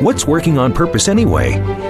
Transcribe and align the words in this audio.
What's 0.00 0.26
working 0.26 0.56
on 0.56 0.72
purpose 0.72 1.08
anyway? 1.08 1.89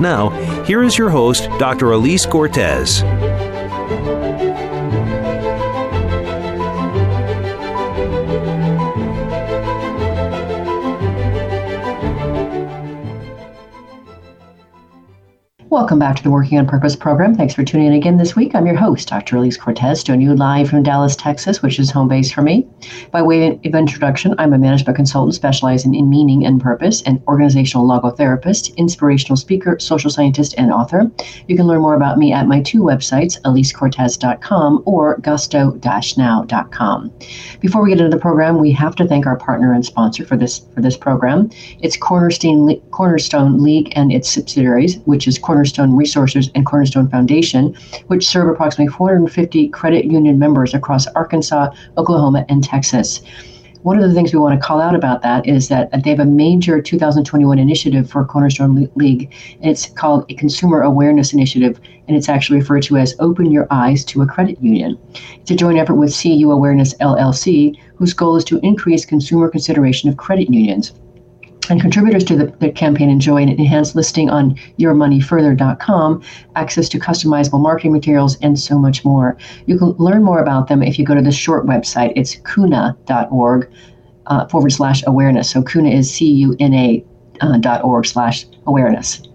Now, 0.00 0.30
here 0.64 0.82
is 0.82 0.96
your 0.96 1.10
host, 1.10 1.48
Dr. 1.58 1.92
Elise 1.92 2.26
Cortes. 2.26 3.02
Welcome 15.70 15.98
back 15.98 16.16
to 16.16 16.22
the 16.22 16.30
Working 16.30 16.56
on 16.58 16.66
Purpose 16.66 16.96
program. 16.96 17.34
Thanks 17.34 17.52
for 17.52 17.62
tuning 17.62 17.88
in 17.88 17.92
again 17.92 18.16
this 18.16 18.34
week. 18.34 18.54
I'm 18.54 18.64
your 18.64 18.74
host, 18.74 19.06
Dr. 19.06 19.36
Elise 19.36 19.58
Cortes, 19.58 20.02
joining 20.02 20.26
you 20.26 20.34
live 20.34 20.70
from 20.70 20.82
Dallas, 20.82 21.14
Texas, 21.14 21.60
which 21.60 21.78
is 21.78 21.90
home 21.90 22.08
base 22.08 22.32
for 22.32 22.40
me. 22.40 22.66
By 23.10 23.20
way 23.20 23.50
of 23.50 23.74
introduction, 23.74 24.34
I'm 24.38 24.54
a 24.54 24.58
management 24.58 24.96
consultant 24.96 25.34
specializing 25.34 25.94
in 25.94 26.08
meaning 26.08 26.46
and 26.46 26.58
purpose, 26.58 27.02
an 27.02 27.22
organizational 27.28 27.86
logotherapist, 27.86 28.74
inspirational 28.78 29.36
speaker, 29.36 29.78
social 29.78 30.08
scientist, 30.08 30.54
and 30.56 30.72
author. 30.72 31.10
You 31.48 31.56
can 31.56 31.66
learn 31.66 31.82
more 31.82 31.96
about 31.96 32.16
me 32.16 32.32
at 32.32 32.48
my 32.48 32.62
two 32.62 32.80
websites, 32.80 33.38
elisecortes.com 33.42 34.84
or 34.86 35.18
gusto-now.com. 35.18 37.12
Before 37.60 37.82
we 37.82 37.90
get 37.90 38.00
into 38.00 38.16
the 38.16 38.22
program, 38.22 38.58
we 38.58 38.72
have 38.72 38.96
to 38.96 39.06
thank 39.06 39.26
our 39.26 39.36
partner 39.36 39.74
and 39.74 39.84
sponsor 39.84 40.24
for 40.24 40.38
this 40.38 40.60
for 40.74 40.80
this 40.80 40.96
program. 40.96 41.50
It's 41.80 41.98
Cornerstone 41.98 42.80
Cornerstone 42.90 43.62
League 43.62 43.92
and 43.94 44.10
its 44.10 44.30
subsidiaries, 44.32 44.96
which 45.00 45.28
is 45.28 45.38
Cornerstone 45.38 45.57
Cornerstone 45.58 45.96
Resources 45.96 46.50
and 46.54 46.64
Cornerstone 46.64 47.08
Foundation, 47.08 47.74
which 48.06 48.24
serve 48.24 48.48
approximately 48.48 48.92
450 48.92 49.66
credit 49.70 50.04
union 50.04 50.38
members 50.38 50.72
across 50.72 51.08
Arkansas, 51.08 51.70
Oklahoma, 51.96 52.46
and 52.48 52.62
Texas. 52.62 53.22
One 53.82 53.98
of 53.98 54.08
the 54.08 54.14
things 54.14 54.32
we 54.32 54.38
want 54.38 54.54
to 54.54 54.64
call 54.64 54.80
out 54.80 54.94
about 54.94 55.22
that 55.22 55.48
is 55.48 55.66
that 55.66 55.90
they 56.04 56.10
have 56.10 56.20
a 56.20 56.24
major 56.24 56.80
2021 56.80 57.58
initiative 57.58 58.08
for 58.08 58.24
Cornerstone 58.24 58.88
League, 58.94 59.34
and 59.60 59.68
it's 59.68 59.86
called 59.86 60.26
a 60.28 60.34
Consumer 60.34 60.82
Awareness 60.82 61.32
Initiative, 61.32 61.80
and 62.06 62.16
it's 62.16 62.28
actually 62.28 62.60
referred 62.60 62.84
to 62.84 62.96
as 62.96 63.16
Open 63.18 63.50
Your 63.50 63.66
Eyes 63.72 64.04
to 64.04 64.22
a 64.22 64.26
Credit 64.26 64.62
Union. 64.62 64.96
It's 65.40 65.50
a 65.50 65.56
joint 65.56 65.78
effort 65.78 65.96
with 65.96 66.16
CU 66.16 66.52
Awareness 66.52 66.94
LLC, 66.98 67.76
whose 67.96 68.14
goal 68.14 68.36
is 68.36 68.44
to 68.44 68.60
increase 68.62 69.04
consumer 69.04 69.48
consideration 69.48 70.08
of 70.08 70.18
credit 70.18 70.50
unions. 70.50 70.92
And 71.70 71.80
contributors 71.80 72.24
to 72.24 72.36
the, 72.36 72.46
the, 72.60 72.70
campaign 72.70 73.10
enjoy 73.10 73.42
an 73.42 73.50
enhanced 73.50 73.94
listing 73.94 74.30
on 74.30 74.54
yourmoneyfurther.com, 74.78 76.22
access 76.56 76.88
to 76.88 76.98
customizable 76.98 77.60
marketing 77.60 77.92
materials, 77.92 78.38
and 78.40 78.58
so 78.58 78.78
much 78.78 79.04
more. 79.04 79.36
You 79.66 79.78
can 79.78 79.90
learn 79.98 80.22
more 80.22 80.40
about 80.40 80.68
them 80.68 80.82
if 80.82 80.98
you 80.98 81.04
go 81.04 81.14
to 81.14 81.20
the 81.22 81.32
short 81.32 81.66
website. 81.66 82.12
It's 82.16 82.36
cuna.org 82.36 83.70
uh, 84.26 84.46
forward 84.46 84.70
slash 84.70 85.02
awareness. 85.06 85.50
So 85.50 85.62
kuna 85.62 85.90
is 85.90 86.10
C 86.10 86.30
U 86.32 86.56
N 86.58 86.74
A 86.74 87.04
uh, 87.40 87.58
dot 87.58 87.84
org 87.84 88.06
slash 88.06 88.46
awareness. 88.66 89.27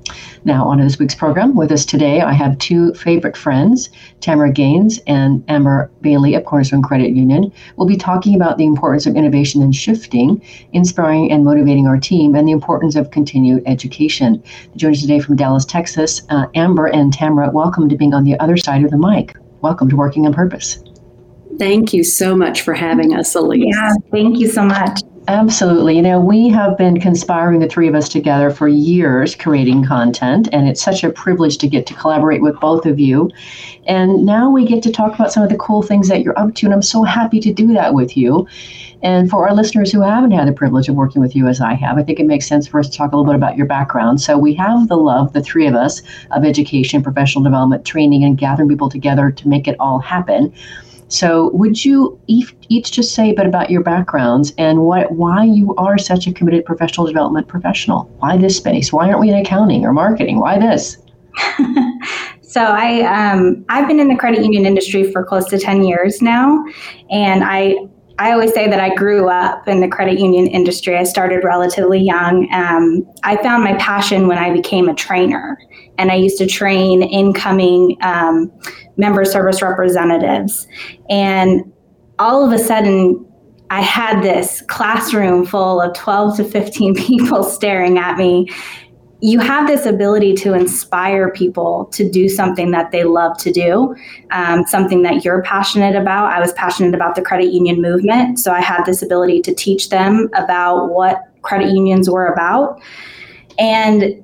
Now, 0.45 0.67
on 0.67 0.77
to 0.77 0.83
this 0.83 0.99
week's 0.99 1.15
program. 1.15 1.55
With 1.55 1.71
us 1.71 1.85
today, 1.85 2.21
I 2.21 2.33
have 2.33 2.57
two 2.57 2.93
favorite 2.93 3.37
friends, 3.37 3.89
Tamara 4.19 4.51
Gaines 4.51 4.99
and 5.07 5.43
Amber 5.47 5.89
Bailey 6.01 6.35
of 6.35 6.45
Cornerstone 6.45 6.81
Credit 6.81 7.11
Union. 7.11 7.51
We'll 7.77 7.87
be 7.87 7.95
talking 7.95 8.35
about 8.35 8.57
the 8.57 8.65
importance 8.65 9.05
of 9.05 9.15
innovation 9.15 9.61
and 9.61 9.75
shifting, 9.75 10.41
inspiring 10.73 11.31
and 11.31 11.45
motivating 11.45 11.87
our 11.87 11.97
team, 11.97 12.35
and 12.35 12.47
the 12.47 12.51
importance 12.51 12.95
of 12.95 13.11
continued 13.11 13.63
education. 13.65 14.43
Joining 14.75 14.95
us 14.95 15.01
today 15.01 15.19
from 15.19 15.35
Dallas, 15.35 15.65
Texas, 15.65 16.21
uh, 16.29 16.47
Amber 16.55 16.87
and 16.87 17.13
Tamara, 17.13 17.49
welcome 17.49 17.87
to 17.89 17.95
being 17.95 18.13
on 18.13 18.23
the 18.23 18.37
other 18.39 18.57
side 18.57 18.83
of 18.83 18.91
the 18.91 18.97
mic. 18.97 19.35
Welcome 19.61 19.89
to 19.89 19.95
Working 19.95 20.25
on 20.25 20.33
Purpose. 20.33 20.83
Thank 21.57 21.93
you 21.93 22.03
so 22.03 22.35
much 22.35 22.61
for 22.61 22.73
having 22.73 23.15
us, 23.15 23.35
Elise. 23.35 23.73
Yeah, 23.75 23.93
thank 24.11 24.39
you 24.39 24.47
so 24.47 24.63
much. 24.63 24.99
Absolutely. 25.29 25.95
You 25.95 26.01
know, 26.01 26.19
we 26.19 26.49
have 26.49 26.77
been 26.77 26.99
conspiring, 26.99 27.59
the 27.59 27.69
three 27.69 27.87
of 27.87 27.95
us 27.95 28.09
together, 28.09 28.49
for 28.49 28.67
years 28.67 29.35
creating 29.35 29.85
content, 29.85 30.49
and 30.51 30.67
it's 30.67 30.81
such 30.81 31.01
a 31.01 31.09
privilege 31.09 31.57
to 31.59 31.67
get 31.67 31.87
to 31.87 31.93
collaborate 31.93 32.41
with 32.41 32.59
both 32.59 32.85
of 32.85 32.99
you. 32.99 33.31
And 33.87 34.25
now 34.25 34.49
we 34.49 34.65
get 34.65 34.83
to 34.83 34.91
talk 34.91 35.15
about 35.15 35.31
some 35.31 35.41
of 35.41 35.49
the 35.49 35.55
cool 35.55 35.81
things 35.81 36.09
that 36.09 36.23
you're 36.23 36.37
up 36.37 36.55
to, 36.55 36.65
and 36.65 36.73
I'm 36.73 36.81
so 36.81 37.03
happy 37.03 37.39
to 37.39 37.53
do 37.53 37.73
that 37.73 37.93
with 37.93 38.17
you. 38.17 38.47
And 39.01 39.29
for 39.29 39.47
our 39.47 39.55
listeners 39.55 39.93
who 39.93 40.01
haven't 40.01 40.31
had 40.31 40.45
the 40.47 40.53
privilege 40.53 40.89
of 40.89 40.95
working 40.95 41.21
with 41.21 41.37
you 41.37 41.47
as 41.47 41.61
I 41.61 41.73
have, 41.73 41.97
I 41.97 42.03
think 42.03 42.19
it 42.19 42.25
makes 42.25 42.45
sense 42.45 42.67
for 42.67 42.81
us 42.81 42.89
to 42.89 42.97
talk 42.97 43.13
a 43.13 43.17
little 43.17 43.31
bit 43.31 43.37
about 43.37 43.55
your 43.55 43.65
background. 43.65 44.19
So 44.19 44.37
we 44.37 44.53
have 44.55 44.89
the 44.89 44.97
love, 44.97 45.31
the 45.31 45.41
three 45.41 45.67
of 45.67 45.75
us, 45.75 46.01
of 46.31 46.43
education, 46.43 47.01
professional 47.01 47.45
development, 47.45 47.85
training, 47.85 48.25
and 48.25 48.37
gathering 48.37 48.67
people 48.67 48.89
together 48.89 49.31
to 49.31 49.47
make 49.47 49.69
it 49.69 49.77
all 49.79 49.99
happen. 49.99 50.53
So, 51.07 51.51
would 51.53 51.83
you 51.83 52.19
each 52.27 52.91
just 52.91 53.13
say 53.13 53.31
a 53.31 53.33
bit 53.33 53.45
about 53.45 53.69
your 53.69 53.83
backgrounds 53.83 54.53
and 54.57 54.81
what, 54.81 55.11
why 55.11 55.43
you 55.43 55.75
are 55.75 55.97
such 55.97 56.27
a 56.27 56.33
committed 56.33 56.65
professional 56.65 57.05
development 57.05 57.47
professional? 57.47 58.03
Why 58.19 58.37
this 58.37 58.57
space? 58.57 58.91
Why 58.91 59.07
aren't 59.07 59.19
we 59.19 59.29
in 59.29 59.35
accounting 59.35 59.85
or 59.85 59.93
marketing? 59.93 60.39
Why 60.39 60.59
this? 60.59 60.97
so 62.41 62.61
I 62.61 63.01
um, 63.01 63.65
I've 63.69 63.87
been 63.87 63.99
in 63.99 64.07
the 64.07 64.15
credit 64.15 64.43
union 64.43 64.65
industry 64.65 65.11
for 65.11 65.23
close 65.23 65.45
to 65.49 65.59
ten 65.59 65.83
years 65.83 66.21
now, 66.21 66.63
and 67.09 67.43
I 67.43 67.75
I 68.19 68.31
always 68.31 68.53
say 68.53 68.69
that 68.69 68.79
I 68.79 68.93
grew 68.93 69.27
up 69.27 69.67
in 69.67 69.79
the 69.79 69.87
credit 69.87 70.19
union 70.19 70.45
industry. 70.47 70.97
I 70.97 71.03
started 71.03 71.43
relatively 71.43 71.99
young. 71.99 72.47
Um, 72.53 73.11
I 73.23 73.37
found 73.41 73.63
my 73.63 73.73
passion 73.75 74.27
when 74.27 74.37
I 74.37 74.51
became 74.53 74.87
a 74.87 74.93
trainer, 74.93 75.57
and 75.97 76.11
I 76.11 76.15
used 76.15 76.37
to 76.37 76.45
train 76.45 77.01
incoming 77.01 77.97
um, 78.01 78.51
member 78.97 79.25
service 79.25 79.61
representatives. 79.61 80.67
And 81.09 81.73
all 82.19 82.45
of 82.45 82.51
a 82.51 82.63
sudden, 82.63 83.25
I 83.71 83.81
had 83.81 84.21
this 84.21 84.61
classroom 84.67 85.47
full 85.47 85.81
of 85.81 85.95
12 85.95 86.37
to 86.37 86.43
15 86.43 86.95
people 87.07 87.43
staring 87.43 87.97
at 87.97 88.17
me. 88.17 88.47
You 89.23 89.39
have 89.39 89.67
this 89.67 89.85
ability 89.85 90.33
to 90.35 90.53
inspire 90.53 91.31
people 91.31 91.85
to 91.93 92.09
do 92.09 92.27
something 92.27 92.71
that 92.71 92.91
they 92.91 93.05
love 93.05 93.37
to 93.37 93.53
do, 93.53 93.95
um, 94.31 94.65
something 94.65 95.01
that 95.03 95.23
you're 95.23 95.41
passionate 95.43 95.95
about. 95.95 96.33
I 96.33 96.41
was 96.41 96.51
passionate 96.53 96.93
about 96.93 97.15
the 97.15 97.21
credit 97.21 97.53
union 97.53 97.81
movement, 97.81 98.37
so 98.39 98.51
I 98.51 98.59
had 98.59 98.83
this 98.83 99.01
ability 99.01 99.41
to 99.43 99.55
teach 99.55 99.87
them 99.89 100.29
about 100.33 100.89
what 100.89 101.21
credit 101.41 101.71
unions 101.71 102.09
were 102.09 102.27
about. 102.27 102.81
And 103.57 104.23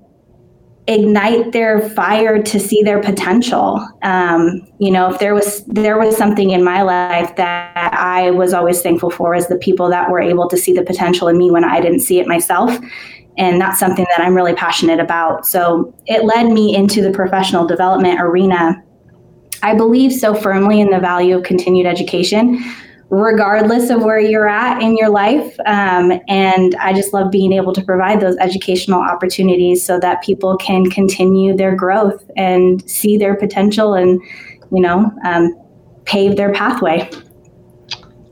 ignite 0.90 1.52
their 1.52 1.88
fire 1.92 2.42
to 2.42 2.60
see 2.60 2.82
their 2.82 3.00
potential. 3.00 3.88
Um, 4.02 4.68
you 4.80 4.90
know, 4.90 5.14
if 5.14 5.20
there 5.20 5.36
was 5.36 5.64
there 5.66 6.00
was 6.00 6.18
something 6.18 6.50
in 6.50 6.64
my 6.64 6.82
life 6.82 7.36
that 7.36 7.94
I 7.94 8.32
was 8.32 8.54
always 8.54 8.82
thankful 8.82 9.12
for 9.12 9.36
is 9.36 9.48
the 9.48 9.58
people 9.58 9.88
that 9.90 10.10
were 10.10 10.20
able 10.20 10.50
to 10.50 10.58
see 10.58 10.74
the 10.74 10.82
potential 10.82 11.28
in 11.28 11.38
me 11.38 11.52
when 11.52 11.64
I 11.64 11.80
didn't 11.80 12.00
see 12.00 12.20
it 12.20 12.28
myself. 12.28 12.76
And 13.38 13.62
that's 13.62 13.80
something 13.80 14.06
that 14.16 14.24
I'm 14.24 14.36
really 14.36 14.54
passionate 14.54 15.00
about. 15.00 15.46
So 15.46 15.94
it 16.08 16.26
led 16.26 16.52
me 16.52 16.76
into 16.76 17.02
the 17.02 17.12
professional 17.12 17.66
development 17.66 18.20
arena. 18.20 18.84
I 19.64 19.76
believe 19.76 20.12
so 20.14 20.34
firmly 20.34 20.82
in 20.82 20.90
the 20.90 21.00
value 21.00 21.38
of 21.38 21.44
continued 21.44 21.86
education 21.86 22.64
regardless 23.10 23.90
of 23.90 24.04
where 24.04 24.20
you're 24.20 24.48
at 24.48 24.82
in 24.82 24.96
your 24.96 25.10
life. 25.10 25.56
Um, 25.66 26.20
and 26.28 26.76
I 26.76 26.94
just 26.94 27.12
love 27.12 27.32
being 27.32 27.54
able 27.54 27.74
to 27.74 27.82
provide 27.82 28.20
those 28.20 28.38
educational 28.38 29.02
opportunities 29.02 29.84
so 29.84 30.00
that 30.00 30.22
people 30.22 30.58
can 30.58 30.90
continue 30.90 31.56
their 31.56 31.76
growth 31.76 32.30
and 32.38 32.88
see 32.90 33.18
their 33.18 33.36
potential 33.36 33.96
and, 33.96 34.22
you 34.72 34.82
know, 34.82 35.12
um, 35.26 35.60
pave 36.06 36.36
their 36.36 36.54
pathway. 36.54 37.10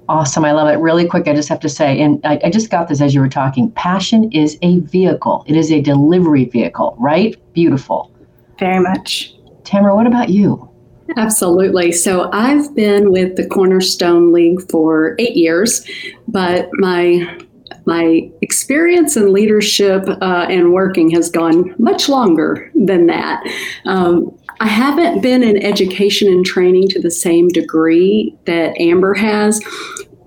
Awesome. 0.09 0.45
I 0.45 0.53
love 0.53 0.69
it. 0.69 0.79
Really 0.79 1.05
quick, 1.07 1.27
I 1.27 1.33
just 1.33 1.49
have 1.49 1.59
to 1.59 1.69
say, 1.69 1.99
and 1.99 2.21
I, 2.25 2.39
I 2.45 2.49
just 2.49 2.69
got 2.69 2.87
this 2.87 3.01
as 3.01 3.13
you 3.13 3.19
were 3.19 3.27
talking 3.27 3.71
passion 3.71 4.31
is 4.31 4.57
a 4.61 4.79
vehicle, 4.79 5.43
it 5.47 5.57
is 5.57 5.71
a 5.71 5.81
delivery 5.81 6.45
vehicle, 6.45 6.95
right? 6.97 7.35
Beautiful. 7.53 8.11
Very 8.57 8.79
much. 8.79 9.33
Tamara, 9.63 9.95
what 9.95 10.07
about 10.07 10.29
you? 10.29 10.69
Absolutely. 11.15 11.91
So 11.91 12.29
I've 12.31 12.73
been 12.75 13.11
with 13.11 13.35
the 13.35 13.47
Cornerstone 13.47 14.31
League 14.33 14.69
for 14.69 15.15
eight 15.19 15.35
years, 15.35 15.85
but 16.27 16.69
my 16.73 17.37
my 17.85 18.29
experience 18.41 19.15
in 19.15 19.31
leadership 19.31 20.03
uh, 20.21 20.45
and 20.49 20.73
working 20.73 21.09
has 21.11 21.29
gone 21.29 21.73
much 21.77 22.09
longer 22.09 22.69
than 22.75 23.07
that. 23.07 23.41
Um, 23.85 24.37
I 24.59 24.67
haven't 24.67 25.21
been 25.21 25.43
in 25.43 25.63
education 25.63 26.27
and 26.27 26.45
training 26.45 26.87
to 26.89 27.01
the 27.01 27.11
same 27.11 27.47
degree 27.49 28.35
that 28.45 28.79
Amber 28.79 29.13
has, 29.13 29.61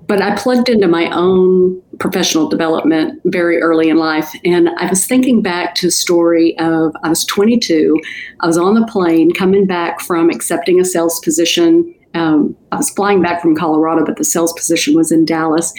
but 0.06 0.22
I 0.22 0.34
plugged 0.36 0.68
into 0.68 0.88
my 0.88 1.10
own 1.10 1.80
professional 1.98 2.48
development 2.48 3.20
very 3.26 3.60
early 3.60 3.88
in 3.88 3.96
life. 3.96 4.32
And 4.44 4.70
I 4.70 4.88
was 4.88 5.06
thinking 5.06 5.42
back 5.42 5.74
to 5.76 5.88
a 5.88 5.90
story 5.92 6.58
of 6.58 6.94
I 7.04 7.08
was 7.08 7.24
22. 7.26 8.00
I 8.40 8.46
was 8.46 8.58
on 8.58 8.74
the 8.74 8.86
plane 8.86 9.32
coming 9.32 9.66
back 9.66 10.00
from 10.00 10.30
accepting 10.30 10.80
a 10.80 10.84
sales 10.84 11.20
position. 11.20 11.94
Um, 12.14 12.56
I 12.72 12.76
was 12.76 12.90
flying 12.90 13.22
back 13.22 13.40
from 13.40 13.54
Colorado, 13.54 14.04
but 14.04 14.16
the 14.16 14.24
sales 14.24 14.52
position 14.54 14.94
was 14.94 15.12
in 15.12 15.24
Dallas. 15.24 15.72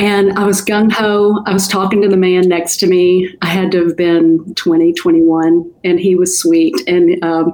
And 0.00 0.32
I 0.38 0.46
was 0.46 0.64
gung 0.64 0.90
ho. 0.90 1.42
I 1.44 1.52
was 1.52 1.68
talking 1.68 2.00
to 2.00 2.08
the 2.08 2.16
man 2.16 2.48
next 2.48 2.78
to 2.78 2.86
me. 2.86 3.36
I 3.42 3.48
had 3.48 3.70
to 3.72 3.84
have 3.84 3.98
been 3.98 4.54
20, 4.54 4.94
21, 4.94 5.70
and 5.84 6.00
he 6.00 6.16
was 6.16 6.38
sweet. 6.38 6.74
And 6.88 7.22
um, 7.22 7.52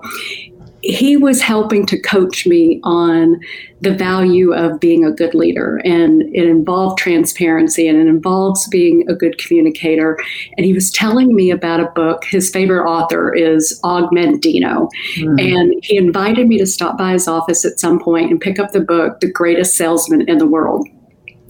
he 0.80 1.16
was 1.16 1.42
helping 1.42 1.84
to 1.86 2.00
coach 2.00 2.46
me 2.46 2.80
on 2.84 3.40
the 3.80 3.92
value 3.92 4.54
of 4.54 4.78
being 4.78 5.04
a 5.04 5.10
good 5.10 5.34
leader. 5.34 5.80
And 5.84 6.22
it 6.32 6.46
involved 6.46 6.98
transparency 6.98 7.88
and 7.88 7.98
it 7.98 8.06
involves 8.06 8.68
being 8.68 9.04
a 9.10 9.14
good 9.16 9.38
communicator. 9.38 10.16
And 10.56 10.64
he 10.64 10.72
was 10.72 10.92
telling 10.92 11.34
me 11.34 11.50
about 11.50 11.80
a 11.80 11.90
book. 11.96 12.24
His 12.26 12.48
favorite 12.50 12.88
author 12.88 13.34
is 13.34 13.80
Og 13.82 14.10
Mandino. 14.12 14.88
Mm. 15.16 15.40
And 15.40 15.74
he 15.82 15.96
invited 15.96 16.46
me 16.46 16.58
to 16.58 16.66
stop 16.66 16.96
by 16.96 17.10
his 17.10 17.26
office 17.26 17.64
at 17.64 17.80
some 17.80 17.98
point 17.98 18.30
and 18.30 18.40
pick 18.40 18.60
up 18.60 18.70
the 18.70 18.80
book, 18.80 19.18
The 19.18 19.32
Greatest 19.32 19.76
Salesman 19.76 20.28
in 20.28 20.38
the 20.38 20.46
World 20.46 20.86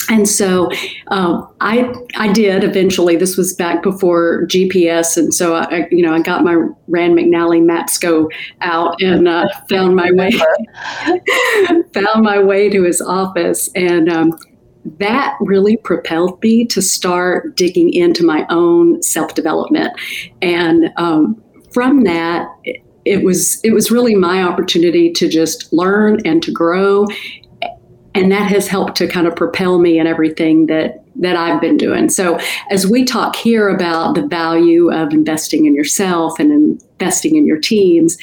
and 0.08 0.28
so 0.28 0.70
um, 1.08 1.48
I 1.60 1.92
I 2.16 2.32
did 2.32 2.64
eventually. 2.64 3.16
This 3.16 3.36
was 3.36 3.54
back 3.54 3.82
before 3.82 4.46
GPS, 4.46 5.16
and 5.16 5.34
so 5.34 5.56
I 5.56 5.88
you 5.90 6.02
know 6.02 6.14
I 6.14 6.20
got 6.20 6.44
my 6.44 6.54
Rand 6.88 7.18
McNally 7.18 7.62
Mapsco 7.62 8.30
out 8.60 9.00
and 9.02 9.26
uh, 9.26 9.48
found 9.68 9.96
my 9.96 10.10
way 10.12 10.30
found 11.92 12.22
my 12.22 12.38
way 12.38 12.68
to 12.70 12.84
his 12.84 13.00
office, 13.00 13.68
and 13.74 14.08
um, 14.08 14.38
that 14.98 15.36
really 15.40 15.76
propelled 15.76 16.40
me 16.42 16.64
to 16.66 16.80
start 16.80 17.56
digging 17.56 17.92
into 17.92 18.24
my 18.24 18.46
own 18.48 19.02
self 19.02 19.34
development, 19.34 19.92
and 20.42 20.90
um, 20.96 21.42
from 21.72 22.04
that. 22.04 22.48
It, 22.64 22.82
it 23.06 23.22
was 23.22 23.60
it 23.62 23.70
was 23.72 23.92
really 23.92 24.16
my 24.16 24.42
opportunity 24.42 25.12
to 25.12 25.28
just 25.28 25.72
learn 25.72 26.18
and 26.26 26.42
to 26.42 26.50
grow 26.50 27.06
and 28.16 28.32
that 28.32 28.50
has 28.50 28.66
helped 28.66 28.96
to 28.96 29.06
kind 29.06 29.26
of 29.26 29.36
propel 29.36 29.78
me 29.78 29.98
in 29.98 30.06
everything 30.06 30.66
that 30.66 31.02
that 31.18 31.36
I've 31.36 31.60
been 31.60 31.76
doing. 31.76 32.08
So 32.10 32.38
as 32.70 32.86
we 32.86 33.04
talk 33.04 33.36
here 33.36 33.68
about 33.68 34.14
the 34.14 34.26
value 34.26 34.92
of 34.92 35.12
investing 35.12 35.64
in 35.64 35.74
yourself 35.74 36.38
and 36.38 36.52
investing 36.52 37.36
in 37.36 37.46
your 37.46 37.58
teams, 37.58 38.18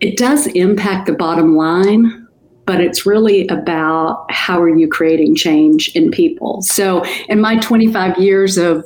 it 0.00 0.18
does 0.18 0.46
impact 0.48 1.06
the 1.06 1.14
bottom 1.14 1.56
line, 1.56 2.28
but 2.66 2.80
it's 2.80 3.06
really 3.06 3.48
about 3.48 4.26
how 4.30 4.60
are 4.60 4.68
you 4.68 4.86
creating 4.86 5.34
change 5.34 5.88
in 5.94 6.10
people. 6.10 6.60
So 6.62 7.04
in 7.28 7.40
my 7.40 7.58
25 7.58 8.18
years 8.18 8.58
of 8.58 8.84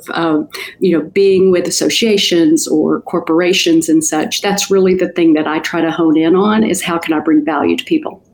you 0.79 0.97
know 0.97 1.01
being 1.09 1.51
with 1.51 1.67
associations 1.67 2.67
or 2.67 3.01
corporations 3.01 3.89
and 3.89 4.03
such, 4.03 4.41
that's 4.41 4.71
really 4.71 4.95
the 4.95 5.09
thing 5.09 5.33
that 5.33 5.47
I 5.47 5.59
try 5.59 5.81
to 5.81 5.91
hone 5.91 6.17
in 6.17 6.35
on 6.35 6.63
is 6.63 6.81
how 6.81 6.97
can 6.97 7.13
I 7.13 7.19
bring 7.19 7.43
value 7.43 7.75
to 7.75 7.83
people. 7.83 8.24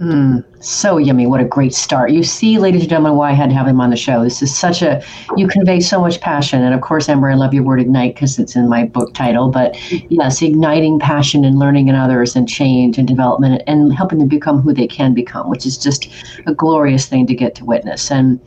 Mm, 0.00 0.42
so 0.64 0.96
yummy. 0.96 1.26
What 1.26 1.42
a 1.42 1.44
great 1.44 1.74
start. 1.74 2.10
You 2.10 2.22
see, 2.22 2.58
ladies 2.58 2.80
and 2.80 2.88
gentlemen, 2.88 3.18
why 3.18 3.30
I 3.30 3.34
had 3.34 3.50
to 3.50 3.54
have 3.54 3.66
him 3.66 3.82
on 3.82 3.90
the 3.90 3.96
show. 3.96 4.24
This 4.24 4.40
is 4.40 4.56
such 4.56 4.80
a, 4.80 5.04
you 5.36 5.46
convey 5.46 5.78
so 5.80 6.00
much 6.00 6.22
passion. 6.22 6.62
And 6.62 6.74
of 6.74 6.80
course, 6.80 7.06
Amber, 7.06 7.28
I 7.28 7.34
love 7.34 7.52
your 7.52 7.64
word 7.64 7.82
ignite 7.82 8.14
because 8.14 8.38
it's 8.38 8.56
in 8.56 8.66
my 8.66 8.86
book 8.86 9.12
title. 9.12 9.50
But 9.50 9.76
yes, 10.10 10.40
igniting 10.40 11.00
passion 11.00 11.44
and 11.44 11.58
learning 11.58 11.88
in 11.88 11.96
others 11.96 12.34
and 12.34 12.48
change 12.48 12.96
and 12.96 13.06
development 13.06 13.62
and 13.66 13.92
helping 13.92 14.20
them 14.20 14.28
become 14.28 14.62
who 14.62 14.72
they 14.72 14.86
can 14.86 15.12
become, 15.12 15.50
which 15.50 15.66
is 15.66 15.76
just 15.76 16.08
a 16.46 16.54
glorious 16.54 17.04
thing 17.04 17.26
to 17.26 17.34
get 17.34 17.54
to 17.56 17.66
witness. 17.66 18.10
And 18.10 18.40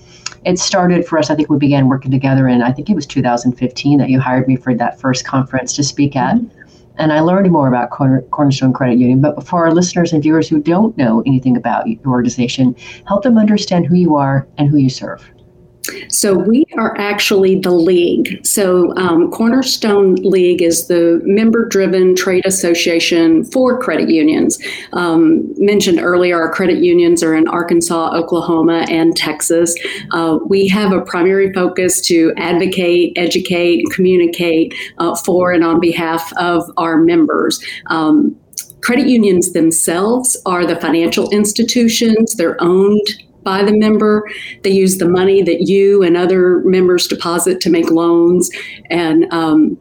it 0.45 0.57
started 0.57 1.05
for 1.05 1.19
us, 1.19 1.29
I 1.29 1.35
think 1.35 1.51
we 1.51 1.59
began 1.59 1.87
working 1.87 2.09
together 2.09 2.47
in, 2.47 2.63
I 2.63 2.71
think 2.71 2.89
it 2.89 2.95
was 2.95 3.05
2015 3.05 3.99
that 3.99 4.09
you 4.09 4.19
hired 4.19 4.47
me 4.47 4.55
for 4.55 4.73
that 4.73 4.99
first 4.99 5.23
conference 5.23 5.73
to 5.73 5.83
speak 5.83 6.15
at. 6.15 6.37
Mm-hmm 6.37 6.62
and 6.97 7.11
I 7.11 7.19
learned 7.21 7.51
more 7.51 7.67
about 7.67 7.89
Cornerstone 7.89 8.73
Credit 8.73 8.97
Union. 8.97 9.21
But 9.21 9.45
for 9.47 9.65
our 9.65 9.73
listeners 9.73 10.13
and 10.13 10.21
viewers 10.21 10.47
who 10.47 10.61
don't 10.61 10.95
know 10.97 11.23
anything 11.25 11.57
about 11.57 11.87
your 11.87 11.99
organization, 12.07 12.75
help 13.05 13.23
them 13.23 13.37
understand 13.37 13.85
who 13.85 13.95
you 13.95 14.15
are 14.15 14.47
and 14.57 14.69
who 14.69 14.77
you 14.77 14.89
serve. 14.89 15.29
So 16.07 16.33
we 16.33 16.65
are 16.77 16.95
actually 16.97 17.59
the 17.59 17.71
league. 17.71 18.45
So 18.45 18.95
um, 18.95 19.29
Cornerstone 19.31 20.15
League 20.15 20.61
is 20.61 20.87
the 20.87 21.21
member-driven 21.25 22.15
trade 22.15 22.45
association 22.45 23.43
for 23.45 23.79
credit 23.79 24.09
unions. 24.09 24.59
Um, 24.93 25.53
mentioned 25.57 25.99
earlier, 25.99 26.39
our 26.39 26.51
credit 26.51 26.77
unions 26.77 27.21
are 27.21 27.35
in 27.35 27.47
Arkansas, 27.47 28.15
Oklahoma, 28.15 28.85
and 28.89 29.15
Texas. 29.15 29.75
Uh, 30.11 30.39
we 30.47 30.67
have 30.69 30.93
a 30.93 31.01
primary 31.01 31.51
focus 31.51 31.99
to 32.07 32.33
advocate, 32.37 33.13
educate, 33.17 33.85
communicate 33.91 34.73
uh, 34.99 35.15
for 35.17 35.51
and 35.51 35.63
on 35.63 35.79
behalf 35.79 36.31
of 36.37 36.63
our 36.77 36.97
members. 36.97 37.63
Um, 37.87 38.37
credit 38.81 39.07
unions 39.07 39.51
themselves 39.51 40.37
are 40.45 40.65
the 40.65 40.77
financial 40.77 41.29
institutions. 41.31 42.35
They're 42.35 42.61
owned 42.61 43.01
by 43.43 43.63
the 43.63 43.77
member. 43.77 44.29
They 44.63 44.71
use 44.71 44.97
the 44.97 45.07
money 45.07 45.41
that 45.43 45.61
you 45.61 46.03
and 46.03 46.17
other 46.17 46.59
members 46.61 47.07
deposit 47.07 47.59
to 47.61 47.69
make 47.69 47.89
loans. 47.91 48.49
And 48.89 49.31
um, 49.33 49.77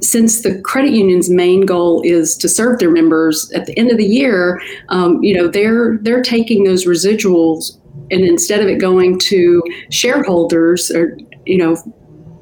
since 0.00 0.42
the 0.42 0.60
credit 0.62 0.92
union's 0.92 1.30
main 1.30 1.64
goal 1.64 2.02
is 2.04 2.36
to 2.38 2.48
serve 2.48 2.78
their 2.78 2.90
members 2.90 3.50
at 3.52 3.66
the 3.66 3.78
end 3.78 3.90
of 3.90 3.98
the 3.98 4.04
year, 4.04 4.60
um, 4.88 5.22
you 5.22 5.34
know 5.34 5.48
they're 5.48 5.98
they're 6.02 6.22
taking 6.22 6.64
those 6.64 6.86
residuals 6.86 7.78
and 8.10 8.24
instead 8.24 8.60
of 8.60 8.68
it 8.68 8.78
going 8.78 9.18
to 9.18 9.62
shareholders 9.90 10.90
or 10.90 11.18
you 11.44 11.58
know 11.58 11.76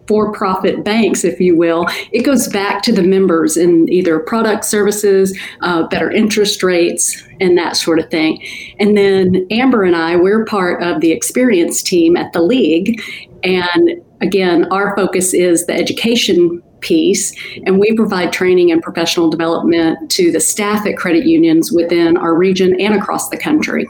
for 0.07 0.33
profit 0.33 0.85
banks, 0.85 1.25
if 1.25 1.41
you 1.41 1.57
will, 1.57 1.87
it 2.13 2.25
goes 2.25 2.49
back 2.49 2.83
to 2.83 2.93
the 2.93 3.03
members 3.03 3.57
in 3.57 3.89
either 3.91 4.19
product 4.19 4.65
services, 4.65 5.37
uh, 5.63 5.87
better 5.89 6.11
interest 6.11 6.63
rates, 6.63 7.23
and 7.41 7.57
that 7.57 7.77
sort 7.77 7.99
of 7.99 8.11
thing. 8.11 8.45
And 8.79 8.97
then 8.97 9.47
Amber 9.51 9.83
and 9.83 9.97
I, 9.97 10.17
we're 10.17 10.45
part 10.45 10.83
of 10.83 11.01
the 11.01 11.11
experience 11.11 11.83
team 11.83 12.17
at 12.17 12.33
the 12.33 12.43
league. 12.43 13.01
And 13.43 14.03
again, 14.21 14.71
our 14.71 14.95
focus 14.97 15.35
is 15.35 15.67
the 15.67 15.75
education 15.75 16.63
piece, 16.81 17.35
and 17.65 17.79
we 17.79 17.95
provide 17.95 18.33
training 18.33 18.71
and 18.71 18.83
professional 18.83 19.31
development 19.31 20.11
to 20.11 20.31
the 20.31 20.41
staff 20.41 20.87
at 20.87 20.99
credit 20.99 21.25
unions 21.25 21.73
within 21.73 22.17
our 22.19 22.35
region 22.35 22.79
and 22.79 22.95
across 22.95 23.31
the 23.31 23.39
country. 23.39 23.89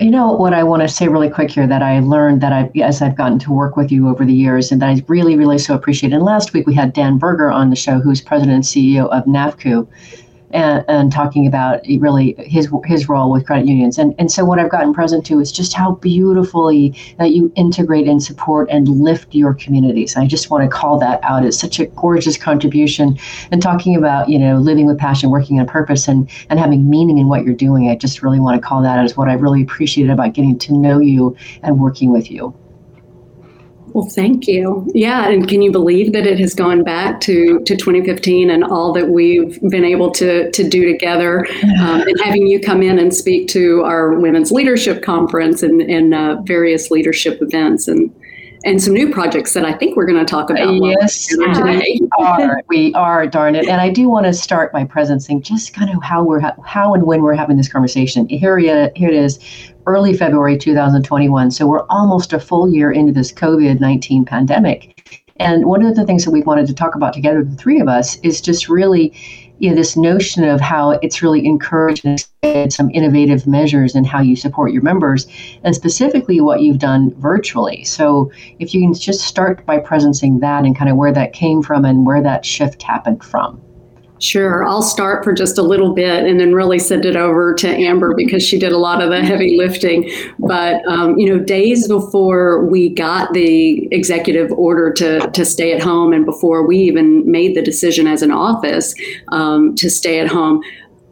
You 0.00 0.12
know 0.12 0.30
what 0.30 0.54
I 0.54 0.62
want 0.62 0.82
to 0.82 0.88
say 0.88 1.08
really 1.08 1.28
quick 1.28 1.50
here 1.50 1.66
that 1.66 1.82
I 1.82 1.98
learned 1.98 2.40
that 2.40 2.52
I 2.52 2.70
as 2.80 3.02
I've 3.02 3.16
gotten 3.16 3.40
to 3.40 3.52
work 3.52 3.76
with 3.76 3.90
you 3.90 4.08
over 4.08 4.24
the 4.24 4.32
years 4.32 4.70
and 4.70 4.80
that 4.80 4.88
I 4.88 5.02
really 5.08 5.34
really 5.34 5.58
so 5.58 5.74
appreciate. 5.74 6.12
And 6.12 6.22
last 6.22 6.52
week 6.52 6.68
we 6.68 6.74
had 6.74 6.92
Dan 6.92 7.18
Berger 7.18 7.50
on 7.50 7.70
the 7.70 7.76
show, 7.76 7.98
who's 7.98 8.20
president 8.20 8.54
and 8.54 8.64
CEO 8.64 9.08
of 9.08 9.24
NAFCU, 9.24 9.88
and, 10.50 10.84
and, 10.88 11.12
talking 11.12 11.46
about 11.46 11.80
really 11.98 12.34
his 12.38 12.68
his 12.84 13.08
role 13.08 13.30
with 13.30 13.46
credit 13.46 13.66
unions. 13.66 13.98
And 13.98 14.14
and 14.18 14.30
so 14.30 14.44
what 14.44 14.58
I've 14.58 14.70
gotten 14.70 14.94
present 14.94 15.24
to 15.26 15.40
is 15.40 15.50
just 15.50 15.74
how 15.74 15.92
beautifully 15.96 16.94
that 17.18 17.32
you 17.32 17.52
integrate 17.56 18.06
and 18.06 18.22
support 18.22 18.68
and 18.70 18.88
lift 18.88 19.34
your 19.34 19.54
communities. 19.54 20.16
I 20.16 20.26
just 20.26 20.50
want 20.50 20.64
to 20.64 20.74
call 20.74 20.98
that 21.00 21.20
out 21.22 21.44
as 21.44 21.58
such 21.58 21.78
a 21.80 21.86
gorgeous 21.86 22.36
contribution. 22.36 23.18
And 23.50 23.62
talking 23.62 23.96
about 23.96 24.28
you 24.28 24.38
know 24.38 24.56
living 24.56 24.86
with 24.86 24.98
passion, 24.98 25.30
working 25.30 25.58
on 25.60 25.66
purpose, 25.66 26.08
and 26.08 26.28
and 26.50 26.58
having 26.58 26.88
meaning 26.88 27.18
in 27.18 27.28
what 27.28 27.44
you're 27.44 27.54
doing. 27.54 27.88
I 27.88 27.96
just 27.96 28.22
really 28.22 28.40
want 28.40 28.60
to 28.60 28.66
call 28.66 28.82
that 28.82 28.98
as 28.98 29.16
what 29.16 29.28
I 29.28 29.34
really 29.34 29.62
appreciated 29.62 30.12
about 30.12 30.34
getting 30.34 30.58
to 30.58 30.72
know 30.72 30.98
you 31.00 31.36
and 31.62 31.80
working 31.80 32.12
with 32.12 32.30
you. 32.30 32.54
Well, 33.92 34.06
thank 34.06 34.46
you. 34.46 34.90
Yeah, 34.94 35.28
and 35.28 35.48
can 35.48 35.62
you 35.62 35.72
believe 35.72 36.12
that 36.12 36.26
it 36.26 36.38
has 36.38 36.54
gone 36.54 36.84
back 36.84 37.20
to, 37.22 37.60
to 37.60 37.76
2015 37.76 38.50
and 38.50 38.64
all 38.64 38.92
that 38.92 39.08
we've 39.08 39.60
been 39.62 39.84
able 39.84 40.10
to, 40.12 40.50
to 40.50 40.68
do 40.68 40.90
together, 40.90 41.46
um, 41.80 42.02
and 42.02 42.20
having 42.22 42.46
you 42.46 42.60
come 42.60 42.82
in 42.82 42.98
and 42.98 43.14
speak 43.14 43.48
to 43.48 43.82
our 43.84 44.14
women's 44.14 44.52
leadership 44.52 45.02
conference 45.02 45.62
and, 45.62 45.80
and 45.82 46.14
uh, 46.14 46.40
various 46.42 46.90
leadership 46.90 47.40
events 47.40 47.88
and 47.88 48.14
and 48.64 48.82
some 48.82 48.92
new 48.92 49.10
projects 49.12 49.54
that 49.54 49.64
I 49.64 49.72
think 49.72 49.96
we're 49.96 50.06
going 50.06 50.18
to 50.18 50.24
talk 50.24 50.50
about. 50.50 50.74
Yes, 50.74 51.26
today. 51.28 51.98
we 52.00 52.08
are. 52.18 52.62
We 52.68 52.94
are. 52.94 53.26
Darn 53.26 53.54
it! 53.54 53.68
And 53.68 53.80
I 53.80 53.90
do 53.90 54.08
want 54.08 54.26
to 54.26 54.32
start 54.32 54.72
by 54.72 54.84
presencing 54.84 55.42
just 55.42 55.74
kind 55.74 55.94
of 55.94 56.02
how 56.02 56.22
we're 56.24 56.40
how 56.64 56.94
and 56.94 57.04
when 57.04 57.22
we're 57.22 57.34
having 57.34 57.56
this 57.56 57.68
conversation. 57.68 58.28
Here, 58.28 58.58
here 58.58 59.08
it 59.08 59.14
is, 59.14 59.38
early 59.88 60.14
February 60.14 60.58
2021. 60.58 61.50
So 61.50 61.66
we're 61.66 61.86
almost 61.86 62.32
a 62.32 62.38
full 62.38 62.68
year 62.68 62.92
into 62.92 63.12
this 63.12 63.32
COVID 63.32 63.80
19 63.80 64.24
pandemic. 64.26 65.22
And 65.40 65.64
one 65.64 65.84
of 65.84 65.96
the 65.96 66.04
things 66.04 66.24
that 66.24 66.30
we 66.30 66.42
wanted 66.42 66.66
to 66.66 66.74
talk 66.74 66.94
about 66.94 67.12
together, 67.12 67.42
the 67.42 67.56
three 67.56 67.80
of 67.80 67.88
us, 67.88 68.16
is 68.20 68.40
just 68.40 68.68
really 68.68 69.14
you 69.58 69.70
know, 69.70 69.74
this 69.74 69.96
notion 69.96 70.44
of 70.44 70.60
how 70.60 70.90
it's 70.90 71.22
really 71.22 71.44
encouraged 71.44 72.06
some 72.68 72.90
innovative 72.92 73.46
measures 73.46 73.94
in 73.94 74.04
how 74.04 74.20
you 74.20 74.36
support 74.36 74.72
your 74.72 74.82
members, 74.82 75.26
and 75.64 75.74
specifically 75.74 76.40
what 76.40 76.62
you've 76.62 76.78
done 76.78 77.12
virtually. 77.18 77.82
So, 77.84 78.30
if 78.58 78.72
you 78.72 78.80
can 78.80 78.94
just 78.94 79.22
start 79.22 79.66
by 79.66 79.78
presencing 79.78 80.40
that 80.40 80.64
and 80.64 80.76
kind 80.76 80.90
of 80.90 80.96
where 80.96 81.12
that 81.12 81.32
came 81.32 81.62
from 81.62 81.84
and 81.84 82.06
where 82.06 82.22
that 82.22 82.44
shift 82.44 82.82
happened 82.82 83.24
from. 83.24 83.60
Sure. 84.20 84.64
I'll 84.64 84.82
start 84.82 85.22
for 85.22 85.32
just 85.32 85.58
a 85.58 85.62
little 85.62 85.94
bit 85.94 86.26
and 86.26 86.40
then 86.40 86.52
really 86.52 86.78
send 86.78 87.04
it 87.04 87.14
over 87.14 87.54
to 87.54 87.68
Amber 87.68 88.14
because 88.16 88.42
she 88.42 88.58
did 88.58 88.72
a 88.72 88.78
lot 88.78 89.00
of 89.00 89.10
the 89.10 89.22
heavy 89.24 89.56
lifting. 89.56 90.10
But, 90.38 90.84
um, 90.88 91.16
you 91.18 91.28
know, 91.28 91.42
days 91.42 91.86
before 91.86 92.64
we 92.64 92.88
got 92.88 93.32
the 93.32 93.86
executive 93.92 94.50
order 94.52 94.92
to, 94.94 95.30
to 95.30 95.44
stay 95.44 95.72
at 95.72 95.80
home 95.80 96.12
and 96.12 96.24
before 96.24 96.66
we 96.66 96.78
even 96.78 97.30
made 97.30 97.54
the 97.54 97.62
decision 97.62 98.06
as 98.08 98.22
an 98.22 98.32
office 98.32 98.94
um, 99.28 99.76
to 99.76 99.88
stay 99.88 100.18
at 100.18 100.28
home, 100.28 100.62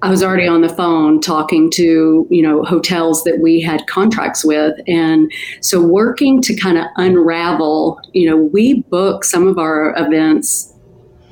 I 0.03 0.11
was 0.11 0.23
already 0.23 0.47
on 0.47 0.61
the 0.61 0.69
phone 0.69 1.21
talking 1.21 1.71
to, 1.73 2.27
you 2.31 2.43
know, 2.43 2.65
hotels 2.65 3.25
that 3.25 3.39
we 3.41 3.61
had 3.61 3.87
contracts 3.87 4.45
with. 4.45 4.79
And 4.87 5.33
so 5.63 5.81
working 5.81 6.43
to 6.43 6.55
kind 6.55 6.77
of 6.77 6.85
unravel, 6.97 7.99
you 8.13 8.29
know, 8.29 8.37
we 8.37 8.83
book 8.83 9.25
some 9.25 9.47
of 9.47 9.59
our 9.59 9.95
events 9.97 10.73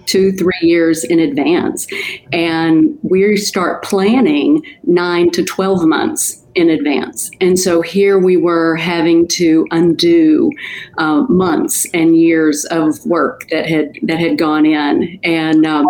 two, 0.06 0.32
three 0.32 0.52
years 0.62 1.04
in 1.04 1.18
advance. 1.18 1.86
And 2.32 2.98
we 3.02 3.36
start 3.36 3.82
planning 3.82 4.62
nine 4.84 5.30
to 5.32 5.44
12 5.44 5.84
months 5.86 6.44
in 6.54 6.70
advance. 6.70 7.30
And 7.40 7.58
so 7.58 7.82
here 7.82 8.18
we 8.18 8.36
were 8.36 8.76
having 8.76 9.26
to 9.28 9.66
undo 9.70 10.50
uh, 10.98 11.22
months 11.22 11.86
and 11.92 12.16
years 12.16 12.64
of 12.66 13.04
work 13.06 13.48
that 13.50 13.66
had 13.66 13.94
that 14.02 14.20
had 14.20 14.38
gone 14.38 14.64
in. 14.64 15.18
And 15.24 15.66
um, 15.66 15.86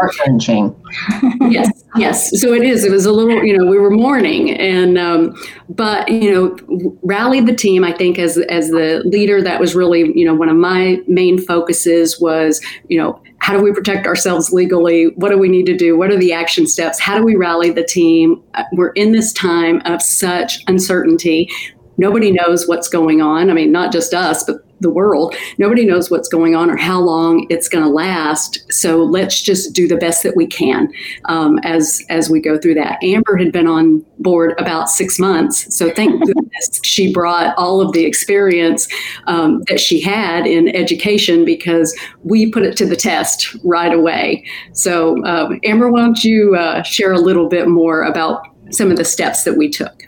yes, 1.50 1.84
yes. 1.96 2.40
So 2.40 2.52
it 2.54 2.62
is. 2.62 2.84
It 2.84 2.90
was 2.90 3.04
a 3.04 3.12
little, 3.12 3.44
you 3.44 3.56
know, 3.56 3.66
we 3.66 3.78
were 3.78 3.90
mourning, 3.90 4.52
and 4.52 4.96
um, 4.98 5.34
but 5.68 6.08
you 6.08 6.32
know, 6.32 6.96
rallied 7.02 7.46
the 7.46 7.54
team. 7.54 7.84
I 7.84 7.92
think 7.92 8.18
as 8.18 8.38
as 8.38 8.70
the 8.70 9.02
leader, 9.04 9.42
that 9.42 9.60
was 9.60 9.74
really 9.74 10.16
you 10.18 10.24
know 10.24 10.34
one 10.34 10.48
of 10.48 10.56
my 10.56 11.00
main 11.06 11.38
focuses 11.38 12.20
was 12.20 12.64
you 12.88 12.98
know 12.98 13.20
how 13.44 13.52
do 13.52 13.62
we 13.62 13.74
protect 13.74 14.06
ourselves 14.06 14.54
legally? 14.54 15.08
What 15.16 15.28
do 15.28 15.36
we 15.36 15.50
need 15.50 15.66
to 15.66 15.76
do? 15.76 15.98
What 15.98 16.10
are 16.10 16.16
the 16.16 16.32
action 16.32 16.66
steps? 16.66 16.98
How 16.98 17.18
do 17.18 17.22
we 17.22 17.36
rally 17.36 17.68
the 17.68 17.84
team? 17.84 18.42
Uh, 18.54 18.64
we're 18.72 18.92
in 18.92 19.12
this 19.12 19.34
time 19.34 19.82
of 19.84 20.00
such 20.00 20.64
uncertainty. 20.66 21.50
Nobody 21.98 22.32
knows 22.32 22.66
what's 22.66 22.88
going 22.88 23.20
on. 23.20 23.50
I 23.50 23.52
mean, 23.52 23.70
not 23.70 23.92
just 23.92 24.14
us, 24.14 24.44
but 24.44 24.64
the 24.84 24.90
world. 24.90 25.34
Nobody 25.58 25.84
knows 25.84 26.10
what's 26.10 26.28
going 26.28 26.54
on 26.54 26.70
or 26.70 26.76
how 26.76 27.00
long 27.00 27.46
it's 27.50 27.68
going 27.68 27.82
to 27.82 27.90
last. 27.90 28.64
So 28.70 29.02
let's 29.02 29.42
just 29.42 29.72
do 29.72 29.88
the 29.88 29.96
best 29.96 30.22
that 30.22 30.36
we 30.36 30.46
can 30.46 30.92
um, 31.24 31.58
as 31.64 32.00
as 32.08 32.30
we 32.30 32.40
go 32.40 32.58
through 32.58 32.74
that. 32.74 33.02
Amber 33.02 33.36
had 33.36 33.50
been 33.50 33.66
on 33.66 34.04
board 34.18 34.54
about 34.58 34.88
six 34.88 35.18
months, 35.18 35.74
so 35.74 35.90
thank 35.90 36.12
goodness 36.24 36.80
she 36.84 37.12
brought 37.12 37.56
all 37.56 37.80
of 37.80 37.92
the 37.92 38.04
experience 38.04 38.86
um, 39.26 39.62
that 39.68 39.80
she 39.80 40.00
had 40.00 40.46
in 40.46 40.68
education 40.74 41.44
because 41.44 41.98
we 42.22 42.50
put 42.50 42.62
it 42.62 42.76
to 42.76 42.86
the 42.86 42.96
test 42.96 43.56
right 43.64 43.92
away. 43.92 44.44
So 44.72 45.24
um, 45.24 45.58
Amber, 45.64 45.90
why 45.90 46.00
don't 46.00 46.22
you 46.22 46.54
uh, 46.54 46.82
share 46.82 47.12
a 47.12 47.18
little 47.18 47.48
bit 47.48 47.68
more 47.68 48.02
about 48.02 48.46
some 48.70 48.90
of 48.90 48.96
the 48.96 49.04
steps 49.04 49.44
that 49.44 49.56
we 49.56 49.68
took? 49.68 50.02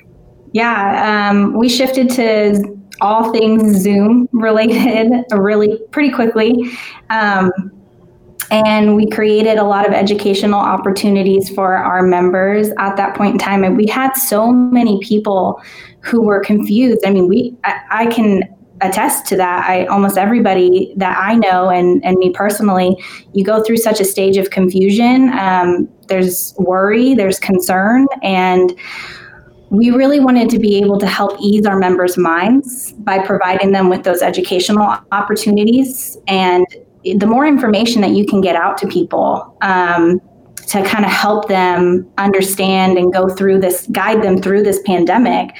Yeah, 0.52 1.30
um, 1.30 1.54
we 1.58 1.68
shifted 1.68 2.08
to 2.10 2.76
all 3.00 3.32
things 3.32 3.78
Zoom 3.78 4.28
related 4.32 5.24
really 5.32 5.78
pretty 5.90 6.10
quickly. 6.10 6.70
Um, 7.10 7.52
and 8.50 8.94
we 8.94 9.08
created 9.10 9.58
a 9.58 9.64
lot 9.64 9.86
of 9.86 9.92
educational 9.92 10.60
opportunities 10.60 11.50
for 11.50 11.74
our 11.74 12.02
members 12.02 12.68
at 12.78 12.96
that 12.96 13.16
point 13.16 13.32
in 13.32 13.38
time. 13.38 13.64
And 13.64 13.76
we 13.76 13.86
had 13.86 14.12
so 14.12 14.52
many 14.52 15.00
people 15.02 15.60
who 16.00 16.22
were 16.22 16.40
confused. 16.40 17.00
I 17.04 17.10
mean, 17.10 17.26
we 17.26 17.56
I, 17.64 17.80
I 17.90 18.06
can 18.06 18.42
attest 18.82 19.26
to 19.26 19.36
that. 19.36 19.68
I 19.68 19.86
almost 19.86 20.18
everybody 20.18 20.92
that 20.96 21.16
I 21.18 21.34
know 21.34 21.70
and 21.70 22.04
and 22.04 22.16
me 22.18 22.30
personally, 22.30 22.96
you 23.32 23.44
go 23.44 23.62
through 23.62 23.78
such 23.78 24.00
a 24.00 24.04
stage 24.04 24.36
of 24.36 24.50
confusion. 24.50 25.30
Um, 25.32 25.88
there's 26.08 26.54
worry, 26.58 27.14
there's 27.14 27.40
concern, 27.40 28.06
and 28.22 28.72
we 29.70 29.90
really 29.90 30.20
wanted 30.20 30.48
to 30.50 30.58
be 30.58 30.76
able 30.76 30.98
to 30.98 31.06
help 31.06 31.36
ease 31.40 31.66
our 31.66 31.78
members' 31.78 32.16
minds 32.16 32.92
by 32.92 33.18
providing 33.18 33.72
them 33.72 33.88
with 33.88 34.04
those 34.04 34.22
educational 34.22 34.96
opportunities. 35.12 36.16
And 36.28 36.66
the 37.02 37.26
more 37.26 37.46
information 37.46 38.00
that 38.02 38.10
you 38.10 38.26
can 38.26 38.40
get 38.40 38.56
out 38.56 38.78
to 38.78 38.86
people 38.86 39.56
um, 39.62 40.20
to 40.68 40.82
kind 40.84 41.04
of 41.04 41.10
help 41.10 41.48
them 41.48 42.08
understand 42.18 42.98
and 42.98 43.12
go 43.12 43.28
through 43.28 43.60
this, 43.60 43.86
guide 43.88 44.22
them 44.22 44.40
through 44.40 44.62
this 44.62 44.80
pandemic, 44.84 45.56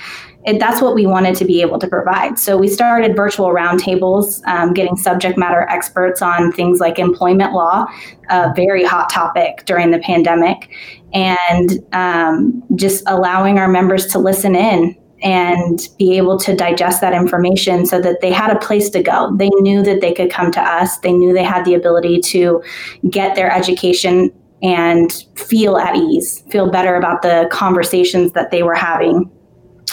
it, 0.46 0.60
that's 0.60 0.80
what 0.80 0.94
we 0.94 1.06
wanted 1.06 1.34
to 1.36 1.44
be 1.44 1.60
able 1.60 1.78
to 1.80 1.88
provide. 1.88 2.38
So 2.38 2.56
we 2.56 2.68
started 2.68 3.16
virtual 3.16 3.48
roundtables, 3.48 4.46
um, 4.46 4.72
getting 4.72 4.96
subject 4.96 5.36
matter 5.36 5.62
experts 5.68 6.22
on 6.22 6.52
things 6.52 6.78
like 6.78 7.00
employment 7.00 7.52
law, 7.52 7.86
a 8.30 8.54
very 8.54 8.84
hot 8.84 9.10
topic 9.10 9.64
during 9.66 9.90
the 9.90 9.98
pandemic, 9.98 10.70
and 11.12 11.84
um, 11.92 12.62
just 12.76 13.02
allowing 13.08 13.58
our 13.58 13.66
members 13.66 14.06
to 14.06 14.20
listen 14.20 14.54
in 14.54 14.96
and 15.22 15.88
be 15.98 16.16
able 16.16 16.38
to 16.38 16.54
digest 16.54 17.00
that 17.00 17.12
information 17.12 17.84
so 17.84 18.00
that 18.00 18.20
they 18.20 18.30
had 18.30 18.54
a 18.54 18.58
place 18.60 18.88
to 18.90 19.02
go. 19.02 19.34
They 19.36 19.48
knew 19.60 19.82
that 19.82 20.00
they 20.00 20.12
could 20.12 20.30
come 20.30 20.52
to 20.52 20.60
us. 20.60 20.98
They 20.98 21.12
knew 21.12 21.32
they 21.32 21.42
had 21.42 21.64
the 21.64 21.74
ability 21.74 22.20
to 22.20 22.62
get 23.10 23.34
their 23.34 23.50
education 23.50 24.30
and 24.62 25.24
feel 25.34 25.76
at 25.76 25.96
ease, 25.96 26.42
feel 26.50 26.70
better 26.70 26.94
about 26.94 27.22
the 27.22 27.48
conversations 27.50 28.32
that 28.32 28.50
they 28.50 28.62
were 28.62 28.74
having 28.74 29.30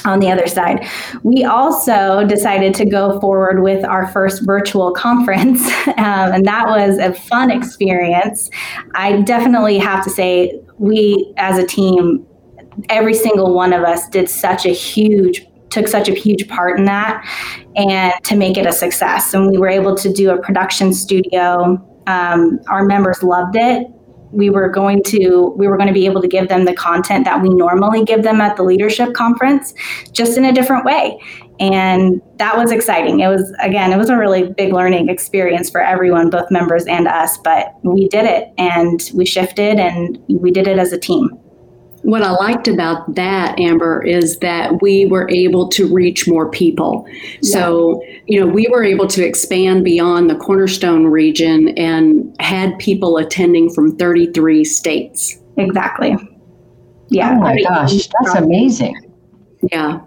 on 0.06 0.20
the 0.20 0.32
other 0.32 0.48
side. 0.48 0.88
We 1.24 1.44
also 1.44 2.26
decided 2.26 2.74
to 2.76 2.86
go 2.86 3.20
forward 3.20 3.64
with 3.64 3.86
our 3.86 4.08
first 4.08 4.46
virtual 4.46 4.92
conference, 4.92 5.66
um, 5.88 6.34
and 6.34 6.46
that 6.46 6.68
was 6.68 6.98
a 6.98 7.14
fun 7.14 7.52
experience. 7.52 8.50
I 8.96 9.22
definitely 9.22 9.78
have 9.80 10.04
to 10.04 10.10
say, 10.10 10.60
we 10.78 11.34
as 11.38 11.58
a 11.58 11.66
team, 11.66 12.26
every 12.90 13.14
single 13.14 13.54
one 13.54 13.74
of 13.74 13.84
us 13.84 14.10
did 14.10 14.30
such 14.30 14.66
a 14.66 14.74
huge 14.74 15.46
took 15.70 15.88
such 15.88 16.08
a 16.08 16.14
huge 16.14 16.48
part 16.48 16.78
in 16.78 16.86
that 16.86 17.26
and 17.76 18.14
to 18.24 18.36
make 18.36 18.58
it 18.58 18.66
a 18.68 18.72
success 18.72 19.34
and 19.34 19.50
we 19.50 19.58
were 19.58 19.68
able 19.68 19.96
to 19.96 20.14
do 20.14 20.30
a 20.30 20.40
production 20.40 20.94
studio 20.94 21.84
um, 22.06 22.60
our 22.68 22.86
members 22.86 23.24
loved 23.24 23.56
it 23.56 23.88
we 24.34 24.50
were 24.50 24.68
going 24.68 25.02
to 25.04 25.54
we 25.56 25.68
were 25.68 25.78
going 25.78 25.88
to 25.88 25.94
be 25.94 26.06
able 26.06 26.22
to 26.22 26.28
give 26.28 26.50
them 26.50 26.66
the 26.66 26.74
content 26.74 27.24
that 27.26 27.42
we 27.42 27.50
normally 27.50 28.04
give 28.04 28.24
them 28.24 28.42
at 28.42 28.58
the 28.58 28.64
leadership 28.64 29.14
conference 29.14 29.74
just 30.12 30.38
in 30.38 30.46
a 30.46 30.52
different 30.52 30.84
way 30.84 31.20
and 31.60 32.22
that 32.38 32.58
was 32.58 32.72
exciting 32.72 33.20
it 33.20 33.28
was 33.28 33.54
again 33.62 33.94
it 33.94 33.98
was 33.98 34.10
a 34.10 34.18
really 34.18 34.52
big 34.54 34.74
learning 34.74 35.08
experience 35.08 35.70
for 35.70 35.82
everyone 35.82 36.30
both 36.30 36.50
members 36.50 36.86
and 36.88 37.08
us 37.08 37.38
but 37.38 37.74
we 37.84 38.08
did 38.10 38.26
it 38.26 38.52
and 38.58 39.12
we 39.14 39.26
shifted 39.26 39.80
and 39.80 40.22
we 40.28 40.52
did 40.52 40.68
it 40.68 40.80
as 40.80 40.92
a 40.92 40.98
team 40.98 41.30
what 42.04 42.22
I 42.22 42.32
liked 42.32 42.68
about 42.68 43.16
that, 43.16 43.58
Amber, 43.58 44.02
is 44.02 44.40
that 44.40 44.82
we 44.82 45.06
were 45.06 45.30
able 45.30 45.70
to 45.70 45.88
reach 45.88 46.28
more 46.28 46.50
people. 46.52 47.06
Yeah. 47.42 47.54
So, 47.54 48.04
you 48.28 48.40
know, 48.40 48.48
we 48.48 48.68
were 48.72 48.84
able 48.84 49.08
to 49.08 49.26
expand 49.26 49.84
beyond 49.84 50.30
the 50.30 50.36
Cornerstone 50.36 51.08
region 51.08 51.70
and 51.78 52.36
had 52.40 52.78
people 52.80 53.18
attending 53.18 53.70
from 53.74 53.96
33 53.98 54.64
states. 54.64 55.40
Exactly. 55.58 56.16
Yeah. 57.10 57.34
Oh 57.34 57.40
my 57.42 57.62
gosh, 57.62 58.08
that's 58.08 58.36
amazing. 58.36 58.96
Yeah. 59.72 60.00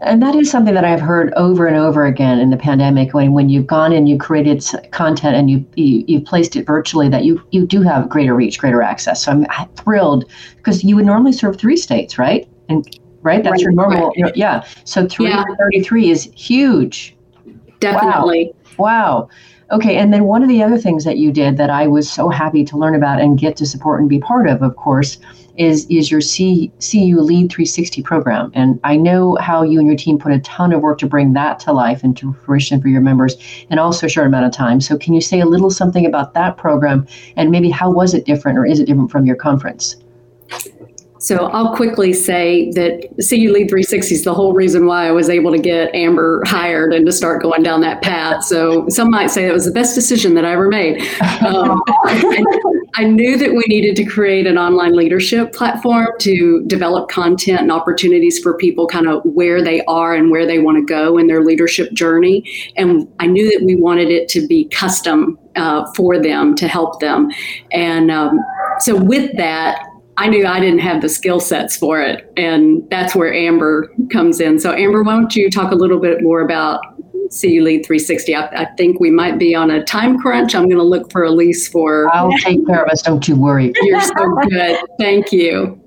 And 0.00 0.20
that 0.20 0.34
is 0.34 0.50
something 0.50 0.74
that 0.74 0.84
I've 0.84 1.00
heard 1.00 1.32
over 1.34 1.68
and 1.68 1.76
over 1.76 2.06
again 2.06 2.40
in 2.40 2.50
the 2.50 2.56
pandemic. 2.56 3.14
When 3.14 3.32
when 3.32 3.48
you've 3.48 3.68
gone 3.68 3.92
and 3.92 4.08
you 4.08 4.18
created 4.18 4.64
content 4.90 5.36
and 5.36 5.48
you, 5.48 5.64
you 5.76 6.04
you've 6.08 6.24
placed 6.24 6.56
it 6.56 6.66
virtually, 6.66 7.08
that 7.08 7.24
you 7.24 7.40
you 7.52 7.66
do 7.66 7.82
have 7.82 8.08
greater 8.08 8.34
reach, 8.34 8.58
greater 8.58 8.82
access. 8.82 9.22
So 9.22 9.30
I'm 9.30 9.68
thrilled 9.76 10.28
because 10.56 10.82
you 10.82 10.96
would 10.96 11.06
normally 11.06 11.32
serve 11.32 11.56
three 11.56 11.76
states, 11.76 12.18
right? 12.18 12.48
And 12.68 12.84
right, 13.22 13.42
that's 13.42 13.52
right, 13.52 13.60
your 13.60 13.72
normal. 13.72 14.12
Right. 14.20 14.36
Yeah. 14.36 14.64
So 14.84 15.06
333 15.06 16.04
yeah. 16.04 16.12
is 16.12 16.30
huge. 16.34 17.16
Definitely. 17.80 18.52
Wow. 18.78 19.28
wow. 19.28 19.28
Okay, 19.72 19.96
and 19.96 20.12
then 20.12 20.24
one 20.24 20.42
of 20.42 20.50
the 20.50 20.62
other 20.62 20.76
things 20.76 21.04
that 21.04 21.16
you 21.16 21.32
did 21.32 21.56
that 21.56 21.70
I 21.70 21.86
was 21.86 22.10
so 22.10 22.28
happy 22.28 22.62
to 22.62 22.76
learn 22.76 22.94
about 22.94 23.20
and 23.20 23.38
get 23.38 23.56
to 23.56 23.66
support 23.66 24.00
and 24.00 24.08
be 24.08 24.18
part 24.18 24.46
of, 24.46 24.62
of 24.62 24.76
course, 24.76 25.18
is 25.56 25.86
is 25.86 26.10
your 26.10 26.20
C, 26.20 26.70
CU 26.78 27.20
Lead 27.20 27.50
360 27.50 28.02
program. 28.02 28.50
And 28.54 28.80
I 28.84 28.96
know 28.96 29.36
how 29.40 29.62
you 29.62 29.78
and 29.78 29.86
your 29.86 29.96
team 29.96 30.18
put 30.18 30.32
a 30.32 30.40
ton 30.40 30.72
of 30.72 30.80
work 30.80 30.98
to 30.98 31.06
bring 31.06 31.32
that 31.34 31.58
to 31.60 31.72
life 31.72 32.02
and 32.02 32.16
to 32.18 32.32
fruition 32.44 32.80
for 32.80 32.88
your 32.88 33.00
members 33.00 33.36
in 33.70 33.78
also 33.78 34.06
a 34.06 34.10
short 34.10 34.26
amount 34.26 34.46
of 34.46 34.52
time. 34.52 34.80
So 34.80 34.96
can 34.96 35.14
you 35.14 35.20
say 35.20 35.40
a 35.40 35.46
little 35.46 35.70
something 35.70 36.06
about 36.06 36.34
that 36.34 36.56
program 36.56 37.06
and 37.36 37.50
maybe 37.50 37.70
how 37.70 37.90
was 37.90 38.14
it 38.14 38.24
different 38.24 38.58
or 38.58 38.66
is 38.66 38.78
it 38.78 38.86
different 38.86 39.10
from 39.10 39.26
your 39.26 39.36
conference? 39.36 39.96
So 41.22 41.46
I'll 41.46 41.74
quickly 41.76 42.12
say 42.12 42.72
that 42.72 43.02
CU 43.28 43.52
Lead 43.52 43.68
360 43.68 44.12
is 44.12 44.24
the 44.24 44.34
whole 44.34 44.54
reason 44.54 44.86
why 44.86 45.06
I 45.06 45.12
was 45.12 45.30
able 45.30 45.52
to 45.52 45.58
get 45.58 45.94
Amber 45.94 46.42
hired 46.44 46.92
and 46.92 47.06
to 47.06 47.12
start 47.12 47.40
going 47.40 47.62
down 47.62 47.80
that 47.82 48.02
path. 48.02 48.42
So 48.42 48.88
some 48.88 49.08
might 49.08 49.28
say 49.28 49.46
it 49.46 49.52
was 49.52 49.64
the 49.64 49.70
best 49.70 49.94
decision 49.94 50.34
that 50.34 50.44
I 50.44 50.52
ever 50.52 50.68
made. 50.68 51.00
Um, 51.46 51.80
I 52.94 53.04
knew 53.04 53.38
that 53.38 53.52
we 53.52 53.62
needed 53.68 53.94
to 53.96 54.04
create 54.04 54.48
an 54.48 54.58
online 54.58 54.96
leadership 54.96 55.52
platform 55.52 56.08
to 56.18 56.64
develop 56.66 57.08
content 57.08 57.60
and 57.60 57.70
opportunities 57.70 58.40
for 58.40 58.56
people 58.56 58.88
kind 58.88 59.06
of 59.06 59.22
where 59.24 59.62
they 59.62 59.84
are 59.84 60.14
and 60.14 60.28
where 60.28 60.44
they 60.44 60.58
want 60.58 60.76
to 60.78 60.84
go 60.84 61.18
in 61.18 61.28
their 61.28 61.44
leadership 61.44 61.92
journey. 61.92 62.44
And 62.76 63.08
I 63.20 63.28
knew 63.28 63.48
that 63.56 63.64
we 63.64 63.76
wanted 63.76 64.10
it 64.10 64.28
to 64.30 64.44
be 64.44 64.64
custom 64.70 65.38
uh, 65.54 65.90
for 65.92 66.18
them 66.18 66.56
to 66.56 66.66
help 66.66 66.98
them. 66.98 67.30
And 67.70 68.10
um, 68.10 68.40
so 68.80 68.96
with 68.96 69.36
that, 69.36 69.86
I 70.16 70.28
knew 70.28 70.46
I 70.46 70.60
didn't 70.60 70.80
have 70.80 71.00
the 71.00 71.08
skill 71.08 71.40
sets 71.40 71.76
for 71.76 72.00
it. 72.00 72.30
And 72.36 72.88
that's 72.90 73.14
where 73.14 73.32
Amber 73.32 73.90
comes 74.10 74.40
in. 74.40 74.58
So, 74.60 74.72
Amber, 74.72 75.02
why 75.02 75.12
don't 75.12 75.34
you 75.34 75.50
talk 75.50 75.72
a 75.72 75.74
little 75.74 75.98
bit 75.98 76.22
more 76.22 76.40
about 76.40 76.80
CU 77.40 77.62
Lead 77.62 77.86
360? 77.86 78.34
I, 78.34 78.46
I 78.48 78.64
think 78.76 79.00
we 79.00 79.10
might 79.10 79.38
be 79.38 79.54
on 79.54 79.70
a 79.70 79.82
time 79.84 80.18
crunch. 80.18 80.54
I'm 80.54 80.64
going 80.64 80.76
to 80.76 80.82
look 80.82 81.10
for 81.10 81.24
Elise 81.24 81.66
for. 81.66 82.14
I'll 82.14 82.30
take 82.38 82.66
care 82.66 82.84
of 82.84 82.90
us. 82.90 83.02
Don't 83.02 83.26
you 83.26 83.36
worry. 83.36 83.72
You're 83.82 84.00
so 84.00 84.36
good. 84.48 84.78
Thank 84.98 85.32
you. 85.32 85.78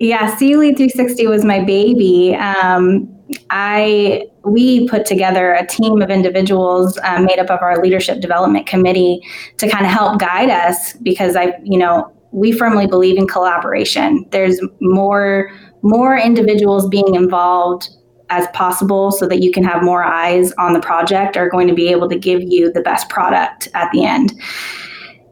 Yeah, 0.00 0.34
CU 0.36 0.58
Lead 0.58 0.76
360 0.76 1.26
was 1.28 1.44
my 1.44 1.62
baby. 1.62 2.34
Um, 2.34 3.10
I 3.50 4.26
we 4.44 4.86
put 4.88 5.06
together 5.06 5.54
a 5.54 5.66
team 5.66 6.02
of 6.02 6.10
individuals 6.10 6.98
um, 7.02 7.24
made 7.24 7.38
up 7.38 7.50
of 7.50 7.60
our 7.62 7.80
leadership 7.82 8.20
development 8.20 8.66
committee 8.66 9.22
to 9.56 9.68
kind 9.68 9.86
of 9.86 9.92
help 9.92 10.20
guide 10.20 10.50
us 10.50 10.92
because 10.94 11.34
I, 11.34 11.54
you 11.62 11.78
know, 11.78 12.12
we 12.34 12.50
firmly 12.50 12.86
believe 12.86 13.16
in 13.16 13.26
collaboration. 13.26 14.26
There's 14.30 14.60
more 14.80 15.50
more 15.82 16.18
individuals 16.18 16.88
being 16.88 17.14
involved 17.14 17.90
as 18.30 18.46
possible 18.54 19.12
so 19.12 19.28
that 19.28 19.40
you 19.40 19.52
can 19.52 19.62
have 19.62 19.82
more 19.82 20.02
eyes 20.02 20.50
on 20.54 20.72
the 20.72 20.80
project 20.80 21.36
are 21.36 21.48
going 21.48 21.68
to 21.68 21.74
be 21.74 21.88
able 21.88 22.08
to 22.08 22.18
give 22.18 22.42
you 22.42 22.72
the 22.72 22.80
best 22.80 23.08
product 23.10 23.68
at 23.74 23.92
the 23.92 24.04
end. 24.04 24.32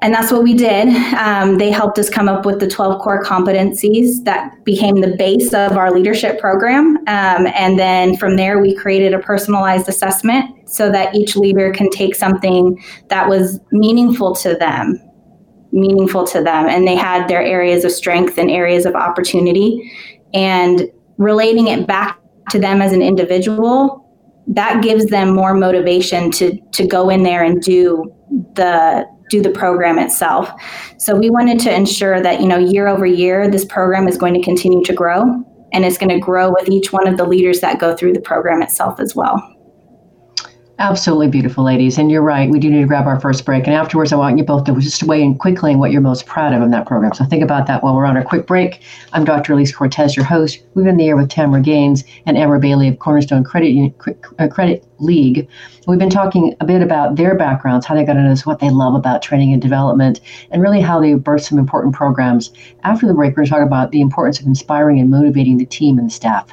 And 0.03 0.13
that's 0.13 0.31
what 0.31 0.43
we 0.43 0.53
did. 0.53 0.89
Um, 1.15 1.59
they 1.59 1.71
helped 1.71 1.99
us 1.99 2.11
come 2.11 2.29
up 2.29 2.45
with 2.45 2.61
the 2.61 2.69
12 2.69 3.01
core 3.01 3.25
competencies 3.25 4.25
that 4.25 4.63
became 4.65 5.01
the 5.01 5.17
base 5.17 5.55
of 5.55 5.79
our 5.79 5.93
leadership 5.93 6.39
program. 6.39 6.99
Um, 7.07 7.47
and 7.55 7.79
then 7.79 8.17
from 8.17 8.37
there, 8.37 8.61
we 8.61 8.75
created 8.75 9.15
a 9.15 9.21
personalized 9.21 9.89
assessment 9.89 10.69
so 10.69 10.91
that 10.91 11.15
each 11.15 11.35
leader 11.35 11.73
can 11.73 11.89
take 11.91 12.15
something 12.15 12.83
that 13.09 13.29
was 13.29 13.59
meaningful 13.71 14.35
to 14.37 14.55
them 14.55 15.01
meaningful 15.73 16.27
to 16.29 16.43
them. 16.43 16.69
And 16.69 16.87
they 16.87 16.97
had 16.97 17.29
their 17.29 17.43
areas 17.43 17.85
of 17.85 17.93
strength 17.93 18.39
and 18.39 18.51
areas 18.51 18.87
of 18.87 18.95
opportunity. 18.95 19.93
And 20.35 20.91
relating 21.19 21.69
it 21.69 21.87
back 21.87 22.19
to 22.51 22.59
them 22.59 22.83
as 22.83 22.93
an 22.93 23.03
individual 23.03 24.03
that 24.49 24.83
gives 24.83 25.07
them 25.07 25.35
more 25.35 25.55
motivation 25.55 26.31
to 26.33 26.59
to 26.73 26.87
go 26.87 27.09
in 27.09 27.23
there 27.23 27.45
and 27.45 27.63
do 27.63 28.13
the 28.55 29.07
do 29.31 29.41
the 29.41 29.51
program 29.51 29.99
itself. 29.99 30.51
So 30.99 31.17
we 31.17 31.31
wanted 31.31 31.59
to 31.61 31.75
ensure 31.75 32.21
that 32.21 32.41
you 32.41 32.49
know 32.49 32.59
year 32.59 32.89
over 32.89 33.07
year 33.07 33.49
this 33.49 33.65
program 33.65 34.09
is 34.09 34.17
going 34.17 34.35
to 34.35 34.43
continue 34.43 34.83
to 34.85 34.93
grow 34.93 35.23
and 35.73 35.85
it's 35.85 35.97
going 35.97 36.11
to 36.11 36.19
grow 36.19 36.51
with 36.51 36.69
each 36.69 36.93
one 36.93 37.07
of 37.07 37.17
the 37.17 37.25
leaders 37.25 37.61
that 37.61 37.79
go 37.79 37.97
through 37.97 38.13
the 38.13 38.21
program 38.21 38.63
itself 38.63 39.01
as 39.01 39.15
well 39.15 39.52
Absolutely 40.83 41.29
beautiful, 41.29 41.63
ladies. 41.63 41.97
And 41.97 42.11
you're 42.11 42.23
right. 42.23 42.51
We 42.51 42.59
do 42.59 42.69
need 42.69 42.81
to 42.81 42.89
grab 42.89 43.07
our 43.07 43.21
first 43.21 43.45
break. 43.45 43.69
And 43.69 43.77
afterwards, 43.77 44.13
I 44.13 44.17
want 44.17 44.37
you 44.37 44.43
both 44.43 44.65
to 44.65 44.75
just 44.81 45.05
weigh 45.05 45.23
in 45.23 45.39
quickly 45.39 45.75
on 45.75 45.79
what 45.79 45.93
you're 45.93 46.01
most 46.01 46.27
proud 46.27 46.53
of 46.53 46.61
in 46.61 46.73
that 46.73 46.89
program. 46.89 47.15
So 47.15 47.25
think 47.25 47.45
about 47.45 47.69
that 47.69 47.85
while 47.85 47.95
we're 47.95 48.05
on 48.05 48.17
our 48.17 48.25
quick 48.25 48.49
break. 48.49 48.83
I'm 49.13 49.25
Dr. 49.25 49.53
Elise 49.53 49.73
Cortes, 49.73 50.17
your 50.17 50.25
host. 50.25 50.59
We've 50.75 50.85
been 50.85 50.95
in 50.95 50.97
the 50.97 51.07
air 51.07 51.17
with 51.17 51.29
Tamara 51.29 51.63
Gaines 51.63 52.03
and 52.27 52.37
Amber 52.37 52.59
Bailey 52.59 52.89
of 52.89 52.99
Cornerstone 52.99 53.45
Credit, 53.45 53.95
uh, 54.41 54.49
Credit 54.49 54.85
League. 54.99 55.47
We've 55.87 56.01
been 56.01 56.11
talking 56.11 56.57
a 56.59 56.65
bit 56.65 56.83
about 56.83 57.15
their 57.15 57.37
backgrounds, 57.37 57.87
how 57.87 57.95
they 57.95 58.05
got 58.05 58.17
into 58.17 58.31
this, 58.31 58.45
what 58.45 58.59
they 58.59 58.71
love 58.71 58.97
about 58.97 59.23
training 59.23 59.53
and 59.53 59.63
development, 59.63 60.21
and 60.51 60.61
really 60.61 60.81
how 60.81 61.01
they 61.01 61.13
birthed 61.13 61.45
some 61.45 61.61
important 61.61 61.95
programs. 61.95 62.53
After 62.83 63.07
the 63.07 63.15
break, 63.15 63.37
we're 63.37 63.45
going 63.45 63.47
to 63.47 63.51
talk 63.53 63.65
about 63.65 63.93
the 63.93 64.01
importance 64.01 64.41
of 64.41 64.47
inspiring 64.47 64.99
and 64.99 65.11
motivating 65.11 65.59
the 65.59 65.67
team 65.67 65.97
and 65.97 66.09
the 66.09 66.13
staff. 66.13 66.53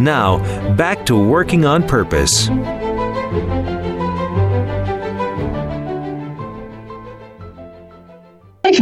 Now, 0.00 0.38
back 0.76 1.04
to 1.06 1.14
Working 1.14 1.66
on 1.66 1.86
Purpose. 1.86 2.48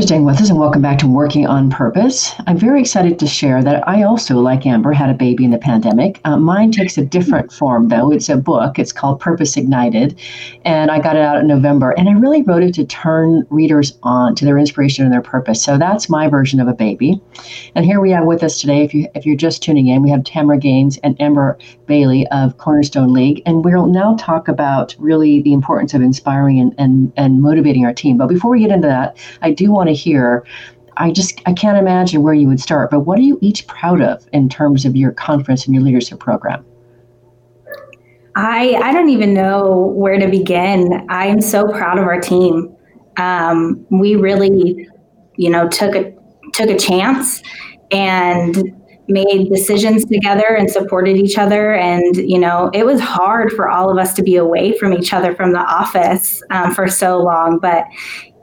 Staying 0.02 0.24
with 0.24 0.40
us 0.40 0.48
and 0.48 0.60
welcome 0.60 0.80
back 0.80 0.96
to 0.96 1.08
Working 1.08 1.44
on 1.48 1.70
Purpose. 1.70 2.32
I'm 2.46 2.56
very 2.56 2.80
excited 2.80 3.18
to 3.18 3.26
share 3.26 3.64
that 3.64 3.86
I 3.88 4.04
also, 4.04 4.36
like 4.36 4.64
Amber, 4.64 4.92
had 4.92 5.10
a 5.10 5.14
baby 5.14 5.44
in 5.44 5.50
the 5.50 5.58
pandemic. 5.58 6.20
Uh, 6.24 6.36
mine 6.36 6.70
takes 6.70 6.96
a 6.96 7.04
different 7.04 7.52
form, 7.52 7.88
though. 7.88 8.12
It's 8.12 8.28
a 8.28 8.36
book, 8.36 8.78
it's 8.78 8.92
called 8.92 9.18
Purpose 9.18 9.56
Ignited, 9.56 10.16
and 10.64 10.92
I 10.92 11.00
got 11.00 11.16
it 11.16 11.22
out 11.22 11.38
in 11.38 11.48
November. 11.48 11.90
And 11.90 12.08
I 12.08 12.12
really 12.12 12.42
wrote 12.42 12.62
it 12.62 12.74
to 12.74 12.84
turn 12.84 13.44
readers 13.50 13.98
on 14.04 14.36
to 14.36 14.44
their 14.44 14.56
inspiration 14.56 15.04
and 15.04 15.12
their 15.12 15.20
purpose. 15.20 15.64
So 15.64 15.76
that's 15.76 16.08
my 16.08 16.28
version 16.28 16.60
of 16.60 16.68
a 16.68 16.74
baby. 16.74 17.20
And 17.74 17.84
here 17.84 18.00
we 18.00 18.12
have 18.12 18.24
with 18.24 18.44
us 18.44 18.60
today, 18.60 18.84
if, 18.84 18.94
you, 18.94 19.08
if 19.16 19.26
you're 19.26 19.34
just 19.34 19.64
tuning 19.64 19.88
in, 19.88 20.02
we 20.02 20.10
have 20.10 20.22
Tamara 20.22 20.58
Gaines 20.58 20.98
and 20.98 21.20
Amber 21.20 21.58
Bailey 21.86 22.24
of 22.28 22.56
Cornerstone 22.58 23.12
League. 23.12 23.42
And 23.46 23.64
we'll 23.64 23.88
now 23.88 24.14
talk 24.14 24.46
about 24.46 24.94
really 25.00 25.42
the 25.42 25.52
importance 25.52 25.92
of 25.92 26.02
inspiring 26.02 26.60
and, 26.60 26.72
and, 26.78 27.12
and 27.16 27.42
motivating 27.42 27.84
our 27.84 27.94
team. 27.94 28.16
But 28.16 28.28
before 28.28 28.52
we 28.52 28.60
get 28.60 28.70
into 28.70 28.86
that, 28.86 29.16
I 29.42 29.50
do 29.50 29.72
want 29.72 29.87
to 29.88 29.94
hear 29.94 30.44
I 30.98 31.12
just 31.12 31.40
I 31.46 31.52
can't 31.52 31.78
imagine 31.78 32.22
where 32.22 32.34
you 32.34 32.48
would 32.48 32.60
start. 32.60 32.90
But 32.90 33.00
what 33.00 33.18
are 33.18 33.22
you 33.22 33.38
each 33.40 33.66
proud 33.66 34.00
of 34.00 34.28
in 34.32 34.48
terms 34.48 34.84
of 34.84 34.96
your 34.96 35.12
conference 35.12 35.64
and 35.64 35.74
your 35.74 35.82
leadership 35.82 36.18
program? 36.18 36.64
I 38.34 38.74
I 38.82 38.92
don't 38.92 39.08
even 39.08 39.32
know 39.32 39.92
where 39.94 40.18
to 40.18 40.28
begin. 40.28 41.06
I 41.08 41.26
am 41.26 41.40
so 41.40 41.68
proud 41.68 41.98
of 41.98 42.04
our 42.04 42.20
team. 42.20 42.74
Um, 43.16 43.86
we 43.90 44.16
really, 44.16 44.88
you 45.36 45.50
know, 45.50 45.68
took 45.68 45.94
a 45.94 46.12
took 46.52 46.68
a 46.68 46.78
chance 46.78 47.42
and 47.90 48.74
made 49.08 49.48
decisions 49.48 50.04
together 50.04 50.54
and 50.56 50.70
supported 50.70 51.16
each 51.16 51.38
other. 51.38 51.74
And 51.74 52.16
you 52.16 52.38
know, 52.38 52.70
it 52.74 52.84
was 52.84 53.00
hard 53.00 53.52
for 53.52 53.68
all 53.68 53.90
of 53.90 53.98
us 53.98 54.14
to 54.14 54.22
be 54.22 54.36
away 54.36 54.76
from 54.76 54.92
each 54.92 55.12
other 55.12 55.34
from 55.34 55.52
the 55.52 55.60
office 55.60 56.42
um, 56.50 56.74
for 56.74 56.88
so 56.88 57.18
long, 57.18 57.58
but 57.60 57.84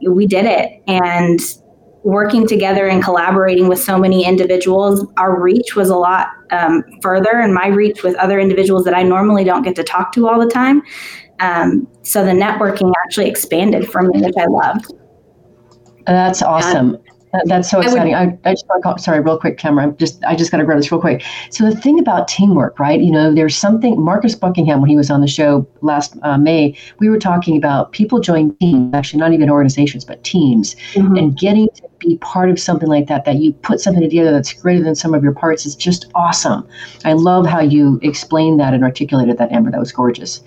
we 0.01 0.27
did 0.27 0.45
it. 0.45 0.81
And 0.87 1.39
working 2.03 2.47
together 2.47 2.87
and 2.87 3.03
collaborating 3.03 3.67
with 3.67 3.79
so 3.79 3.97
many 3.97 4.25
individuals, 4.25 5.07
our 5.17 5.41
reach 5.41 5.75
was 5.75 5.89
a 5.89 5.95
lot 5.95 6.27
um, 6.51 6.83
further, 7.01 7.39
and 7.39 7.53
my 7.53 7.67
reach 7.67 8.03
with 8.03 8.15
other 8.17 8.39
individuals 8.39 8.85
that 8.85 8.93
I 8.93 9.01
normally 9.01 9.43
don't 9.43 9.63
get 9.63 9.75
to 9.77 9.83
talk 9.83 10.11
to 10.13 10.27
all 10.27 10.39
the 10.39 10.49
time. 10.49 10.83
Um, 11.39 11.87
so 12.03 12.23
the 12.23 12.31
networking 12.31 12.93
actually 13.05 13.27
expanded 13.27 13.87
for 13.89 14.03
me, 14.03 14.21
which 14.21 14.35
I 14.37 14.45
loved. 14.45 14.93
That's 16.05 16.43
awesome. 16.43 16.97
That's 17.45 17.69
so 17.69 17.81
exciting. 17.81 18.15
I, 18.15 18.25
would, 18.25 18.39
I, 18.45 18.49
I 18.49 18.53
just 18.53 18.65
want 18.67 18.97
to 18.97 19.03
sorry, 19.03 19.19
real 19.19 19.37
quick, 19.37 19.57
Tamara. 19.57 19.83
I'm 19.83 19.97
just 19.97 20.23
I 20.23 20.35
just 20.35 20.51
got 20.51 20.57
to 20.57 20.63
grab 20.63 20.77
this 20.77 20.91
real 20.91 21.01
quick. 21.01 21.23
So 21.49 21.69
the 21.69 21.75
thing 21.75 21.99
about 21.99 22.27
teamwork, 22.27 22.79
right? 22.79 22.99
You 22.99 23.11
know, 23.11 23.33
there's 23.33 23.55
something. 23.55 23.99
Marcus 24.01 24.35
Buckingham, 24.35 24.81
when 24.81 24.89
he 24.89 24.95
was 24.95 25.09
on 25.09 25.21
the 25.21 25.27
show 25.27 25.67
last 25.81 26.15
uh, 26.23 26.37
May, 26.37 26.77
we 26.99 27.09
were 27.09 27.19
talking 27.19 27.57
about 27.57 27.91
people 27.91 28.19
join 28.19 28.55
teams, 28.57 28.93
actually 28.93 29.19
not 29.19 29.33
even 29.33 29.49
organizations, 29.49 30.05
but 30.05 30.23
teams, 30.23 30.75
mm-hmm. 30.93 31.15
and 31.15 31.37
getting 31.37 31.67
to 31.75 31.83
be 31.99 32.17
part 32.17 32.49
of 32.49 32.59
something 32.59 32.89
like 32.89 33.07
that. 33.07 33.25
That 33.25 33.37
you 33.37 33.53
put 33.53 33.79
something 33.79 34.01
together 34.01 34.31
that's 34.31 34.53
greater 34.53 34.83
than 34.83 34.95
some 34.95 35.13
of 35.13 35.23
your 35.23 35.33
parts 35.33 35.65
is 35.65 35.75
just 35.75 36.05
awesome. 36.15 36.67
I 37.03 37.13
love 37.13 37.45
how 37.45 37.61
you 37.61 37.99
explained 38.01 38.59
that 38.59 38.73
and 38.73 38.83
articulated 38.83 39.37
that, 39.37 39.51
Amber. 39.51 39.71
That 39.71 39.79
was 39.79 39.91
gorgeous. 39.91 40.41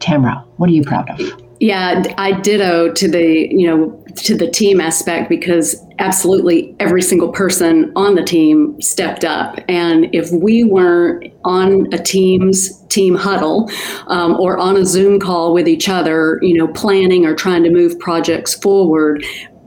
Tamara, 0.00 0.44
what 0.56 0.68
are 0.70 0.72
you 0.72 0.82
proud 0.82 1.10
of? 1.10 1.47
Yeah, 1.60 2.04
I 2.18 2.40
ditto 2.40 2.92
to 2.92 3.08
the 3.08 3.48
you 3.50 3.66
know 3.66 4.04
to 4.16 4.36
the 4.36 4.48
team 4.48 4.80
aspect 4.80 5.28
because 5.28 5.84
absolutely 5.98 6.76
every 6.78 7.02
single 7.02 7.32
person 7.32 7.92
on 7.96 8.14
the 8.14 8.22
team 8.22 8.80
stepped 8.80 9.24
up, 9.24 9.58
and 9.68 10.08
if 10.14 10.30
we 10.30 10.62
weren't 10.62 11.32
on 11.44 11.92
a 11.92 11.98
team's 11.98 12.80
team 12.86 13.16
huddle 13.16 13.68
um, 14.06 14.38
or 14.38 14.56
on 14.56 14.76
a 14.76 14.86
Zoom 14.86 15.18
call 15.18 15.52
with 15.52 15.66
each 15.66 15.88
other, 15.88 16.38
you 16.42 16.56
know, 16.56 16.68
planning 16.68 17.26
or 17.26 17.34
trying 17.34 17.64
to 17.64 17.70
move 17.70 17.98
projects 17.98 18.54
forward, 18.54 19.24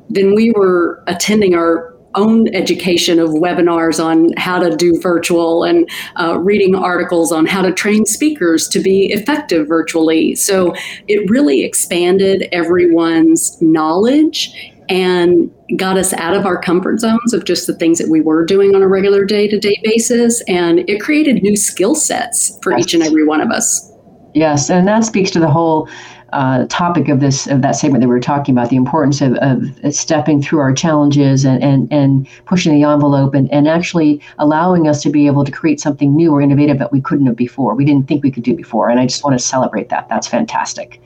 then 0.09 0.33
we 0.33 0.51
were 0.51 1.03
attending 1.07 1.55
our 1.55 1.90
own 2.15 2.53
education 2.53 3.19
of 3.19 3.29
webinars 3.29 4.03
on 4.03 4.33
how 4.37 4.59
to 4.59 4.75
do 4.75 4.99
virtual 4.99 5.63
and 5.63 5.89
uh, 6.19 6.37
reading 6.39 6.75
articles 6.75 7.31
on 7.31 7.45
how 7.45 7.61
to 7.61 7.71
train 7.71 8.05
speakers 8.05 8.67
to 8.69 8.79
be 8.79 9.11
effective 9.11 9.67
virtually. 9.67 10.35
So 10.35 10.73
it 11.07 11.29
really 11.29 11.63
expanded 11.63 12.47
everyone's 12.51 13.61
knowledge 13.61 14.53
and 14.89 15.49
got 15.77 15.97
us 15.97 16.11
out 16.13 16.35
of 16.35 16.45
our 16.45 16.61
comfort 16.61 16.99
zones 16.99 17.33
of 17.33 17.45
just 17.45 17.65
the 17.65 17.73
things 17.75 17.97
that 17.97 18.09
we 18.09 18.19
were 18.19 18.45
doing 18.45 18.75
on 18.75 18.81
a 18.81 18.87
regular 18.87 19.23
day 19.23 19.47
to 19.47 19.57
day 19.57 19.79
basis. 19.83 20.41
And 20.49 20.79
it 20.89 20.99
created 20.99 21.41
new 21.41 21.55
skill 21.55 21.95
sets 21.95 22.59
for 22.61 22.77
each 22.77 22.93
and 22.93 23.01
every 23.01 23.25
one 23.25 23.39
of 23.39 23.51
us. 23.51 23.89
Yes, 24.33 24.69
and 24.69 24.87
that 24.87 25.05
speaks 25.05 25.31
to 25.31 25.39
the 25.39 25.49
whole 25.49 25.89
uh, 26.33 26.65
topic 26.69 27.09
of 27.09 27.19
this 27.19 27.47
of 27.47 27.61
that 27.61 27.75
segment 27.75 28.01
that 28.01 28.07
we 28.07 28.13
were 28.13 28.19
talking 28.19 28.55
about 28.55 28.69
the 28.69 28.75
importance 28.75 29.21
of, 29.21 29.33
of 29.35 29.93
stepping 29.93 30.41
through 30.41 30.59
our 30.59 30.73
challenges 30.73 31.45
and, 31.45 31.61
and, 31.63 31.91
and 31.91 32.27
pushing 32.45 32.73
the 32.73 32.87
envelope 32.87 33.33
and, 33.33 33.51
and 33.51 33.67
actually 33.67 34.21
allowing 34.39 34.87
us 34.87 35.01
to 35.03 35.09
be 35.09 35.27
able 35.27 35.43
to 35.43 35.51
create 35.51 35.79
something 35.79 36.15
new 36.15 36.31
or 36.31 36.41
innovative 36.41 36.79
that 36.79 36.91
we 36.91 37.01
couldn't 37.01 37.25
have 37.25 37.35
before 37.35 37.75
we 37.75 37.85
didn't 37.85 38.07
think 38.07 38.23
we 38.23 38.31
could 38.31 38.43
do 38.43 38.55
before 38.55 38.89
and 38.89 38.99
i 38.99 39.05
just 39.05 39.23
want 39.23 39.37
to 39.37 39.43
celebrate 39.43 39.89
that. 39.89 40.07
That's 40.09 40.27
fantastic 40.27 41.01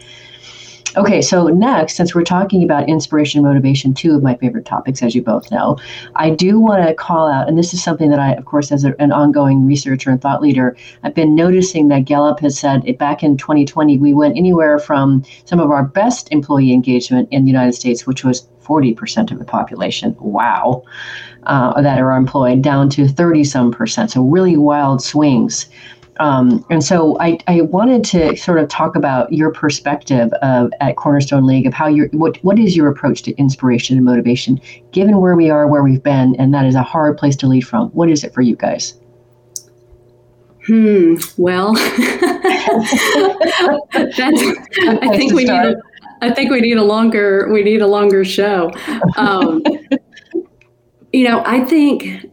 Okay, 0.97 1.21
so 1.21 1.47
next, 1.47 1.95
since 1.95 2.15
we're 2.15 2.23
talking 2.23 2.63
about 2.63 2.88
inspiration 2.88 3.39
and 3.39 3.47
motivation, 3.47 3.93
two 3.93 4.15
of 4.15 4.23
my 4.23 4.36
favorite 4.36 4.65
topics, 4.65 5.03
as 5.03 5.13
you 5.13 5.21
both 5.21 5.51
know, 5.51 5.77
I 6.15 6.29
do 6.29 6.58
want 6.58 6.88
to 6.88 6.93
call 6.93 7.29
out, 7.29 7.49
and 7.49 7.58
this 7.58 7.73
is 7.73 7.84
something 7.84 8.10
that 8.12 8.19
I, 8.19 8.34
of 8.34 8.45
course, 8.45 8.71
as 8.71 8.86
a, 8.86 8.99
an 9.01 9.12
ongoing 9.12 9.65
researcher 9.65 10.10
and 10.10 10.21
thought 10.21 10.41
leader, 10.41 10.77
I've 11.03 11.13
been 11.13 11.36
noticing 11.36 11.89
that 11.89 12.05
Gallup 12.05 12.39
has 12.39 12.58
said 12.58 12.81
it, 12.86 12.97
back 12.97 13.23
in 13.23 13.36
2020, 13.36 13.97
we 13.97 14.13
went 14.13 14.38
anywhere 14.38 14.79
from 14.79 15.23
some 15.43 15.60
of 15.60 15.69
our 15.69 15.84
best 15.84 16.31
employee 16.31 16.71
engagement 16.71 17.27
in 17.29 17.43
the 17.43 17.51
United 17.51 17.73
States, 17.73 18.08
which 18.08 18.23
was 18.23 18.47
40% 18.63 19.31
of 19.31 19.39
the 19.39 19.45
population. 19.45 20.15
Wow. 20.19 20.84
Uh, 21.43 21.79
that 21.79 21.99
are 21.99 22.17
employed 22.17 22.63
down 22.63 22.89
to 22.89 23.08
30 23.08 23.43
some 23.43 23.71
percent. 23.71 24.10
So, 24.10 24.23
really 24.23 24.58
wild 24.58 25.03
swings. 25.03 25.67
Um, 26.17 26.65
and 26.69 26.84
so 26.84 27.19
I, 27.19 27.38
I 27.47 27.62
wanted 27.62 28.04
to 28.06 28.36
sort 28.38 28.60
of 28.60 28.69
talk 28.69 28.95
about 28.95 29.32
your 29.34 29.51
perspective 29.51 30.32
of 30.41 30.71
at 30.80 30.95
Cornerstone 30.95 31.45
League 31.45 31.67
of 31.67 31.73
how 31.73 31.88
you 31.88 32.10
what 32.13 32.38
what 32.43 32.58
is 32.58 32.75
your 32.75 32.88
approach 32.88 33.21
to 33.23 33.36
inspiration 33.36 33.97
and 33.97 34.06
motivation 34.06 34.62
given 34.91 35.19
where 35.19 35.36
we 35.36 35.49
are 35.49 35.67
where 35.67 35.84
we've 35.84 36.04
been 36.04 36.36
and 36.38 36.54
that 36.54 36.65
is 36.65 36.75
a 36.75 36.84
hard 36.84 37.17
place 37.17 37.36
to 37.38 37.47
lead 37.47 37.67
from. 37.67 37.89
What 37.89 38.10
is 38.10 38.23
it 38.23 38.34
for 38.34 38.41
you 38.41 38.56
guys? 38.56 38.95
Hmm. 40.65 41.15
Well, 41.38 41.73
I 41.78 41.91
think 45.15 45.34
we 45.34 45.43
need. 45.43 45.49
A, 45.49 45.75
I 46.21 46.32
think 46.32 46.49
we 46.49 46.62
need 46.62 46.78
a 46.78 46.84
longer. 46.84 47.49
We 47.51 47.62
need 47.62 47.82
a 47.82 47.88
longer 47.88 48.25
show. 48.25 48.71
Um, 49.15 49.62
you 51.13 51.23
know, 51.28 51.43
I 51.45 51.63
think 51.65 52.25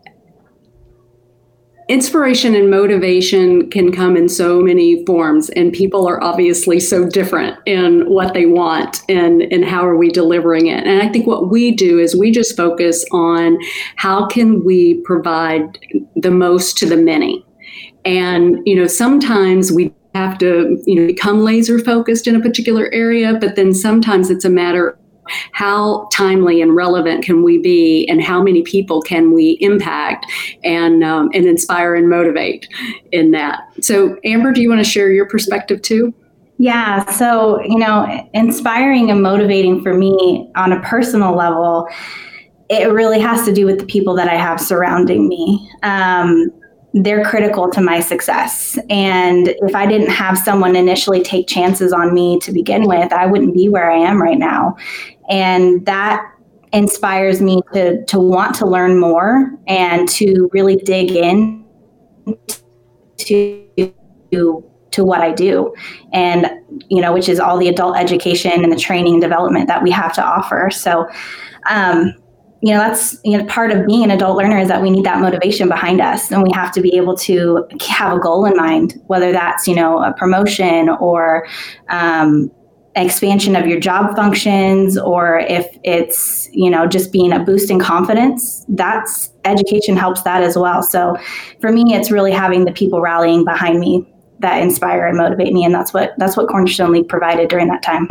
inspiration 1.92 2.54
and 2.54 2.70
motivation 2.70 3.68
can 3.68 3.92
come 3.92 4.16
in 4.16 4.26
so 4.26 4.62
many 4.62 5.04
forms 5.04 5.50
and 5.50 5.74
people 5.74 6.08
are 6.08 6.22
obviously 6.24 6.80
so 6.80 7.06
different 7.06 7.58
in 7.66 8.08
what 8.08 8.32
they 8.32 8.46
want 8.46 9.02
and 9.10 9.42
and 9.52 9.62
how 9.62 9.86
are 9.86 9.96
we 9.96 10.08
delivering 10.08 10.68
it. 10.68 10.86
And 10.86 11.02
i 11.02 11.08
think 11.12 11.26
what 11.26 11.50
we 11.50 11.70
do 11.70 11.98
is 11.98 12.16
we 12.16 12.30
just 12.30 12.56
focus 12.56 13.04
on 13.12 13.58
how 13.96 14.26
can 14.26 14.64
we 14.64 15.02
provide 15.02 15.78
the 16.16 16.30
most 16.30 16.78
to 16.78 16.86
the 16.86 16.96
many. 16.96 17.44
And 18.06 18.58
you 18.64 18.74
know 18.74 18.86
sometimes 18.86 19.70
we 19.70 19.92
have 20.14 20.38
to 20.38 20.82
you 20.86 20.94
know 20.94 21.06
become 21.06 21.40
laser 21.40 21.78
focused 21.78 22.26
in 22.26 22.36
a 22.36 22.40
particular 22.40 22.90
area 22.92 23.38
but 23.40 23.56
then 23.56 23.72
sometimes 23.72 24.28
it's 24.30 24.44
a 24.44 24.50
matter 24.50 24.98
how 25.52 26.08
timely 26.12 26.60
and 26.60 26.74
relevant 26.74 27.24
can 27.24 27.42
we 27.42 27.58
be 27.58 28.06
and 28.08 28.22
how 28.22 28.42
many 28.42 28.62
people 28.62 29.00
can 29.00 29.32
we 29.32 29.56
impact 29.60 30.26
and 30.64 31.04
um, 31.04 31.30
and 31.32 31.46
inspire 31.46 31.94
and 31.94 32.08
motivate 32.08 32.68
in 33.12 33.30
that? 33.32 33.62
So 33.80 34.18
amber 34.24 34.52
do 34.52 34.60
you 34.62 34.68
want 34.68 34.84
to 34.84 34.90
share 34.90 35.10
your 35.10 35.28
perspective 35.28 35.82
too? 35.82 36.14
Yeah 36.58 37.10
so 37.10 37.60
you 37.62 37.78
know 37.78 38.28
inspiring 38.34 39.10
and 39.10 39.22
motivating 39.22 39.82
for 39.82 39.94
me 39.94 40.50
on 40.54 40.72
a 40.72 40.80
personal 40.82 41.34
level 41.34 41.88
it 42.68 42.90
really 42.90 43.20
has 43.20 43.44
to 43.44 43.52
do 43.52 43.66
with 43.66 43.78
the 43.78 43.86
people 43.86 44.14
that 44.14 44.28
i 44.28 44.34
have 44.34 44.60
surrounding 44.60 45.28
me. 45.28 45.70
Um, 45.82 46.50
they're 46.94 47.24
critical 47.24 47.70
to 47.70 47.80
my 47.80 48.00
success. 48.00 48.78
And 48.90 49.48
if 49.48 49.74
I 49.74 49.86
didn't 49.86 50.10
have 50.10 50.36
someone 50.36 50.76
initially 50.76 51.22
take 51.22 51.48
chances 51.48 51.92
on 51.92 52.12
me 52.12 52.38
to 52.40 52.52
begin 52.52 52.86
with, 52.86 53.12
I 53.12 53.26
wouldn't 53.26 53.54
be 53.54 53.68
where 53.68 53.90
I 53.90 53.96
am 53.96 54.20
right 54.20 54.38
now. 54.38 54.76
And 55.30 55.84
that 55.86 56.22
inspires 56.72 57.40
me 57.40 57.60
to 57.74 58.04
to 58.06 58.18
want 58.18 58.54
to 58.56 58.66
learn 58.66 58.98
more 58.98 59.50
and 59.66 60.08
to 60.08 60.48
really 60.52 60.76
dig 60.76 61.10
in 61.10 61.64
to 63.18 64.64
to 64.90 65.04
what 65.04 65.20
I 65.20 65.32
do. 65.32 65.74
And 66.12 66.50
you 66.88 67.00
know 67.00 67.12
which 67.12 67.28
is 67.28 67.40
all 67.40 67.58
the 67.58 67.68
adult 67.68 67.96
education 67.96 68.64
and 68.64 68.72
the 68.72 68.78
training 68.78 69.14
and 69.14 69.22
development 69.22 69.68
that 69.68 69.82
we 69.82 69.90
have 69.90 70.12
to 70.14 70.22
offer. 70.22 70.70
So 70.70 71.08
um, 71.68 72.14
you 72.62 72.72
know 72.72 72.78
that's 72.78 73.18
you 73.24 73.36
know 73.36 73.44
part 73.46 73.72
of 73.72 73.86
being 73.86 74.04
an 74.04 74.10
adult 74.10 74.38
learner 74.38 74.58
is 74.58 74.68
that 74.68 74.80
we 74.80 74.88
need 74.88 75.04
that 75.04 75.20
motivation 75.20 75.68
behind 75.68 76.00
us 76.00 76.30
and 76.30 76.42
we 76.42 76.50
have 76.52 76.72
to 76.72 76.80
be 76.80 76.96
able 76.96 77.16
to 77.16 77.66
have 77.80 78.16
a 78.16 78.20
goal 78.20 78.44
in 78.46 78.56
mind 78.56 79.00
whether 79.08 79.32
that's 79.32 79.66
you 79.66 79.74
know 79.74 80.02
a 80.02 80.14
promotion 80.14 80.88
or 80.88 81.46
um, 81.88 82.50
expansion 82.94 83.56
of 83.56 83.66
your 83.66 83.80
job 83.80 84.14
functions 84.14 84.96
or 84.96 85.40
if 85.40 85.66
it's 85.82 86.48
you 86.52 86.70
know 86.70 86.86
just 86.86 87.10
being 87.10 87.32
a 87.32 87.40
boost 87.40 87.70
in 87.70 87.80
confidence 87.80 88.64
that's 88.68 89.32
education 89.44 89.96
helps 89.96 90.22
that 90.22 90.42
as 90.42 90.56
well. 90.56 90.82
So 90.82 91.16
for 91.60 91.72
me 91.72 91.94
it's 91.94 92.10
really 92.10 92.32
having 92.32 92.64
the 92.64 92.72
people 92.72 93.00
rallying 93.00 93.44
behind 93.44 93.80
me 93.80 94.06
that 94.38 94.62
inspire 94.62 95.06
and 95.06 95.16
motivate 95.16 95.52
me 95.52 95.64
and 95.64 95.74
that's 95.74 95.92
what 95.92 96.12
that's 96.18 96.36
what 96.36 96.48
cornerstone 96.48 96.92
league 96.92 97.08
provided 97.08 97.48
during 97.48 97.68
that 97.68 97.82
time 97.82 98.08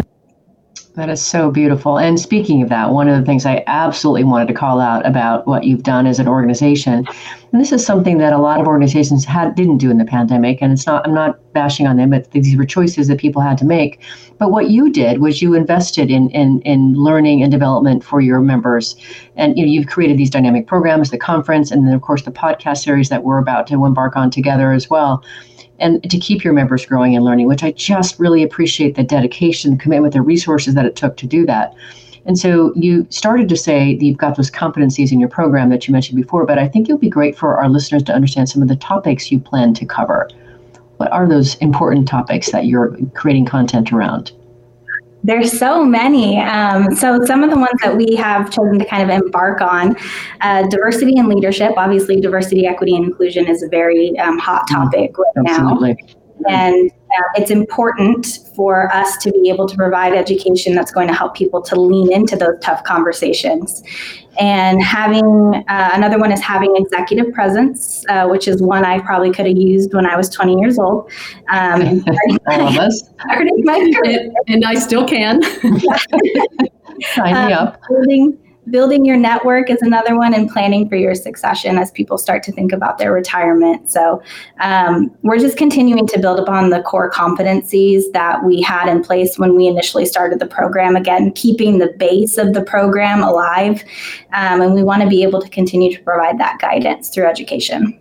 that 0.96 1.10
is 1.10 1.22
so 1.22 1.50
beautiful. 1.50 1.98
And 1.98 2.20
speaking 2.20 2.62
of 2.62 2.70
that, 2.70 2.90
one 2.90 3.08
of 3.08 3.18
the 3.18 3.26
things 3.26 3.46
I 3.46 3.64
absolutely 3.66 4.26
wanted 4.26 4.50
to 4.50 4.54
call 4.54 4.82
out 4.82 5.06
about 5.06 5.48
what 5.48 5.64
you've 5.64 5.84
done 5.84 6.06
as 6.06 6.20
an 6.20 6.28
organization, 6.28 7.08
and 7.52 7.62
this 7.62 7.72
is 7.72 7.86
something 7.86 8.18
that 8.18 8.34
a 8.34 8.38
lot 8.38 8.60
of 8.60 8.68
organizations 8.68 9.24
had 9.24 9.56
didn't 9.56 9.78
do 9.78 9.90
in 9.90 9.98
the 9.98 10.06
pandemic, 10.06 10.62
and 10.62 10.74
it's 10.74 10.86
not 10.86 11.08
I'm 11.08 11.14
not 11.14 11.40
bashing 11.54 11.88
on 11.88 11.96
them, 11.96 12.10
but 12.10 12.32
these 12.32 12.58
were 12.58 12.66
choices 12.66 13.08
that 13.08 13.20
people 13.20 13.42
had 13.42 13.58
to 13.60 13.66
make. 13.66 14.02
But 14.38 14.52
what 14.52 14.70
you 14.70 14.92
did 14.92 15.22
was 15.22 15.42
you 15.42 15.54
invested 15.54 16.12
in 16.12 16.30
in, 16.32 16.62
in 16.62 16.94
learning 16.94 17.42
and 17.42 17.52
development 17.52 18.04
for 18.04 18.20
your 18.20 18.42
members, 18.42 18.98
and 19.38 19.58
you 19.58 19.66
know 19.66 19.72
you've 19.72 19.88
created 19.88 20.18
these 20.18 20.30
dynamic 20.30 20.68
programs, 20.68 21.10
the 21.10 21.18
conference, 21.18 21.72
and 21.72 21.88
then 21.88 21.94
of 21.94 22.02
course 22.02 22.24
the 22.24 22.32
podcast 22.32 22.84
series 22.84 23.08
that 23.10 23.24
we're 23.24 23.40
about 23.40 23.66
to 23.68 23.86
embark 23.86 24.18
on 24.18 24.30
together 24.30 24.74
as 24.74 24.90
well 24.90 25.24
and 25.82 26.10
to 26.10 26.18
keep 26.18 26.44
your 26.44 26.54
members 26.54 26.86
growing 26.86 27.16
and 27.16 27.26
learning, 27.26 27.48
which 27.48 27.64
I 27.64 27.72
just 27.72 28.20
really 28.20 28.44
appreciate 28.44 28.96
the 28.96 29.04
dedication, 29.04 29.78
commitment, 29.78 30.14
the 30.14 30.22
resources 30.22 30.76
that 30.76 30.86
it 30.86 30.96
took 30.96 31.18
to 31.18 31.28
do 31.28 31.46
that. 31.48 31.74
And 32.26 32.38
so 32.38 32.72
you 32.76 33.08
started 33.10 33.50
to 33.50 33.58
say 33.58 33.96
that 33.96 34.06
you've 34.06 34.18
got 34.18 34.38
those 34.38 34.52
competencies 34.52 35.12
in 35.12 35.20
your 35.20 35.30
program 35.30 35.70
that 35.70 35.88
you 35.88 35.92
mentioned 35.92 36.22
before, 36.22 36.46
but 36.46 36.60
I 36.60 36.68
think 36.68 36.88
it 36.88 36.94
would 36.94 37.02
be 37.02 37.10
great 37.10 37.36
for 37.36 37.58
our 37.58 37.68
listeners 37.68 38.04
to 38.04 38.14
understand 38.14 38.48
some 38.48 38.62
of 38.62 38.68
the 38.68 38.76
topics 38.76 39.32
you 39.32 39.40
plan 39.40 39.74
to 39.74 39.86
cover. 39.86 40.30
What 40.98 41.12
are 41.12 41.28
those 41.28 41.56
important 41.56 42.08
topics 42.08 42.52
that 42.52 42.68
you're 42.68 42.96
creating 43.16 43.46
content 43.46 43.92
around? 43.92 44.32
There's 45.24 45.58
so 45.58 45.84
many. 45.84 46.40
Um, 46.40 46.96
so 46.96 47.24
some 47.26 47.44
of 47.44 47.50
the 47.50 47.58
ones 47.58 47.80
that 47.84 47.96
we 47.96 48.16
have 48.16 48.50
chosen 48.50 48.80
to 48.80 48.86
kind 48.86 49.04
of 49.04 49.10
embark 49.10 49.62
on, 49.62 49.96
uh, 50.42 50.68
diversity 50.70 51.18
and 51.18 51.28
leadership. 51.28 51.74
Obviously, 51.78 52.20
diversity, 52.20 52.66
equity, 52.66 52.96
and 52.96 53.06
inclusion 53.06 53.48
is 53.48 53.62
a 53.64 53.68
very 53.70 54.18
um, 54.20 54.40
hot 54.40 54.68
mm-hmm. 54.68 54.84
topic 54.84 55.18
right 55.18 55.48
Absolutely. 55.48 55.98
now. 56.40 56.50
And 56.50 56.92
it's 57.36 57.52
important 57.52 58.40
for 58.56 58.94
us 58.94 59.18
to 59.18 59.32
be 59.32 59.50
able 59.50 59.68
to 59.68 59.76
provide 59.76 60.14
education 60.14 60.76
that's 60.76 60.92
going 60.92 61.08
to 61.08 61.14
help 61.14 61.36
people 61.36 61.62
to 61.62 61.80
lean 61.80 62.12
into 62.12 62.36
those 62.36 62.56
tough 62.62 62.84
conversations. 62.84 63.84
And 64.40 64.82
having 64.82 65.26
uh, 65.68 65.90
another 65.94 66.18
one 66.18 66.32
is 66.32 66.42
having 66.42 66.74
executive 66.76 67.34
presence, 67.34 68.06
uh, 68.08 68.28
which 68.28 68.48
is 68.48 68.62
one 68.62 68.86
I 68.86 69.00
probably 69.00 69.32
could 69.32 69.46
have 69.46 69.58
used 69.58 69.94
when 69.94 70.06
I 70.06 70.16
was 70.16 70.30
20 70.30 70.60
years 70.60 70.80
old. 70.80 71.12
Um, 71.50 72.04
All 72.48 72.68
of 72.68 72.78
us. 72.78 73.04
and, 73.20 74.38
and 74.48 74.66
I 74.66 74.76
still 74.76 75.06
can. 75.06 75.42
Sign 77.14 77.34
me 77.48 77.54
um, 77.54 77.68
up. 77.68 77.82
Building, 77.90 78.38
building 78.70 79.06
your 79.06 79.18
network 79.18 79.70
is 79.70 79.82
another 79.82 80.16
one 80.16 80.34
and 80.34 80.50
planning 80.50 80.88
for 80.88 80.96
your 80.96 81.16
succession 81.16 81.78
as 81.78 81.92
people 81.92 82.18
start 82.18 82.44
to 82.44 82.52
think 82.52 82.72
about 82.72 82.98
their 82.98 83.12
retirement. 83.12 83.92
So 83.92 84.22
um, 84.60 85.12
we're 85.24 85.40
just 85.40 85.58
continuing 85.58 86.08
to 86.08 86.20
build 86.20 86.40
upon 86.40 86.70
the 86.70 86.82
core 86.84 87.10
competencies 87.10 88.04
that 88.14 88.44
we 88.44 88.62
had 88.62 88.88
in 88.88 89.04
place 89.04 89.40
when 89.40 89.56
we 89.56 89.68
initially 89.68 90.06
started 90.06 90.40
the 90.40 90.46
program. 90.46 90.96
Again 90.96 91.32
keeping 91.34 91.80
the 91.80 91.94
base 91.98 92.38
of 92.38 92.54
the 92.54 92.64
program 92.64 93.24
alive 93.24 93.84
um, 94.34 94.62
and 94.62 94.74
we 94.74 94.84
want 94.84 95.02
to 95.02 95.10
be 95.10 95.24
able 95.24 95.42
to 95.42 95.50
continue 95.50 95.92
to 95.92 96.02
provide 96.04 96.40
that 96.40 96.60
guidance 96.60 97.10
through 97.10 97.26
education 97.26 97.98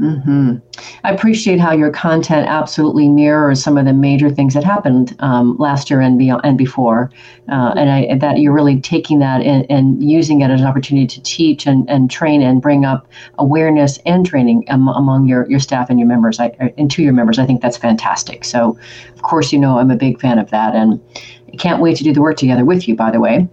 Mm-hmm. 0.00 0.56
I 1.04 1.12
appreciate 1.12 1.58
how 1.58 1.72
your 1.72 1.90
content 1.90 2.46
absolutely 2.48 3.08
mirrors 3.08 3.62
some 3.62 3.78
of 3.78 3.86
the 3.86 3.94
major 3.94 4.28
things 4.28 4.52
that 4.52 4.62
happened 4.62 5.16
um, 5.20 5.56
last 5.58 5.88
year 5.88 6.02
and 6.02 6.18
beyond 6.18 6.42
and 6.44 6.58
before, 6.58 7.10
uh, 7.48 7.72
and 7.76 7.90
I, 7.90 8.18
that 8.18 8.38
you're 8.38 8.52
really 8.52 8.78
taking 8.80 9.20
that 9.20 9.40
and, 9.40 9.64
and, 9.70 10.02
using 10.06 10.42
it 10.42 10.50
as 10.50 10.60
an 10.60 10.66
opportunity 10.66 11.06
to 11.06 11.22
teach 11.22 11.66
and, 11.66 11.88
and 11.88 12.10
train 12.10 12.42
and 12.42 12.60
bring 12.60 12.84
up 12.84 13.08
awareness 13.38 13.98
and 14.04 14.26
training 14.26 14.68
am, 14.68 14.88
among 14.88 15.28
your, 15.28 15.48
your 15.48 15.60
staff 15.60 15.88
and 15.88 15.98
your 15.98 16.08
members 16.08 16.38
I, 16.38 16.52
and 16.76 16.90
to 16.90 17.02
your 17.02 17.14
members. 17.14 17.38
I 17.38 17.46
think 17.46 17.62
that's 17.62 17.78
fantastic. 17.78 18.44
So, 18.44 18.78
of 19.14 19.22
course, 19.22 19.50
you 19.50 19.58
know 19.58 19.78
I'm 19.78 19.90
a 19.90 19.96
big 19.96 20.20
fan 20.20 20.38
of 20.38 20.50
that, 20.50 20.74
and 20.74 21.00
can't 21.58 21.80
wait 21.80 21.96
to 21.96 22.04
do 22.04 22.12
the 22.12 22.20
work 22.20 22.36
together 22.36 22.66
with 22.66 22.86
you. 22.86 22.94
By 22.94 23.10
the 23.10 23.20
way. 23.20 23.48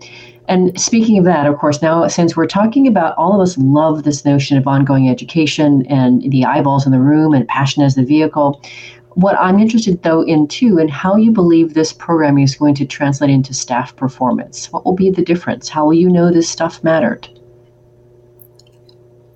And 0.47 0.79
speaking 0.79 1.17
of 1.17 1.25
that, 1.25 1.47
of 1.47 1.57
course, 1.57 1.81
now 1.81 2.07
since 2.07 2.35
we're 2.35 2.47
talking 2.47 2.87
about 2.87 3.17
all 3.17 3.33
of 3.33 3.41
us 3.41 3.57
love 3.57 4.03
this 4.03 4.25
notion 4.25 4.57
of 4.57 4.67
ongoing 4.67 5.09
education 5.09 5.85
and 5.87 6.21
the 6.31 6.45
eyeballs 6.45 6.85
in 6.85 6.91
the 6.91 6.99
room 6.99 7.33
and 7.33 7.47
passion 7.47 7.81
as 7.81 7.95
the 7.95 8.03
vehicle, 8.03 8.61
what 9.11 9.37
I'm 9.39 9.59
interested 9.59 10.01
though 10.03 10.21
in 10.21 10.47
too, 10.47 10.79
and 10.79 10.89
how 10.89 11.15
you 11.15 11.31
believe 11.31 11.73
this 11.73 11.93
programming 11.93 12.43
is 12.43 12.55
going 12.55 12.75
to 12.75 12.85
translate 12.85 13.29
into 13.29 13.53
staff 13.53 13.95
performance. 13.95 14.71
What 14.71 14.85
will 14.85 14.95
be 14.95 15.09
the 15.09 15.23
difference? 15.23 15.69
How 15.69 15.85
will 15.85 15.93
you 15.93 16.09
know 16.09 16.31
this 16.31 16.49
stuff 16.49 16.83
mattered? 16.83 17.27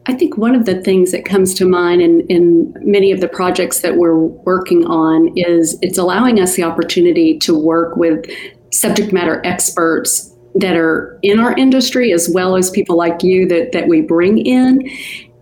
I 0.08 0.14
think 0.14 0.38
one 0.38 0.56
of 0.56 0.66
the 0.66 0.82
things 0.82 1.12
that 1.12 1.26
comes 1.26 1.54
to 1.56 1.68
mind 1.68 2.02
in, 2.02 2.22
in 2.28 2.74
many 2.80 3.12
of 3.12 3.20
the 3.20 3.28
projects 3.28 3.82
that 3.82 3.98
we're 3.98 4.18
working 4.18 4.86
on 4.86 5.34
is 5.36 5.78
it's 5.82 5.98
allowing 5.98 6.40
us 6.40 6.56
the 6.56 6.64
opportunity 6.64 7.38
to 7.40 7.58
work 7.58 7.98
with 7.98 8.26
subject 8.72 9.12
matter 9.12 9.42
experts 9.46 10.27
that 10.60 10.76
are 10.76 11.18
in 11.22 11.40
our 11.40 11.56
industry 11.56 12.12
as 12.12 12.30
well 12.30 12.56
as 12.56 12.70
people 12.70 12.98
like 12.98 13.24
you 13.24 13.48
that, 13.48 13.72
that 13.72 13.88
we 13.88 14.02
bring 14.02 14.40
in. 14.40 14.90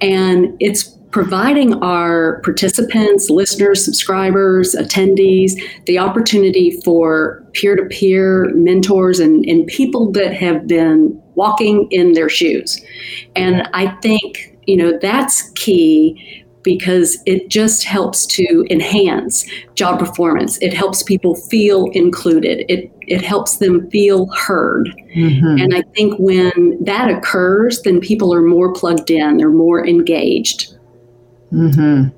And 0.02 0.56
it's 0.60 0.96
providing 1.12 1.82
our 1.82 2.42
participants, 2.42 3.30
listeners, 3.30 3.84
subscribers, 3.84 4.76
attendees 4.76 5.54
the 5.86 5.98
opportunity 5.98 6.82
for 6.82 7.42
peer 7.54 7.76
to 7.78 7.86
peer 7.86 8.52
mentors 8.54 9.22
and, 9.22 9.46
and 9.46 9.66
people 9.68 10.12
that 10.12 10.34
have 10.34 10.68
been 10.68 11.22
walking 11.36 11.88
in 11.92 12.14
their 12.14 12.28
shoes. 12.28 12.84
And 13.36 13.68
I 13.74 13.88
think, 14.02 14.58
you 14.68 14.76
know, 14.76 14.98
that's 15.02 15.52
key 15.52 16.45
because 16.66 17.18
it 17.26 17.48
just 17.50 17.86
helps 17.86 18.26
to 18.26 18.66
enhance 18.70 19.46
job 19.76 20.00
performance. 20.00 20.58
It 20.62 20.74
helps 20.74 21.04
people 21.04 21.36
feel 21.36 21.86
included. 21.94 22.66
It 22.68 22.92
it 23.08 23.22
helps 23.22 23.58
them 23.58 23.90
feel 23.92 24.26
heard. 24.32 24.90
Mm-hmm. 25.16 25.60
And 25.60 25.76
I 25.76 25.84
think 25.96 26.16
when 26.20 26.84
that 26.84 27.10
occurs, 27.10 27.82
then 27.84 28.02
people 28.02 28.34
are 28.34 28.42
more 28.42 28.74
plugged 28.74 29.12
in, 29.12 29.38
they're 29.38 29.50
more 29.50 29.88
engaged. 29.88 30.74
Mm-hmm. 31.54 32.10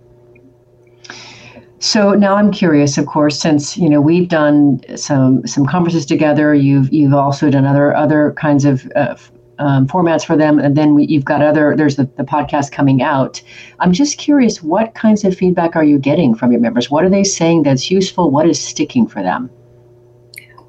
So 1.79 2.13
now 2.13 2.35
I'm 2.35 2.51
curious, 2.51 2.97
of 2.97 3.05
course, 3.05 3.39
since 3.39 3.77
you 3.77 3.89
know 3.89 4.01
we've 4.01 4.29
done 4.29 4.81
some 4.97 5.45
some 5.45 5.65
conferences 5.65 6.05
together. 6.05 6.55
You've 6.55 6.91
you've 6.91 7.13
also 7.13 7.51
done 7.51 7.65
other 7.65 7.95
other 7.95 8.33
kinds 8.37 8.65
of 8.65 8.89
uh, 8.95 9.15
um, 9.59 9.87
formats 9.87 10.25
for 10.25 10.35
them, 10.35 10.59
and 10.59 10.75
then 10.75 10.93
we, 10.93 11.05
you've 11.05 11.25
got 11.25 11.41
other. 11.41 11.75
There's 11.75 11.95
the, 11.95 12.05
the 12.17 12.23
podcast 12.23 12.71
coming 12.71 13.01
out. 13.01 13.41
I'm 13.79 13.93
just 13.93 14.17
curious, 14.17 14.61
what 14.61 14.93
kinds 14.93 15.23
of 15.23 15.35
feedback 15.35 15.75
are 15.75 15.83
you 15.83 15.99
getting 15.99 16.35
from 16.35 16.51
your 16.51 16.61
members? 16.61 16.89
What 16.89 17.03
are 17.03 17.09
they 17.09 17.23
saying 17.23 17.63
that's 17.63 17.89
useful? 17.89 18.31
What 18.31 18.47
is 18.47 18.61
sticking 18.61 19.07
for 19.07 19.21
them? 19.21 19.49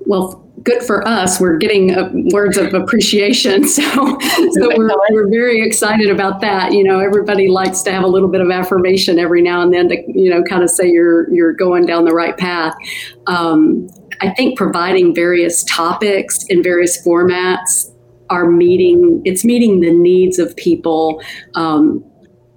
Well, 0.00 0.44
good 0.62 0.82
for 0.82 1.06
us. 1.06 1.40
We're 1.40 1.56
getting 1.56 1.94
uh, 1.94 2.10
words 2.32 2.56
of 2.56 2.72
appreciation, 2.72 3.68
so 3.68 3.82
so 3.82 4.76
we're, 4.76 4.90
we're 5.10 5.28
very 5.28 5.60
excited 5.62 6.10
about 6.10 6.40
that. 6.40 6.72
You 6.72 6.84
know, 6.84 7.00
everybody 7.00 7.48
likes 7.48 7.82
to 7.82 7.92
have 7.92 8.04
a 8.04 8.08
little 8.08 8.28
bit 8.28 8.40
of 8.40 8.50
affirmation 8.50 9.18
every 9.18 9.42
now 9.42 9.60
and 9.62 9.72
then 9.72 9.88
to 9.88 10.02
you 10.08 10.30
know 10.30 10.42
kind 10.42 10.62
of 10.62 10.70
say 10.70 10.88
you're 10.88 11.32
you're 11.32 11.52
going 11.52 11.86
down 11.86 12.04
the 12.04 12.14
right 12.14 12.36
path. 12.36 12.74
Um, 13.26 13.88
I 14.20 14.30
think 14.30 14.56
providing 14.56 15.14
various 15.14 15.62
topics 15.64 16.44
in 16.48 16.62
various 16.62 17.04
formats 17.06 17.92
are 18.30 18.50
meeting 18.50 19.22
it's 19.24 19.44
meeting 19.44 19.80
the 19.80 19.92
needs 19.92 20.38
of 20.38 20.54
people 20.56 21.22
um, 21.54 22.04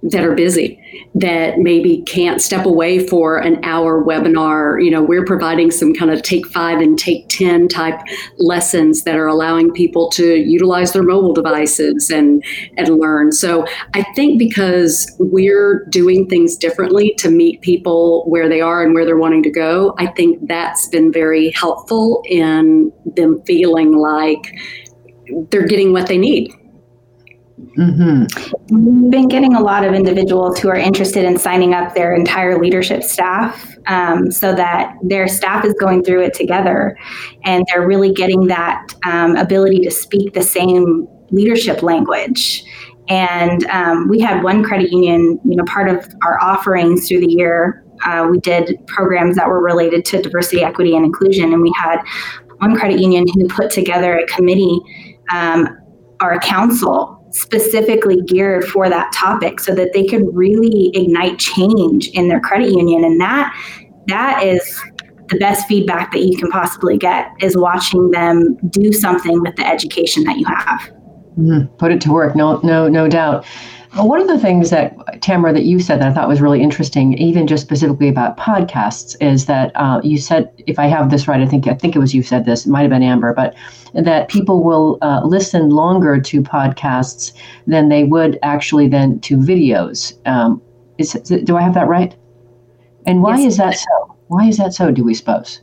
that 0.02 0.24
are 0.24 0.34
busy 0.34 0.78
that 1.14 1.58
maybe 1.58 2.02
can't 2.02 2.42
step 2.42 2.66
away 2.66 3.06
for 3.06 3.38
an 3.38 3.62
hour 3.64 4.04
webinar. 4.04 4.82
You 4.82 4.90
know 4.90 5.02
we're 5.02 5.24
providing 5.24 5.70
some 5.70 5.94
kind 5.94 6.10
of 6.10 6.22
take 6.22 6.46
five 6.48 6.80
and 6.80 6.98
take 6.98 7.28
10 7.28 7.68
type 7.68 8.00
lessons 8.38 9.04
that 9.04 9.16
are 9.16 9.26
allowing 9.26 9.70
people 9.72 10.10
to 10.10 10.36
utilize 10.36 10.92
their 10.92 11.02
mobile 11.02 11.32
devices 11.32 12.10
and 12.10 12.44
and 12.76 12.88
learn. 12.88 13.32
So 13.32 13.64
i 13.94 14.02
think 14.14 14.38
because 14.38 15.10
we're 15.18 15.86
doing 15.88 16.28
things 16.28 16.56
differently 16.56 17.14
to 17.18 17.30
meet 17.30 17.60
people 17.60 18.24
where 18.28 18.48
they 18.48 18.60
are 18.60 18.82
and 18.82 18.94
where 18.94 19.04
they're 19.04 19.16
wanting 19.16 19.42
to 19.42 19.50
go 19.50 19.94
i 19.98 20.06
think 20.06 20.38
that's 20.46 20.88
been 20.88 21.12
very 21.12 21.50
helpful 21.50 22.22
in 22.26 22.92
them 23.04 23.42
feeling 23.46 23.92
like 23.92 24.54
they're 25.50 25.66
getting 25.66 25.92
what 25.92 26.08
they 26.08 26.18
need. 26.18 26.52
Mm-hmm. 27.76 28.24
We've 28.74 29.10
been 29.10 29.28
getting 29.28 29.54
a 29.54 29.60
lot 29.60 29.84
of 29.84 29.94
individuals 29.94 30.58
who 30.58 30.68
are 30.68 30.76
interested 30.76 31.24
in 31.24 31.38
signing 31.38 31.74
up 31.74 31.94
their 31.94 32.14
entire 32.14 32.60
leadership 32.60 33.02
staff 33.02 33.76
um, 33.86 34.30
so 34.30 34.54
that 34.54 34.94
their 35.02 35.28
staff 35.28 35.64
is 35.64 35.74
going 35.74 36.02
through 36.02 36.22
it 36.22 36.34
together 36.34 36.96
and 37.44 37.64
they're 37.68 37.86
really 37.86 38.12
getting 38.12 38.46
that 38.48 38.86
um, 39.04 39.36
ability 39.36 39.80
to 39.80 39.90
speak 39.90 40.34
the 40.34 40.42
same 40.42 41.06
leadership 41.30 41.82
language. 41.82 42.64
And 43.08 43.64
um, 43.66 44.08
we 44.08 44.20
had 44.20 44.42
one 44.42 44.62
credit 44.62 44.92
union, 44.92 45.40
you 45.44 45.56
know, 45.56 45.64
part 45.64 45.88
of 45.88 46.06
our 46.22 46.42
offerings 46.42 47.08
through 47.08 47.20
the 47.20 47.32
year. 47.32 47.84
Uh, 48.04 48.28
we 48.30 48.38
did 48.40 48.78
programs 48.86 49.36
that 49.36 49.48
were 49.48 49.62
related 49.62 50.04
to 50.06 50.20
diversity, 50.20 50.62
equity, 50.62 50.94
and 50.94 51.04
inclusion. 51.04 51.52
And 51.52 51.62
we 51.62 51.72
had 51.76 52.02
one 52.58 52.76
credit 52.76 53.00
union 53.00 53.24
who 53.34 53.48
put 53.48 53.70
together 53.70 54.18
a 54.18 54.26
committee 54.26 54.80
um, 55.32 55.68
a 56.20 56.38
council 56.38 57.18
specifically 57.30 58.20
geared 58.22 58.64
for 58.64 58.88
that 58.88 59.10
topic 59.12 59.58
so 59.58 59.74
that 59.74 59.92
they 59.92 60.06
could 60.06 60.22
really 60.34 60.90
ignite 60.94 61.38
change 61.38 62.08
in 62.08 62.28
their 62.28 62.40
credit 62.40 62.70
union. 62.70 63.04
And 63.04 63.20
that 63.20 63.54
that 64.06 64.42
is 64.44 64.82
the 65.28 65.38
best 65.38 65.66
feedback 65.66 66.12
that 66.12 66.22
you 66.22 66.36
can 66.36 66.50
possibly 66.50 66.98
get 66.98 67.30
is 67.40 67.56
watching 67.56 68.10
them 68.10 68.56
do 68.68 68.92
something 68.92 69.40
with 69.40 69.56
the 69.56 69.66
education 69.66 70.24
that 70.24 70.38
you 70.38 70.44
have. 70.46 70.92
Mm, 71.38 71.78
put 71.78 71.90
it 71.90 72.00
to 72.02 72.12
work. 72.12 72.36
No 72.36 72.60
no 72.62 72.88
no 72.88 73.08
doubt 73.08 73.46
one 73.94 74.20
of 74.20 74.26
the 74.26 74.38
things 74.38 74.70
that 74.70 75.20
Tamara 75.20 75.52
that 75.52 75.64
you 75.64 75.78
said 75.78 76.00
that 76.00 76.08
I 76.08 76.14
thought 76.14 76.26
was 76.26 76.40
really 76.40 76.62
interesting, 76.62 77.12
even 77.18 77.46
just 77.46 77.62
specifically 77.62 78.08
about 78.08 78.38
podcasts, 78.38 79.16
is 79.20 79.44
that 79.46 79.70
uh, 79.74 80.00
you 80.02 80.16
said, 80.16 80.50
if 80.66 80.78
I 80.78 80.86
have 80.86 81.10
this 81.10 81.28
right, 81.28 81.40
I 81.40 81.46
think 81.46 81.66
I 81.66 81.74
think 81.74 81.94
it 81.94 81.98
was 81.98 82.14
you 82.14 82.22
said 82.22 82.46
this, 82.46 82.64
it 82.64 82.70
might 82.70 82.82
have 82.82 82.90
been 82.90 83.02
Amber, 83.02 83.34
but 83.34 83.54
that 83.92 84.28
people 84.28 84.64
will 84.64 84.96
uh, 85.02 85.20
listen 85.24 85.68
longer 85.68 86.18
to 86.18 86.42
podcasts 86.42 87.32
than 87.66 87.90
they 87.90 88.04
would 88.04 88.38
actually 88.42 88.88
then 88.88 89.20
to 89.20 89.36
videos. 89.36 90.16
Um, 90.26 90.62
is, 90.96 91.12
do 91.12 91.56
I 91.58 91.60
have 91.60 91.74
that 91.74 91.86
right? 91.86 92.16
And 93.04 93.22
why 93.22 93.40
yes. 93.40 93.52
is 93.52 93.56
that 93.58 93.76
so? 93.76 94.16
Why 94.28 94.46
is 94.46 94.56
that 94.56 94.72
so? 94.72 94.90
Do 94.90 95.04
we 95.04 95.12
suppose? 95.12 95.60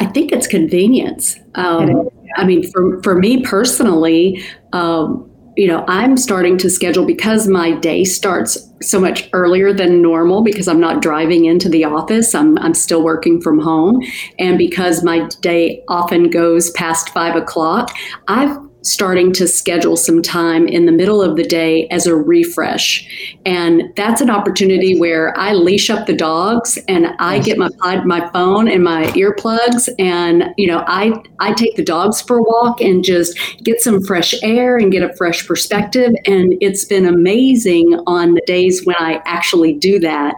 I 0.00 0.06
think 0.06 0.32
it's 0.32 0.48
convenience. 0.48 1.38
Um, 1.54 2.08
I 2.36 2.44
mean, 2.44 2.68
for 2.68 3.00
for 3.02 3.14
me 3.14 3.42
personally. 3.42 4.42
Um, 4.72 5.29
you 5.60 5.66
know, 5.66 5.84
I'm 5.88 6.16
starting 6.16 6.56
to 6.56 6.70
schedule 6.70 7.04
because 7.04 7.46
my 7.46 7.72
day 7.72 8.02
starts 8.02 8.66
so 8.80 8.98
much 8.98 9.28
earlier 9.34 9.74
than 9.74 10.00
normal 10.00 10.42
because 10.42 10.66
I'm 10.66 10.80
not 10.80 11.02
driving 11.02 11.44
into 11.44 11.68
the 11.68 11.84
office. 11.84 12.34
I'm, 12.34 12.56
I'm 12.60 12.72
still 12.72 13.04
working 13.04 13.42
from 13.42 13.58
home. 13.58 14.02
And 14.38 14.56
because 14.56 15.04
my 15.04 15.28
day 15.42 15.84
often 15.86 16.30
goes 16.30 16.70
past 16.70 17.10
five 17.10 17.36
o'clock, 17.36 17.94
I've 18.26 18.56
starting 18.82 19.32
to 19.34 19.46
schedule 19.46 19.96
some 19.96 20.22
time 20.22 20.66
in 20.66 20.86
the 20.86 20.92
middle 20.92 21.22
of 21.22 21.36
the 21.36 21.42
day 21.42 21.86
as 21.88 22.06
a 22.06 22.14
refresh. 22.14 23.06
And 23.44 23.92
that's 23.96 24.20
an 24.20 24.30
opportunity 24.30 24.98
where 24.98 25.36
I 25.38 25.52
leash 25.52 25.90
up 25.90 26.06
the 26.06 26.16
dogs 26.16 26.78
and 26.88 27.08
I 27.18 27.38
get 27.40 27.58
my 27.58 27.68
my 28.04 28.28
phone 28.30 28.68
and 28.68 28.82
my 28.82 29.04
earplugs 29.08 29.88
and 29.98 30.54
you 30.56 30.66
know 30.66 30.84
I 30.86 31.12
I 31.40 31.52
take 31.52 31.76
the 31.76 31.84
dogs 31.84 32.20
for 32.20 32.38
a 32.38 32.42
walk 32.42 32.80
and 32.80 33.04
just 33.04 33.38
get 33.62 33.80
some 33.80 34.02
fresh 34.02 34.34
air 34.42 34.76
and 34.76 34.92
get 34.92 35.02
a 35.02 35.14
fresh 35.16 35.46
perspective 35.46 36.12
and 36.26 36.54
it's 36.60 36.84
been 36.84 37.06
amazing 37.06 38.00
on 38.06 38.34
the 38.34 38.42
days 38.46 38.84
when 38.84 38.96
I 38.98 39.20
actually 39.24 39.74
do 39.74 39.98
that. 40.00 40.34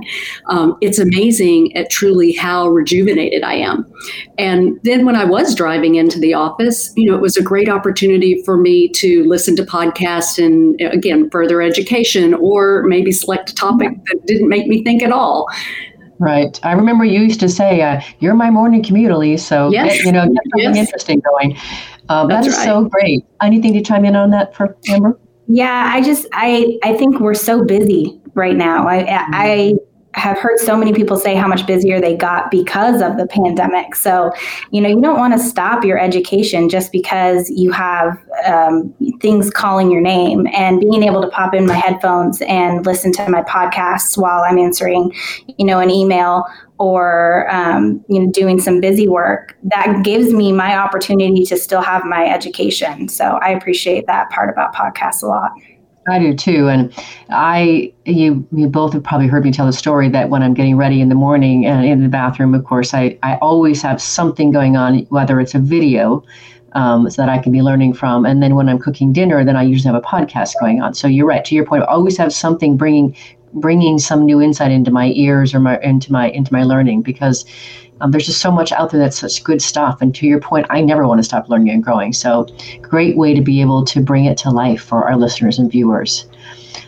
Um, 0.47 0.77
it's 0.81 0.99
amazing 0.99 1.77
at 1.77 1.91
truly 1.91 2.33
how 2.33 2.69
rejuvenated 2.69 3.43
I 3.43 3.55
am. 3.55 3.93
And 4.39 4.81
then 4.83 5.05
when 5.05 5.17
I 5.17 5.25
was 5.25 5.55
driving 5.55 5.97
into 5.97 6.19
the 6.19 6.35
office, 6.35 6.93
you 6.97 7.11
know, 7.11 7.17
it 7.17 7.21
was 7.21 7.37
a 7.37 7.43
great 7.43 7.69
opportunity 7.69 8.32
for 8.45 8.57
me 8.57 8.89
to 8.89 9.25
listen 9.25 9.57
to 9.57 9.63
podcasts 9.65 10.43
and 10.43 10.81
again 10.81 11.29
further 11.31 11.61
education 11.61 12.35
or 12.35 12.83
maybe 12.85 13.13
select 13.13 13.51
a 13.51 13.55
topic 13.55 13.91
that 14.07 14.27
didn't 14.27 14.49
make 14.49 14.67
me 14.67 14.83
think 14.83 15.03
at 15.03 15.13
all 15.13 15.47
Right. 16.23 16.61
I 16.63 16.71
remember 16.71 17.05
you 17.05 17.21
used 17.21 17.41
to 17.41 17.49
say, 17.49 17.83
uh, 17.83 18.01
"You're 18.21 18.35
my 18.35 18.49
morning 18.49 18.81
commute, 18.81 19.11
Elise." 19.11 19.45
So 19.45 19.73
yes. 19.73 19.97
get, 19.97 20.05
you 20.05 20.13
know, 20.13 20.29
get 20.29 20.43
something 20.53 20.77
yes. 20.77 20.77
interesting 20.77 21.21
going. 21.29 21.59
Uh, 22.09 22.27
that 22.29 22.47
is 22.47 22.55
right. 22.57 22.65
so 22.65 22.85
great. 22.85 23.25
Anything 23.43 23.73
to 23.73 23.83
chime 23.83 24.05
in 24.05 24.15
on 24.15 24.31
that 24.31 24.55
for 24.55 24.77
Amber? 24.89 25.19
Yeah, 25.49 25.91
I 25.93 26.01
just 26.01 26.27
I 26.33 26.79
I 26.85 26.95
think 26.95 27.19
we're 27.19 27.35
so 27.35 27.65
busy 27.65 28.21
right 28.35 28.57
now. 28.57 28.87
I, 28.87 29.05
I 29.33 29.75
have 30.15 30.39
heard 30.39 30.59
so 30.59 30.77
many 30.77 30.93
people 30.93 31.17
say 31.17 31.35
how 31.35 31.49
much 31.49 31.67
busier 31.67 32.01
they 32.01 32.15
got 32.15 32.51
because 32.51 33.01
of 33.01 33.17
the 33.17 33.27
pandemic. 33.27 33.95
So, 33.95 34.33
you 34.71 34.81
know, 34.81 34.89
you 34.89 35.01
don't 35.01 35.19
want 35.19 35.33
to 35.33 35.39
stop 35.39 35.85
your 35.85 35.99
education 35.99 36.69
just 36.69 36.93
because 36.93 37.49
you 37.51 37.73
have 37.73 38.19
um, 38.45 38.95
things 39.21 39.51
calling 39.51 39.91
your 39.91 40.03
name. 40.03 40.47
And 40.53 40.81
being 40.81 41.03
able 41.03 41.23
to 41.23 41.29
pop 41.29 41.55
in 41.55 41.67
my 41.67 41.75
headphones 41.75 42.43
and 42.43 42.85
listen 42.85 43.13
to 43.13 43.29
my 43.31 43.43
podcasts 43.43 44.19
while 44.19 44.43
I'm 44.43 44.59
answering, 44.59 45.13
you 45.47 45.65
know, 45.65 45.79
an 45.79 45.91
email 45.91 46.45
or 46.79 47.47
um, 47.55 48.05
you 48.09 48.19
know 48.19 48.31
doing 48.33 48.61
some 48.61 48.81
busy 48.81 49.07
work 49.07 49.57
that 49.63 50.03
gives 50.03 50.33
me 50.33 50.51
my 50.51 50.77
opportunity 50.77 51.45
to 51.45 51.57
still 51.57 51.83
have 51.83 52.05
my 52.05 52.27
education. 52.27 53.09
So 53.09 53.39
i 53.41 53.51
appreciate 53.51 54.07
that 54.07 54.31
part 54.31 54.51
about 54.51 54.75
podcasts 54.75 55.23
a 55.23 55.27
lot 55.27 55.53
I 56.09 56.19
do 56.19 56.35
too, 56.35 56.69
and 56.69 56.93
I 57.31 57.93
you 58.05 58.47
you 58.53 58.69
both 58.69 58.93
have 58.93 59.05
probably 59.05 59.29
heard 59.29 59.45
me 59.45 59.53
tell 59.53 59.67
the 59.67 59.73
story 59.73 60.09
that 60.09 60.31
when 60.31 60.43
I'm 60.43 60.55
getting 60.55 60.77
ready 60.77 61.01
in 61.01 61.09
the 61.09 61.15
morning 61.15 61.65
and 61.65 61.87
in 61.87 62.03
the 62.03 62.09
bathroom, 62.09 62.55
of 62.55 62.65
course, 62.65 62.93
I 62.93 63.19
I 63.23 63.37
always 63.37 63.83
have 63.83 64.03
something 64.03 64.51
going 64.51 64.77
on, 64.77 65.01
whether 65.11 65.39
it's 65.41 65.55
a 65.55 65.61
video 65.61 66.25
um, 66.73 67.09
so 67.09 67.23
that 67.23 67.29
I 67.29 67.39
can 67.39 67.53
be 67.53 67.63
learning 67.63 67.95
from, 67.95 68.27
and 68.27 68.43
then 68.43 68.57
when 68.57 68.69
I'm 68.69 68.81
cooking 68.81 69.13
dinner, 69.13 69.45
then 69.45 69.57
I 69.57 69.63
usually 69.63 69.93
have 69.95 70.03
a 70.03 70.07
podcast 70.07 70.55
going 70.59 70.83
on. 70.83 70.95
So 70.95 71.07
you're 71.07 71.27
right 71.27 71.45
to 71.45 71.55
your 71.55 71.65
point. 71.65 71.85
I 71.85 71.87
always 71.87 72.17
have 72.17 72.33
something 72.33 72.77
bringing 72.77 73.17
bringing 73.55 73.99
some 73.99 74.25
new 74.25 74.41
insight 74.41 74.73
into 74.73 74.91
my 74.91 75.13
ears 75.15 75.55
or 75.55 75.61
my 75.61 75.79
into 75.81 76.11
my 76.11 76.31
into 76.31 76.53
my 76.53 76.65
learning 76.65 77.03
because 77.03 77.45
um, 78.03 78.11
there's 78.11 78.27
just 78.27 78.41
so 78.41 78.51
much 78.51 78.73
out 78.73 78.91
there 78.91 79.01
that's 79.01 79.19
such 79.19 79.45
good 79.45 79.63
stuff. 79.63 80.03
And 80.03 80.15
to 80.17 80.27
your 80.27 80.41
point, 80.41 80.67
I 80.69 80.81
never 80.81 81.07
want 81.07 81.21
to 81.21 81.25
stop 81.25 81.49
learning 81.49 81.71
and 81.71 81.83
growing. 81.83 82.13
So, 82.13 82.47
great 82.83 83.17
way 83.17 83.33
to 83.33 83.41
be 83.41 83.61
able 83.61 83.85
to 83.87 84.01
bring 84.01 84.25
it 84.25 84.37
to 84.39 84.51
life 84.51 84.83
for 84.83 85.09
our 85.09 85.17
listeners 85.17 85.59
and 85.59 85.71
viewers. 85.71 86.27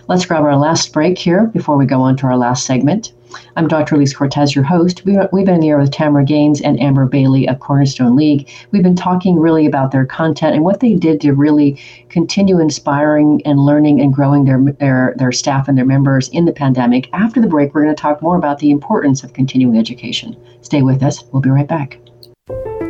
Let's 0.09 0.27
grab 0.27 0.43
our 0.43 0.57
last 0.57 0.93
break 0.93 1.17
here 1.17 1.47
before 1.47 1.77
we 1.79 1.87
go 1.87 2.01
on 2.03 2.17
to 2.19 2.27
our 2.27 2.37
last 2.37 2.67
segment. 2.67 3.14
I'm 3.57 3.69
Dr. 3.69 3.95
Elise 3.95 4.15
Cortes, 4.15 4.55
your 4.55 4.65
host. 4.65 5.05
We, 5.05 5.15
have 5.15 5.31
been 5.31 5.49
in 5.49 5.61
the 5.61 5.69
air 5.69 5.79
with 5.79 5.91
Tamra 5.91 6.27
Gaines 6.27 6.61
and 6.61 6.81
Amber 6.81 7.07
Bailey 7.07 7.49
of 7.49 7.61
Cornerstone 7.61 8.17
League. 8.17 8.49
We've 8.71 8.83
been 8.83 8.97
talking 8.97 9.37
really 9.39 9.67
about 9.67 9.91
their 9.91 10.07
content 10.07 10.55
and 10.55 10.65
what 10.65 10.81
they 10.81 10.95
did 10.95 11.21
to 11.23 11.33
really 11.33 11.81
continue 12.09 12.59
inspiring 12.59 13.43
and 13.45 13.59
learning 13.59 14.01
and 14.01 14.13
growing 14.13 14.45
their, 14.45 14.61
their, 14.79 15.15
their 15.19 15.33
staff 15.33 15.69
and 15.69 15.77
their 15.77 15.85
members 15.85 16.29
in 16.31 16.45
the 16.45 16.53
pandemic. 16.53 17.09
After 17.13 17.41
the 17.41 17.49
break, 17.49 17.75
we're 17.75 17.85
going 17.85 17.95
to 17.95 18.01
talk 18.01 18.23
more 18.23 18.37
about 18.37 18.59
the 18.59 18.71
importance 18.71 19.25
of 19.25 19.33
continuing 19.33 19.79
education. 19.79 20.37
Stay 20.63 20.83
with 20.83 21.03
us. 21.03 21.25
We'll 21.33 21.43
be 21.43 21.51
right 21.51 21.69
back. 21.69 21.99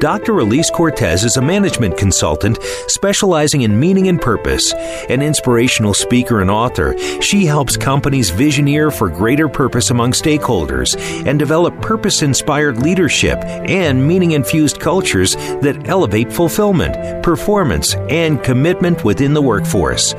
Dr. 0.04 0.38
Elise 0.40 0.68
Cortes 0.68 1.24
is 1.24 1.38
a 1.38 1.40
management 1.40 1.96
consultant 1.96 2.58
specializing 2.88 3.62
in 3.62 3.80
meaning 3.80 4.08
and 4.08 4.20
purpose. 4.20 4.74
An 5.08 5.22
inspirational 5.22 5.94
speaker 5.94 6.42
and 6.42 6.50
author, 6.50 6.94
she 7.22 7.46
helps 7.46 7.78
companies 7.78 8.30
visioneer 8.30 8.92
for 8.92 9.08
greater 9.08 9.48
purpose 9.48 9.88
among 9.88 10.12
stakeholders 10.12 10.94
and 11.26 11.38
develop 11.38 11.80
purpose 11.80 12.20
inspired 12.20 12.82
leadership 12.82 13.38
and 13.38 14.06
meaning 14.06 14.32
infused 14.32 14.78
cultures 14.78 15.36
that 15.62 15.88
elevate 15.88 16.30
fulfillment, 16.30 17.22
performance, 17.22 17.94
and 18.10 18.44
commitment 18.44 19.04
within 19.04 19.32
the 19.32 19.40
workforce. 19.40 20.12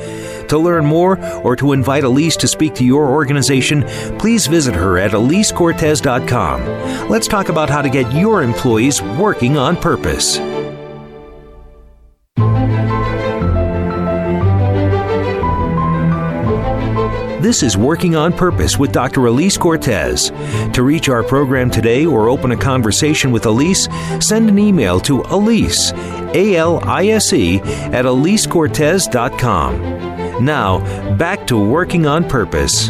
To 0.48 0.58
learn 0.58 0.86
more 0.86 1.24
or 1.44 1.56
to 1.58 1.74
invite 1.74 2.04
Elise 2.04 2.38
to 2.38 2.48
speak 2.48 2.74
to 2.76 2.86
your 2.86 3.10
organization, 3.10 3.84
please 4.18 4.48
visit 4.48 4.74
her 4.74 4.98
at 4.98 5.12
elisecortes.com. 5.12 7.10
Let's 7.10 7.28
talk 7.28 7.50
about 7.50 7.70
how 7.70 7.84
to 7.84 7.90
get 7.90 8.12
your 8.14 8.42
employees 8.44 9.02
working 9.02 9.58
on 9.58 9.75
purpose. 9.76 10.40
This 17.46 17.62
is 17.62 17.78
Working 17.78 18.16
on 18.16 18.34
Purpose 18.34 18.80
with 18.80 18.92
Dr. 18.92 19.28
Elise 19.28 19.56
Cortes. 19.56 20.32
To 20.74 20.82
reach 20.82 21.10
our 21.10 21.22
program 21.22 21.70
today 21.70 22.04
or 22.04 22.28
open 22.28 22.52
a 22.52 22.58
conversation 22.58 23.32
with 23.32 23.46
Elise, 23.46 23.88
send 24.20 24.50
an 24.50 24.58
email 24.58 25.00
to 25.02 25.22
Elise, 25.22 25.92
A 25.94 26.56
L 26.56 26.80
I 26.84 27.10
S 27.10 27.34
E, 27.34 27.60
at 27.60 28.06
elisecortes.com. 28.06 30.44
Now, 30.44 30.80
back 31.18 31.46
to 31.46 31.58
working 31.58 32.08
on 32.08 32.28
purpose. 32.28 32.90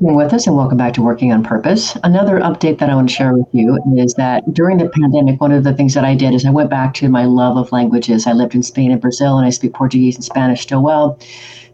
Being 0.00 0.14
with 0.16 0.32
us 0.32 0.46
and 0.46 0.56
welcome 0.56 0.78
back 0.78 0.94
to 0.94 1.02
Working 1.02 1.30
on 1.30 1.44
Purpose. 1.44 1.94
Another 2.04 2.40
update 2.40 2.78
that 2.78 2.88
I 2.88 2.94
want 2.94 3.10
to 3.10 3.14
share 3.14 3.36
with 3.36 3.46
you 3.52 3.78
is 3.98 4.14
that 4.14 4.42
during 4.54 4.78
the 4.78 4.88
pandemic, 4.88 5.42
one 5.42 5.52
of 5.52 5.62
the 5.62 5.74
things 5.74 5.92
that 5.92 6.06
I 6.06 6.14
did 6.14 6.32
is 6.32 6.46
I 6.46 6.50
went 6.50 6.70
back 6.70 6.94
to 6.94 7.08
my 7.10 7.26
love 7.26 7.58
of 7.58 7.70
languages. 7.70 8.26
I 8.26 8.32
lived 8.32 8.54
in 8.54 8.62
Spain 8.62 8.90
and 8.92 9.00
Brazil, 9.00 9.36
and 9.36 9.46
I 9.46 9.50
speak 9.50 9.74
Portuguese 9.74 10.14
and 10.14 10.24
Spanish 10.24 10.62
still 10.62 10.82
well. 10.82 11.18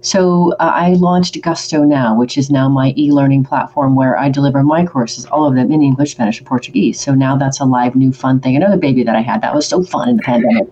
So 0.01 0.55
uh, 0.55 0.73
I 0.75 0.95
launched 0.95 1.41
Gusto 1.41 1.85
Now, 1.85 2.19
which 2.19 2.37
is 2.37 2.51
now 2.51 2.69
my 2.69 2.93
e-learning 2.97 3.45
platform 3.45 3.95
where 3.95 4.19
I 4.19 4.29
deliver 4.29 4.65
my 4.65 4.85
courses, 4.85 5.25
all 5.27 5.47
of 5.47 5.55
them 5.55 5.71
in 5.71 5.81
English, 5.81 6.11
Spanish, 6.11 6.39
and 6.39 6.49
Portuguese. 6.49 7.01
So 7.01 7.15
now 7.15 7.37
that's 7.37 7.61
a 7.61 7.65
live, 7.65 7.95
new, 7.95 8.13
fun 8.13 8.41
thing. 8.41 8.57
Another 8.57 8.77
baby 8.77 9.05
that 9.05 9.15
I 9.15 9.21
had 9.21 9.41
that 9.43 9.55
was 9.55 9.69
so 9.69 9.85
fun 9.85 10.09
in 10.09 10.17
the 10.17 10.23
pandemic. 10.25 10.67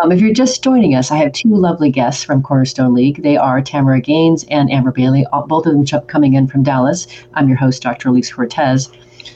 Um, 0.00 0.10
if 0.10 0.22
you're 0.22 0.32
just 0.32 0.64
joining 0.64 0.94
us, 0.94 1.10
I 1.10 1.18
have 1.18 1.32
two 1.32 1.54
lovely 1.54 1.90
guests 1.90 2.24
from 2.24 2.42
Cornerstone 2.42 2.94
League. 2.94 3.22
They 3.22 3.36
are 3.36 3.60
Tamra 3.60 4.02
Gaines 4.02 4.44
and 4.44 4.72
Amber 4.72 4.90
Bailey, 4.90 5.26
both 5.48 5.66
of 5.66 5.74
them 5.74 5.84
coming 6.06 6.32
in 6.32 6.46
from 6.46 6.62
Dallas. 6.62 7.06
I'm 7.34 7.46
your 7.46 7.58
host, 7.58 7.82
Dr. 7.82 8.08
Elise 8.08 8.32
Cortes. 8.32 8.90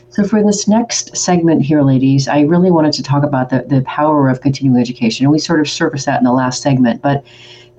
So, 0.09 0.25
for 0.25 0.43
this 0.43 0.67
next 0.67 1.15
segment 1.15 1.61
here, 1.61 1.83
ladies, 1.83 2.27
I 2.27 2.41
really 2.41 2.71
wanted 2.71 2.95
to 2.95 3.03
talk 3.03 3.23
about 3.23 3.51
the, 3.51 3.67
the 3.69 3.83
power 3.83 4.31
of 4.31 4.41
continuing 4.41 4.81
education. 4.81 5.27
And 5.27 5.31
we 5.33 5.39
sort 5.39 5.61
of 5.61 5.69
surfaced 5.69 6.07
that 6.07 6.21
in 6.21 6.25
the 6.25 6.33
last 6.33 6.63
segment. 6.63 7.03
But 7.03 7.23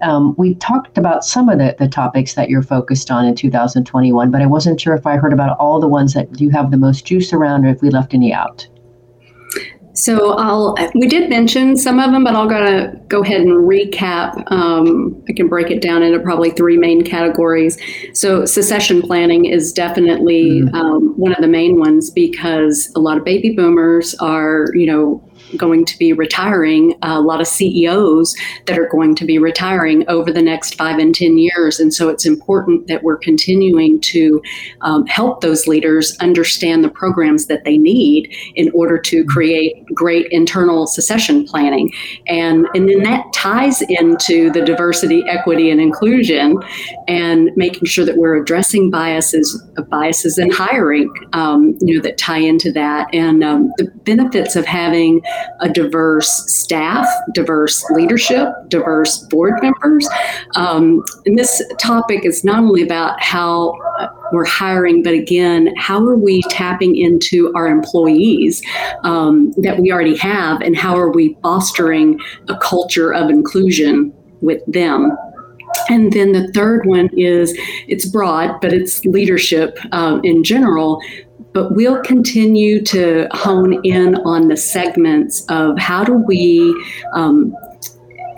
um, 0.04 0.36
we 0.38 0.54
talked 0.54 1.00
about 1.00 1.26
some 1.26 1.50
of 1.50 1.58
the, 1.58 1.76
the 1.80 1.88
topics 1.88 2.36
that 2.36 2.48
you're 2.48 2.62
focused 2.62 3.10
on 3.10 3.26
in 3.26 3.34
2021, 3.34 4.30
but 4.30 4.44
I 4.44 4.46
wasn't 4.46 4.80
sure 4.80 4.94
if 4.94 5.08
I 5.08 5.18
heard 5.18 5.34
about 5.34 5.58
all 5.58 5.80
the 5.80 5.88
ones 5.88 6.14
that 6.14 6.40
you 6.40 6.52
have 6.52 6.70
the 6.70 6.78
most 6.78 7.08
juice 7.08 7.34
around 7.34 7.66
or 7.66 7.70
if 7.70 7.82
we 7.82 7.90
left 7.90 8.14
any 8.14 8.32
out. 8.32 8.68
So 9.98 10.34
I'll 10.34 10.76
we 10.94 11.08
did 11.08 11.28
mention 11.30 11.76
some 11.76 12.00
of 12.00 12.12
them, 12.12 12.24
but 12.24 12.36
I'll 12.36 12.48
gotta 12.48 12.94
go 13.08 13.24
ahead 13.24 13.42
and 13.42 13.52
recap. 13.52 14.50
Um, 14.52 15.24
I 15.28 15.34
can 15.34 15.48
break 15.48 15.72
it 15.72 15.82
down 15.82 16.04
into 16.04 16.20
probably 16.20 16.52
three 16.52 16.78
main 16.78 17.04
categories. 17.04 17.80
So 18.14 18.46
succession 18.46 19.02
planning 19.02 19.46
is 19.46 19.74
definitely 19.74 20.62
mm-hmm. 20.62 20.76
um, 20.76 21.14
one 21.18 21.34
of 21.34 21.42
the 21.42 21.48
main 21.48 21.80
ones 21.80 22.12
because 22.12 22.92
a 22.96 23.00
lot 23.00 23.18
of 23.18 23.26
baby 23.26 23.56
boomers 23.56 24.14
are 24.16 24.68
you 24.76 24.86
know 24.86 25.27
going 25.56 25.86
to 25.86 25.98
be 25.98 26.14
retiring, 26.14 26.96
a 27.02 27.22
lot 27.22 27.42
of 27.42 27.48
CEOs 27.48 28.36
that 28.66 28.78
are 28.78 28.88
going 28.90 29.16
to 29.16 29.26
be 29.26 29.38
retiring 29.38 30.08
over 30.10 30.32
the 30.32 30.42
next 30.42 30.76
five 30.76 31.00
and 31.00 31.16
10 31.16 31.38
years. 31.38 31.80
And 31.80 31.94
so 31.94 32.10
it's 32.10 32.26
important 32.26 32.88
that 32.88 33.04
we're 33.04 33.18
continuing 33.18 34.00
to 34.02 34.42
um, 34.82 35.06
help 35.06 35.42
those 35.42 35.68
leaders 35.68 36.18
understand 36.20 36.84
the 36.84 36.90
programs 36.90 37.48
that 37.48 37.64
they 37.64 37.78
need 37.78 38.36
in 38.56 38.72
order 38.74 38.98
to 38.98 39.24
create 39.26 39.86
great 39.94 40.28
internal 40.32 40.88
succession 40.88 41.46
planning. 41.46 41.94
And, 42.28 42.68
and 42.74 42.90
then 42.90 43.04
that 43.04 43.32
ties 43.34 43.82
into 43.82 44.52
the 44.52 44.64
diversity, 44.64 45.24
equity, 45.28 45.70
and 45.70 45.80
inclusion 45.80 46.62
and 47.08 47.52
making 47.56 47.86
sure 47.86 48.06
that 48.06 48.18
we're 48.18 48.36
addressing 48.36 48.90
biases, 48.90 49.62
biases 49.90 50.38
in 50.38 50.52
hiring, 50.52 51.12
um, 51.34 51.78
you 51.82 51.96
know, 51.96 52.02
that 52.02 52.18
tie 52.18 52.40
into 52.40 52.72
that. 52.72 53.08
And 53.14 53.44
um, 53.44 53.72
the 53.78 53.86
benefits 54.04 54.56
of 54.56 54.66
having 54.66 55.22
a 55.60 55.70
diverse 55.70 56.30
staff, 56.54 57.08
diverse 57.34 57.84
leadership, 57.92 58.50
diverse 58.68 59.20
board 59.20 59.54
members. 59.62 60.08
Um, 60.56 61.04
and 61.26 61.38
this 61.38 61.62
topic 61.80 62.26
is 62.26 62.44
not 62.44 62.60
only 62.60 62.84
about 62.84 63.22
how 63.22 63.74
we're 64.32 64.46
hiring, 64.46 65.04
but 65.04 65.14
again, 65.14 65.74
how 65.78 66.06
are 66.06 66.18
we 66.18 66.42
tapping 66.50 66.96
into 66.96 67.52
our 67.56 67.68
employees 67.68 68.62
um, 69.04 69.54
that 69.58 69.80
we 69.80 69.92
already 69.92 70.18
have, 70.18 70.62
and 70.62 70.76
how 70.76 70.98
are 70.98 71.10
we 71.10 71.38
fostering 71.42 72.20
a 72.50 72.58
culture 72.58 73.14
of 73.14 73.30
inclusion 73.30 74.14
with 74.42 74.62
them? 74.68 75.16
And 75.90 76.12
then 76.12 76.32
the 76.32 76.52
third 76.54 76.86
one 76.86 77.10
is 77.18 77.58
it's 77.88 78.06
broad, 78.06 78.60
but 78.62 78.74
it's 78.74 79.04
leadership 79.06 79.78
um, 79.92 80.22
in 80.24 80.44
general 80.44 81.02
but 81.58 81.72
we'll 81.72 82.04
continue 82.04 82.80
to 82.84 83.28
hone 83.32 83.84
in 83.84 84.14
on 84.18 84.48
the 84.48 84.56
segments 84.56 85.44
of 85.50 85.76
how 85.80 86.04
do 86.04 86.14
we 86.14 86.72
um, 87.14 87.52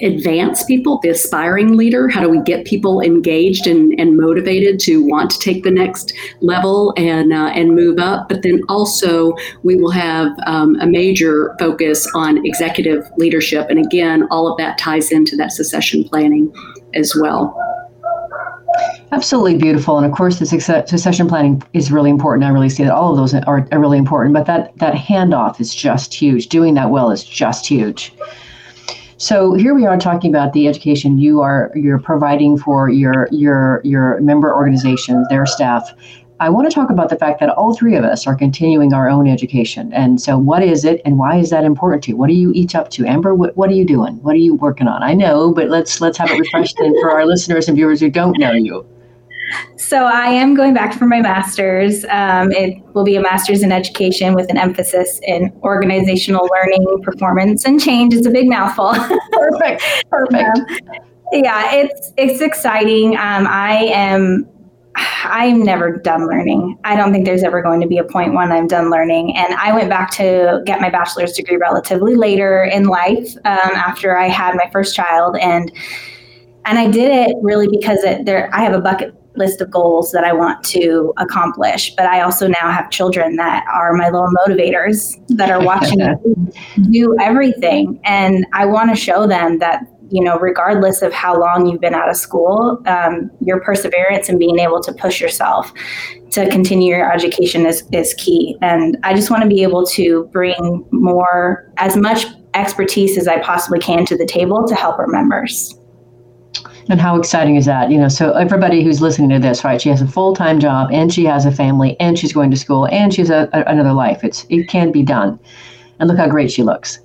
advance 0.01 0.63
people, 0.63 1.01
the 1.03 1.09
aspiring 1.09 1.75
leader? 1.75 2.07
How 2.07 2.21
do 2.21 2.29
we 2.29 2.41
get 2.43 2.65
people 2.65 3.01
engaged 3.01 3.67
and, 3.67 3.93
and 3.99 4.15
motivated 4.15 4.79
to 4.81 5.05
want 5.05 5.31
to 5.31 5.39
take 5.39 5.65
the 5.65 5.71
next 5.71 6.13
level 6.39 6.93
and 6.95 7.33
uh, 7.33 7.51
and 7.53 7.75
move 7.75 7.99
up? 7.99 8.29
But 8.29 8.41
then 8.41 8.61
also 8.69 9.33
we 9.63 9.75
will 9.75 9.91
have 9.91 10.31
um, 10.45 10.77
a 10.79 10.87
major 10.87 11.57
focus 11.59 12.09
on 12.15 12.45
executive 12.45 13.11
leadership, 13.17 13.69
and 13.69 13.85
again, 13.85 14.29
all 14.31 14.49
of 14.49 14.57
that 14.59 14.77
ties 14.77 15.11
into 15.11 15.35
that 15.35 15.51
succession 15.51 16.05
planning 16.05 16.53
as 16.93 17.13
well. 17.19 17.53
Absolutely 19.11 19.57
beautiful, 19.57 19.97
and 19.97 20.05
of 20.05 20.11
course, 20.11 20.37
the 20.39 20.45
succession 20.45 21.27
planning 21.27 21.63
is 21.73 21.91
really 21.91 22.11
important. 22.11 22.45
I 22.45 22.49
really 22.49 22.69
see 22.69 22.83
that 22.83 22.93
all 22.93 23.11
of 23.11 23.17
those 23.17 23.33
are, 23.33 23.67
really 23.71 23.97
important, 23.97 24.33
but 24.33 24.45
that 24.45 24.77
that 24.77 24.93
handoff 24.93 25.59
is 25.59 25.73
just 25.73 26.13
huge. 26.13 26.47
Doing 26.47 26.75
that 26.75 26.91
well 26.91 27.09
is 27.09 27.23
just 27.23 27.65
huge. 27.65 28.13
So 29.17 29.53
here 29.55 29.73
we 29.73 29.85
are 29.85 29.97
talking 29.97 30.29
about 30.33 30.53
the 30.53 30.67
education 30.67 31.17
you 31.17 31.41
are 31.41 31.71
you're 31.75 31.99
providing 31.99 32.57
for 32.57 32.89
your 32.89 33.27
your 33.31 33.81
your 33.83 34.21
member 34.21 34.53
organizations, 34.53 35.27
their 35.29 35.45
staff. 35.45 35.91
I 36.41 36.49
want 36.49 36.69
to 36.69 36.73
talk 36.73 36.89
about 36.89 37.09
the 37.09 37.17
fact 37.17 37.41
that 37.41 37.49
all 37.49 37.75
three 37.75 37.95
of 37.95 38.05
us 38.05 38.25
are 38.25 38.35
continuing 38.35 38.93
our 38.93 39.09
own 39.09 39.27
education. 39.27 39.91
And 39.91 40.21
so, 40.21 40.37
what 40.37 40.63
is 40.63 40.85
it, 40.85 41.01
and 41.03 41.19
why 41.19 41.37
is 41.37 41.49
that 41.49 41.65
important 41.65 42.03
to 42.05 42.11
you? 42.11 42.17
What 42.17 42.29
are 42.29 42.33
you 42.33 42.51
each 42.53 42.75
up 42.75 42.89
to, 42.91 43.05
Amber? 43.05 43.35
What, 43.35 43.57
what 43.57 43.69
are 43.69 43.73
you 43.73 43.85
doing? 43.85 44.21
What 44.23 44.35
are 44.35 44.39
you 44.39 44.55
working 44.55 44.87
on? 44.87 45.03
I 45.03 45.13
know, 45.13 45.53
but 45.53 45.69
let's 45.69 45.99
let's 45.99 46.17
have 46.17 46.31
it 46.31 46.39
refreshed 46.39 46.77
for 46.77 47.11
our 47.11 47.25
listeners 47.25 47.67
and 47.67 47.75
viewers 47.75 47.99
who 47.99 48.09
don't 48.09 48.37
know 48.39 48.51
you. 48.51 48.85
So 49.77 50.05
I 50.05 50.27
am 50.27 50.55
going 50.55 50.73
back 50.73 50.93
for 50.93 51.05
my 51.05 51.21
master's. 51.21 52.05
Um, 52.05 52.51
it 52.51 52.83
will 52.93 53.03
be 53.03 53.15
a 53.15 53.21
master's 53.21 53.63
in 53.63 53.71
education 53.71 54.33
with 54.33 54.49
an 54.49 54.57
emphasis 54.57 55.19
in 55.23 55.51
organizational 55.63 56.47
learning, 56.53 57.01
performance, 57.03 57.65
and 57.65 57.81
change. 57.81 58.13
It's 58.13 58.27
a 58.27 58.31
big 58.31 58.47
mouthful. 58.47 58.93
Perfect. 59.31 59.83
Perfect. 60.09 60.59
yeah, 61.33 61.73
it's 61.73 62.13
it's 62.17 62.41
exciting. 62.41 63.17
Um, 63.17 63.47
I 63.47 63.89
am. 63.91 64.47
I'm 65.23 65.63
never 65.63 65.97
done 65.97 66.27
learning. 66.27 66.77
I 66.83 66.95
don't 66.95 67.11
think 67.11 67.25
there's 67.25 67.43
ever 67.43 67.61
going 67.61 67.81
to 67.81 67.87
be 67.87 67.97
a 67.97 68.03
point 68.03 68.33
when 68.33 68.51
I'm 68.51 68.67
done 68.67 68.89
learning. 68.89 69.35
And 69.35 69.53
I 69.55 69.73
went 69.73 69.89
back 69.89 70.11
to 70.11 70.61
get 70.65 70.81
my 70.81 70.89
bachelor's 70.89 71.33
degree 71.33 71.57
relatively 71.57 72.15
later 72.15 72.63
in 72.63 72.85
life 72.85 73.35
um, 73.45 73.71
after 73.75 74.17
I 74.17 74.27
had 74.27 74.55
my 74.55 74.69
first 74.71 74.95
child, 74.95 75.37
and 75.37 75.71
and 76.65 76.77
I 76.77 76.89
did 76.89 77.11
it 77.11 77.35
really 77.41 77.67
because 77.67 78.03
it, 78.03 78.25
there 78.25 78.49
I 78.53 78.61
have 78.61 78.73
a 78.73 78.81
bucket 78.81 79.15
list 79.35 79.61
of 79.61 79.71
goals 79.71 80.11
that 80.11 80.23
I 80.23 80.33
want 80.33 80.63
to 80.65 81.13
accomplish. 81.17 81.95
But 81.95 82.05
I 82.05 82.21
also 82.21 82.47
now 82.47 82.71
have 82.71 82.91
children 82.91 83.37
that 83.37 83.65
are 83.71 83.93
my 83.93 84.09
little 84.09 84.29
motivators 84.45 85.15
that 85.29 85.49
are 85.49 85.63
watching 85.63 85.99
do 86.91 87.15
everything. 87.19 87.99
And 88.03 88.45
I 88.53 88.65
want 88.65 88.89
to 88.89 88.95
show 88.95 89.25
them 89.25 89.59
that, 89.59 89.87
you 90.11 90.23
know, 90.23 90.37
regardless 90.37 91.01
of 91.01 91.13
how 91.13 91.39
long 91.39 91.65
you've 91.65 91.81
been 91.81 91.93
out 91.93 92.09
of 92.09 92.15
school, 92.15 92.81
um, 92.85 93.29
your 93.41 93.59
perseverance 93.59 94.29
and 94.29 94.39
being 94.39 94.59
able 94.59 94.81
to 94.81 94.93
push 94.93 95.21
yourself 95.21 95.71
to 96.31 96.49
continue 96.49 96.95
your 96.95 97.11
education 97.11 97.65
is, 97.65 97.83
is 97.91 98.13
key. 98.15 98.57
And 98.61 98.97
I 99.03 99.13
just 99.13 99.29
want 99.29 99.43
to 99.43 99.49
be 99.49 99.63
able 99.63 99.85
to 99.87 100.25
bring 100.31 100.85
more, 100.91 101.71
as 101.77 101.95
much 101.95 102.25
expertise 102.53 103.17
as 103.17 103.27
I 103.27 103.39
possibly 103.41 103.79
can 103.79 104.05
to 104.05 104.17
the 104.17 104.25
table 104.25 104.67
to 104.67 104.75
help 104.75 104.99
our 104.99 105.07
members. 105.07 105.75
And 106.89 106.99
how 106.99 107.17
exciting 107.17 107.55
is 107.55 107.65
that? 107.65 107.91
You 107.91 107.99
know, 107.99 108.07
so 108.07 108.31
everybody 108.31 108.83
who's 108.83 108.99
listening 108.99 109.29
to 109.29 109.39
this, 109.39 109.63
right? 109.63 109.79
She 109.79 109.89
has 109.89 110.01
a 110.01 110.07
full 110.07 110.35
time 110.35 110.59
job, 110.59 110.89
and 110.91 111.13
she 111.13 111.23
has 111.25 111.45
a 111.45 111.51
family, 111.51 111.95
and 111.99 112.17
she's 112.17 112.33
going 112.33 112.49
to 112.49 112.57
school, 112.57 112.87
and 112.87 113.13
she's 113.13 113.29
a, 113.29 113.47
a, 113.53 113.61
another 113.65 113.93
life. 113.93 114.23
It's 114.23 114.47
it 114.49 114.67
can 114.67 114.91
be 114.91 115.03
done, 115.03 115.39
and 115.99 116.09
look 116.09 116.17
how 116.17 116.27
great 116.27 116.51
she 116.51 116.63
looks. 116.63 116.99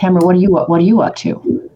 Tamra, 0.00 0.22
what 0.22 0.34
are 0.34 0.38
you 0.38 0.50
what 0.50 0.80
are 0.80 0.84
you 0.84 1.02
up 1.02 1.14
to? 1.16 1.70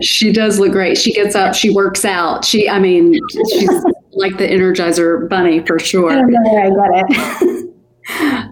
She 0.00 0.32
does 0.32 0.58
look 0.58 0.72
great. 0.72 0.98
She 0.98 1.12
gets 1.12 1.34
up, 1.34 1.54
she 1.54 1.70
works 1.70 2.04
out. 2.04 2.44
She, 2.44 2.68
I 2.68 2.78
mean, 2.78 3.18
she's 3.50 3.70
like 4.12 4.38
the 4.38 4.46
Energizer 4.46 5.28
Bunny 5.28 5.60
for 5.60 5.78
sure. 5.78 6.10
I 6.12 6.20
get 6.20 7.10
it. 7.10 7.69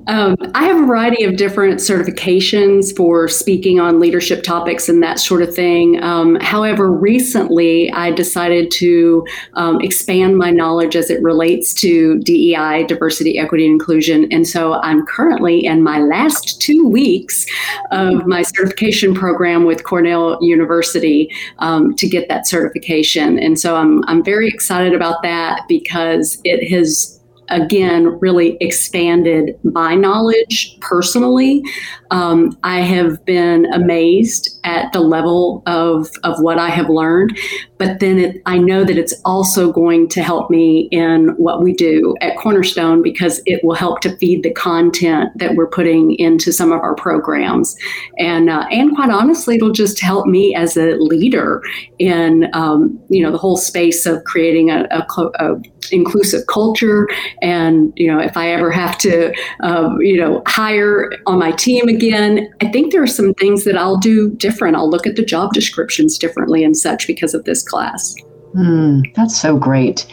Um, 0.08 0.36
I 0.54 0.64
have 0.64 0.82
a 0.82 0.86
variety 0.86 1.24
of 1.24 1.36
different 1.36 1.80
certifications 1.80 2.96
for 2.96 3.28
speaking 3.28 3.78
on 3.78 4.00
leadership 4.00 4.42
topics 4.42 4.88
and 4.88 5.02
that 5.02 5.18
sort 5.18 5.42
of 5.42 5.54
thing. 5.54 6.02
Um, 6.02 6.36
however, 6.36 6.90
recently 6.90 7.92
I 7.92 8.10
decided 8.12 8.70
to 8.72 9.26
um, 9.54 9.80
expand 9.82 10.38
my 10.38 10.50
knowledge 10.50 10.96
as 10.96 11.10
it 11.10 11.22
relates 11.22 11.74
to 11.74 12.18
DEI, 12.20 12.84
diversity, 12.84 13.38
equity, 13.38 13.66
and 13.66 13.72
inclusion. 13.72 14.32
And 14.32 14.48
so 14.48 14.74
I'm 14.80 15.04
currently 15.04 15.66
in 15.66 15.82
my 15.82 15.98
last 16.00 16.60
two 16.60 16.88
weeks 16.88 17.44
of 17.90 18.26
my 18.26 18.42
certification 18.42 19.12
program 19.14 19.64
with 19.64 19.84
Cornell 19.84 20.38
University 20.40 21.30
um, 21.58 21.94
to 21.96 22.08
get 22.08 22.28
that 22.28 22.46
certification. 22.46 23.38
And 23.38 23.60
so 23.60 23.76
I'm, 23.76 24.02
I'm 24.06 24.24
very 24.24 24.48
excited 24.48 24.94
about 24.94 25.22
that 25.22 25.62
because 25.68 26.40
it 26.44 26.66
has 26.70 27.17
again 27.50 28.18
really 28.20 28.56
expanded 28.60 29.58
my 29.62 29.94
knowledge 29.94 30.78
personally. 30.80 31.62
Um, 32.10 32.58
I 32.62 32.80
have 32.80 33.24
been 33.24 33.66
amazed 33.72 34.58
at 34.64 34.92
the 34.92 35.00
level 35.00 35.62
of, 35.66 36.08
of 36.24 36.40
what 36.40 36.58
I 36.58 36.70
have 36.70 36.88
learned, 36.88 37.38
but 37.78 38.00
then 38.00 38.18
it, 38.18 38.42
I 38.46 38.58
know 38.58 38.84
that 38.84 38.98
it's 38.98 39.14
also 39.24 39.72
going 39.72 40.08
to 40.08 40.22
help 40.22 40.50
me 40.50 40.88
in 40.90 41.28
what 41.36 41.62
we 41.62 41.72
do 41.72 42.14
at 42.20 42.36
Cornerstone 42.36 43.02
because 43.02 43.40
it 43.46 43.62
will 43.62 43.74
help 43.74 44.00
to 44.00 44.16
feed 44.16 44.42
the 44.42 44.52
content 44.52 45.30
that 45.36 45.54
we're 45.54 45.68
putting 45.68 46.14
into 46.16 46.52
some 46.52 46.72
of 46.72 46.80
our 46.80 46.94
programs, 46.94 47.76
and 48.18 48.50
uh, 48.50 48.66
and 48.70 48.94
quite 48.94 49.10
honestly, 49.10 49.56
it'll 49.56 49.70
just 49.70 50.00
help 50.00 50.26
me 50.26 50.54
as 50.54 50.76
a 50.76 50.96
leader 50.96 51.62
in 51.98 52.48
um, 52.52 52.98
you 53.08 53.22
know 53.22 53.30
the 53.30 53.38
whole 53.38 53.56
space 53.56 54.06
of 54.06 54.24
creating 54.24 54.70
a, 54.70 54.86
a, 54.90 55.06
a 55.38 55.60
inclusive 55.90 56.46
culture. 56.46 57.08
And, 57.42 57.92
you 57.96 58.06
know, 58.12 58.18
if 58.18 58.36
I 58.36 58.50
ever 58.50 58.70
have 58.70 58.98
to, 58.98 59.34
um, 59.60 60.00
you 60.00 60.16
know, 60.16 60.42
hire 60.46 61.10
on 61.26 61.38
my 61.38 61.52
team 61.52 61.88
again, 61.88 62.52
I 62.60 62.68
think 62.68 62.92
there 62.92 63.02
are 63.02 63.06
some 63.06 63.34
things 63.34 63.64
that 63.64 63.76
I'll 63.76 63.96
do 63.96 64.30
different. 64.30 64.76
I'll 64.76 64.90
look 64.90 65.06
at 65.06 65.16
the 65.16 65.24
job 65.24 65.52
descriptions 65.52 66.18
differently 66.18 66.64
and 66.64 66.76
such 66.76 67.06
because 67.06 67.34
of 67.34 67.44
this 67.44 67.62
class. 67.62 68.14
Mm, 68.54 69.14
that's 69.14 69.38
so 69.38 69.56
great. 69.56 70.06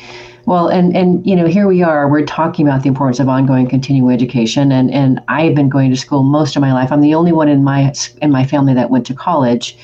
Well, 0.46 0.68
and 0.68 0.96
and 0.96 1.26
you 1.26 1.36
know, 1.36 1.48
here 1.48 1.68
we 1.68 1.82
are. 1.82 2.08
We're 2.08 2.26
talking 2.26 2.68
about 2.68 2.84
the 2.84 2.90
importance 2.90 3.20
of 3.20 3.28
ongoing 3.28 3.68
continuing 3.68 4.14
education, 4.14 4.72
and 4.72 4.92
and 4.92 5.20
I've 5.28 5.56
been 5.56 5.70
going 5.70 5.90
to 5.90 5.98
school 5.98 6.22
most 6.22 6.56
of 6.56 6.62
my 6.62 6.72
life. 6.72 6.92
I'm 6.92 7.02
the 7.02 7.16
only 7.16 7.32
one 7.32 7.50
in 7.50 7.64
my 7.64 7.92
in 8.22 8.32
my 8.32 8.46
family 8.46 8.76
that 8.76 8.92
went 8.92 9.08
to 9.08 9.16
college, 9.16 9.76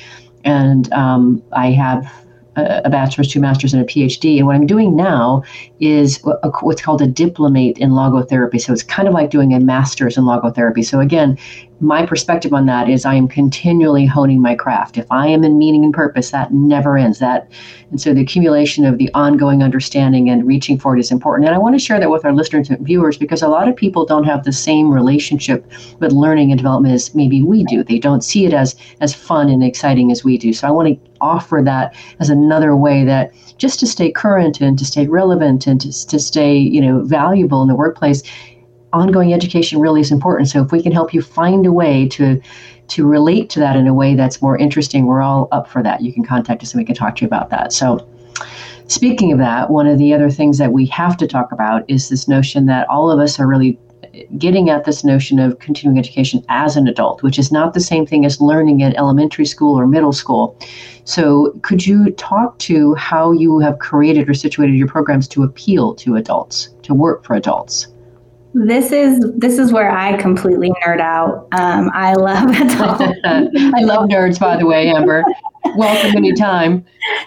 and 0.44 0.92
um, 0.92 1.42
I 1.52 1.72
have 1.72 2.21
a 2.56 2.90
bachelor's, 2.90 3.28
two 3.28 3.40
masters, 3.40 3.72
and 3.72 3.82
a 3.82 3.86
PhD. 3.86 4.38
And 4.38 4.46
what 4.46 4.56
I'm 4.56 4.66
doing 4.66 4.94
now 4.94 5.42
is 5.80 6.20
what's 6.22 6.82
called 6.82 7.00
a 7.00 7.06
diplomate 7.06 7.78
in 7.78 7.90
logotherapy. 7.90 8.60
So 8.60 8.72
it's 8.72 8.82
kind 8.82 9.08
of 9.08 9.14
like 9.14 9.30
doing 9.30 9.54
a 9.54 9.60
master's 9.60 10.18
in 10.18 10.24
logotherapy. 10.24 10.84
So 10.84 11.00
again, 11.00 11.38
my 11.82 12.06
perspective 12.06 12.54
on 12.54 12.66
that 12.66 12.88
is 12.88 13.04
I 13.04 13.14
am 13.14 13.26
continually 13.26 14.06
honing 14.06 14.40
my 14.40 14.54
craft. 14.54 14.96
If 14.96 15.06
I 15.10 15.26
am 15.26 15.42
in 15.42 15.58
meaning 15.58 15.84
and 15.84 15.92
purpose, 15.92 16.30
that 16.30 16.52
never 16.52 16.96
ends. 16.96 17.18
That 17.18 17.50
and 17.90 18.00
so 18.00 18.14
the 18.14 18.20
accumulation 18.20 18.84
of 18.86 18.98
the 18.98 19.12
ongoing 19.14 19.62
understanding 19.62 20.30
and 20.30 20.46
reaching 20.46 20.78
for 20.78 20.96
it 20.96 21.00
is 21.00 21.10
important. 21.10 21.48
And 21.48 21.54
I 21.54 21.58
want 21.58 21.74
to 21.74 21.84
share 21.84 21.98
that 21.98 22.08
with 22.08 22.24
our 22.24 22.32
listeners 22.32 22.70
and 22.70 22.86
viewers 22.86 23.18
because 23.18 23.42
a 23.42 23.48
lot 23.48 23.68
of 23.68 23.74
people 23.74 24.06
don't 24.06 24.24
have 24.24 24.44
the 24.44 24.52
same 24.52 24.92
relationship 24.92 25.66
with 25.98 26.12
learning 26.12 26.52
and 26.52 26.58
development 26.58 26.94
as 26.94 27.14
maybe 27.16 27.42
we 27.42 27.64
do. 27.64 27.82
They 27.82 27.98
don't 27.98 28.22
see 28.22 28.46
it 28.46 28.54
as 28.54 28.76
as 29.00 29.12
fun 29.12 29.48
and 29.48 29.64
exciting 29.64 30.12
as 30.12 30.22
we 30.22 30.38
do. 30.38 30.52
So 30.52 30.68
I 30.68 30.70
want 30.70 30.88
to 30.88 31.10
offer 31.20 31.62
that 31.64 31.94
as 32.20 32.30
another 32.30 32.76
way 32.76 33.04
that 33.04 33.32
just 33.58 33.80
to 33.80 33.86
stay 33.86 34.10
current 34.10 34.60
and 34.60 34.78
to 34.78 34.84
stay 34.84 35.06
relevant 35.06 35.66
and 35.66 35.80
to, 35.80 36.06
to 36.06 36.18
stay 36.18 36.56
you 36.56 36.80
know 36.80 37.02
valuable 37.02 37.62
in 37.62 37.68
the 37.68 37.74
workplace 37.74 38.22
ongoing 38.92 39.32
education 39.32 39.80
really 39.80 40.00
is 40.00 40.10
important. 40.10 40.48
So 40.48 40.62
if 40.62 40.72
we 40.72 40.82
can 40.82 40.92
help 40.92 41.14
you 41.14 41.22
find 41.22 41.66
a 41.66 41.72
way 41.72 42.08
to 42.08 42.40
to 42.88 43.06
relate 43.06 43.48
to 43.48 43.60
that 43.60 43.76
in 43.76 43.86
a 43.86 43.94
way 43.94 44.14
that's 44.14 44.42
more 44.42 44.58
interesting, 44.58 45.06
we're 45.06 45.22
all 45.22 45.48
up 45.50 45.68
for 45.68 45.82
that. 45.82 46.02
You 46.02 46.12
can 46.12 46.24
contact 46.24 46.62
us 46.62 46.74
and 46.74 46.80
we 46.80 46.84
can 46.84 46.94
talk 46.94 47.16
to 47.16 47.22
you 47.22 47.26
about 47.26 47.48
that. 47.50 47.72
So 47.72 48.06
speaking 48.88 49.32
of 49.32 49.38
that, 49.38 49.70
one 49.70 49.86
of 49.86 49.98
the 49.98 50.12
other 50.12 50.30
things 50.30 50.58
that 50.58 50.72
we 50.72 50.86
have 50.86 51.16
to 51.18 51.26
talk 51.26 51.52
about 51.52 51.88
is 51.88 52.08
this 52.08 52.28
notion 52.28 52.66
that 52.66 52.86
all 52.90 53.10
of 53.10 53.18
us 53.18 53.40
are 53.40 53.46
really 53.46 53.78
getting 54.36 54.68
at 54.68 54.84
this 54.84 55.04
notion 55.04 55.38
of 55.38 55.58
continuing 55.58 55.98
education 55.98 56.44
as 56.48 56.76
an 56.76 56.86
adult, 56.86 57.22
which 57.22 57.38
is 57.38 57.50
not 57.50 57.74
the 57.74 57.80
same 57.80 58.04
thing 58.04 58.24
as 58.24 58.40
learning 58.40 58.82
at 58.82 58.96
elementary 58.96 59.46
school 59.46 59.78
or 59.78 59.86
middle 59.86 60.12
school. 60.12 60.58
So, 61.04 61.58
could 61.62 61.86
you 61.86 62.10
talk 62.12 62.58
to 62.60 62.94
how 62.94 63.32
you 63.32 63.58
have 63.60 63.78
created 63.78 64.28
or 64.28 64.34
situated 64.34 64.74
your 64.74 64.88
programs 64.88 65.26
to 65.28 65.42
appeal 65.42 65.94
to 65.96 66.16
adults, 66.16 66.68
to 66.82 66.94
work 66.94 67.24
for 67.24 67.34
adults? 67.34 67.91
This 68.54 68.92
is 68.92 69.24
this 69.36 69.58
is 69.58 69.72
where 69.72 69.90
I 69.90 70.16
completely 70.18 70.70
nerd 70.84 71.00
out. 71.00 71.48
Um, 71.52 71.90
I 71.94 72.14
love 72.14 72.48
I 73.24 73.82
love 73.82 74.08
nerds, 74.08 74.38
by 74.38 74.56
the 74.56 74.66
way, 74.66 74.88
Amber. 74.88 75.24
Welcome 75.76 76.16
anytime. 76.16 76.84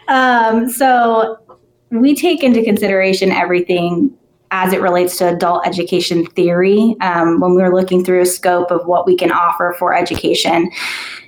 Um, 0.08 0.70
so 0.70 1.38
we 1.90 2.16
take 2.16 2.44
into 2.44 2.64
consideration 2.64 3.32
everything 3.32 4.16
as 4.52 4.72
it 4.72 4.82
relates 4.82 5.18
to 5.18 5.28
adult 5.30 5.66
education 5.66 6.26
theory 6.28 6.96
um, 7.02 7.40
when 7.40 7.56
we're 7.56 7.74
looking 7.74 8.06
through 8.06 8.22
a 8.22 8.26
scope 8.26 8.72
of 8.72 8.86
what 8.86 9.08
we 9.08 9.18
can 9.18 9.32
offer 9.32 9.76
for 9.80 9.94
education 9.96 10.70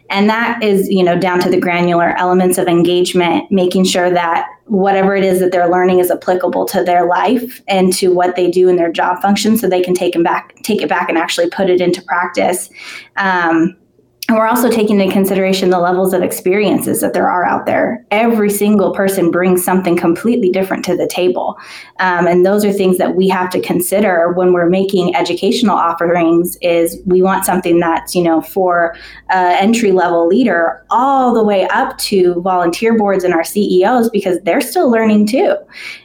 and 0.09 0.29
that 0.29 0.61
is 0.63 0.89
you 0.89 1.03
know 1.03 1.17
down 1.17 1.39
to 1.39 1.49
the 1.49 1.59
granular 1.59 2.17
elements 2.17 2.57
of 2.57 2.67
engagement 2.67 3.51
making 3.51 3.83
sure 3.83 4.09
that 4.09 4.47
whatever 4.65 5.15
it 5.15 5.23
is 5.23 5.39
that 5.39 5.51
they're 5.51 5.69
learning 5.69 5.99
is 5.99 6.11
applicable 6.11 6.65
to 6.65 6.83
their 6.83 7.05
life 7.05 7.61
and 7.67 7.93
to 7.93 8.13
what 8.13 8.35
they 8.35 8.49
do 8.49 8.67
in 8.67 8.75
their 8.75 8.91
job 8.91 9.21
function 9.21 9.57
so 9.57 9.67
they 9.67 9.81
can 9.81 9.93
take 9.93 10.13
them 10.13 10.23
back 10.23 10.53
take 10.63 10.81
it 10.81 10.89
back 10.89 11.09
and 11.09 11.17
actually 11.17 11.49
put 11.49 11.69
it 11.69 11.81
into 11.81 12.01
practice. 12.01 12.69
Um, 13.15 13.75
and 14.27 14.37
we're 14.37 14.47
also 14.47 14.69
taking 14.69 14.99
into 14.99 15.13
consideration 15.13 15.69
the 15.69 15.79
levels 15.79 16.13
of 16.13 16.21
experiences 16.21 16.99
that 16.99 17.13
there 17.13 17.29
are 17.29 17.45
out 17.45 17.65
there. 17.65 18.05
Every 18.11 18.49
single 18.49 18.91
person 18.91 19.31
brings 19.31 19.63
something 19.63 19.95
completely 19.95 20.49
different 20.49 20.83
to 20.85 20.97
the 20.97 21.07
table. 21.07 21.57
Um, 21.99 22.27
and 22.27 22.45
those 22.45 22.65
are 22.65 22.73
things 22.73 22.97
that 22.97 23.15
we 23.15 23.29
have 23.29 23.49
to 23.51 23.61
consider 23.61 24.33
when 24.33 24.51
we're 24.51 24.69
making 24.69 25.15
educational 25.15 25.77
offerings 25.77 26.57
is 26.61 27.01
we 27.05 27.21
want 27.21 27.45
something 27.45 27.79
that's, 27.79 28.15
you 28.15 28.23
know, 28.23 28.41
for 28.41 28.97
uh, 29.31 29.55
entry 29.59 29.93
level 29.93 30.27
leader 30.27 30.85
all 30.89 31.33
the 31.33 31.43
way 31.43 31.65
up 31.69 31.97
to 31.99 32.41
volunteer 32.41 32.97
boards 32.97 33.23
and 33.23 33.33
our 33.33 33.45
CEOs 33.45 34.09
because 34.09 34.39
they're 34.41 34.59
still 34.59 34.91
learning 34.91 35.27
too. 35.27 35.55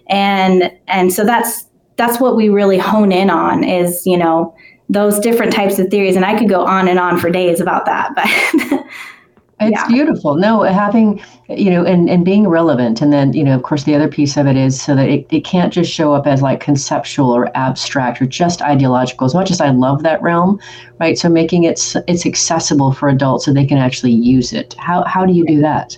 And, 0.06 0.70
and 0.86 1.12
so 1.12 1.24
that's, 1.24 1.66
that's 1.96 2.20
what 2.20 2.36
we 2.36 2.48
really 2.48 2.78
hone 2.78 3.10
in 3.10 3.30
on 3.30 3.64
is, 3.64 4.06
you 4.06 4.16
know, 4.16 4.54
those 4.92 5.18
different 5.18 5.52
types 5.52 5.78
of 5.78 5.88
theories 5.88 6.16
and 6.16 6.24
i 6.24 6.38
could 6.38 6.48
go 6.48 6.64
on 6.64 6.88
and 6.88 6.98
on 6.98 7.18
for 7.18 7.30
days 7.30 7.60
about 7.60 7.84
that 7.86 8.14
but 8.14 8.84
it's 9.66 9.72
yeah. 9.72 9.86
beautiful. 9.88 10.36
No 10.36 10.62
having 10.62 11.22
you 11.48 11.70
know 11.70 11.84
and, 11.84 12.08
and 12.08 12.24
being 12.24 12.48
relevant 12.48 13.00
and 13.00 13.12
then 13.12 13.32
you 13.32 13.44
know 13.44 13.54
of 13.54 13.62
course 13.62 13.84
the 13.84 13.94
other 13.94 14.08
piece 14.08 14.36
of 14.36 14.46
it 14.46 14.56
is 14.56 14.80
so 14.80 14.94
that 14.94 15.08
it, 15.08 15.26
it 15.30 15.44
can't 15.44 15.72
just 15.72 15.92
show 15.92 16.14
up 16.14 16.26
as 16.26 16.42
like 16.42 16.60
conceptual 16.60 17.30
or 17.30 17.54
abstract 17.56 18.20
or 18.20 18.26
just 18.26 18.62
ideological. 18.62 19.26
As 19.26 19.34
much 19.34 19.50
as 19.50 19.60
i 19.60 19.70
love 19.70 20.02
that 20.02 20.20
realm 20.22 20.60
right 20.98 21.18
so 21.18 21.28
making 21.28 21.64
it 21.64 21.94
it's 22.08 22.26
accessible 22.26 22.92
for 22.92 23.08
adults 23.08 23.44
so 23.44 23.52
they 23.52 23.66
can 23.66 23.78
actually 23.78 24.12
use 24.12 24.52
it. 24.52 24.74
How, 24.78 25.04
how 25.04 25.26
do 25.26 25.32
you 25.32 25.44
do 25.46 25.60
that? 25.60 25.96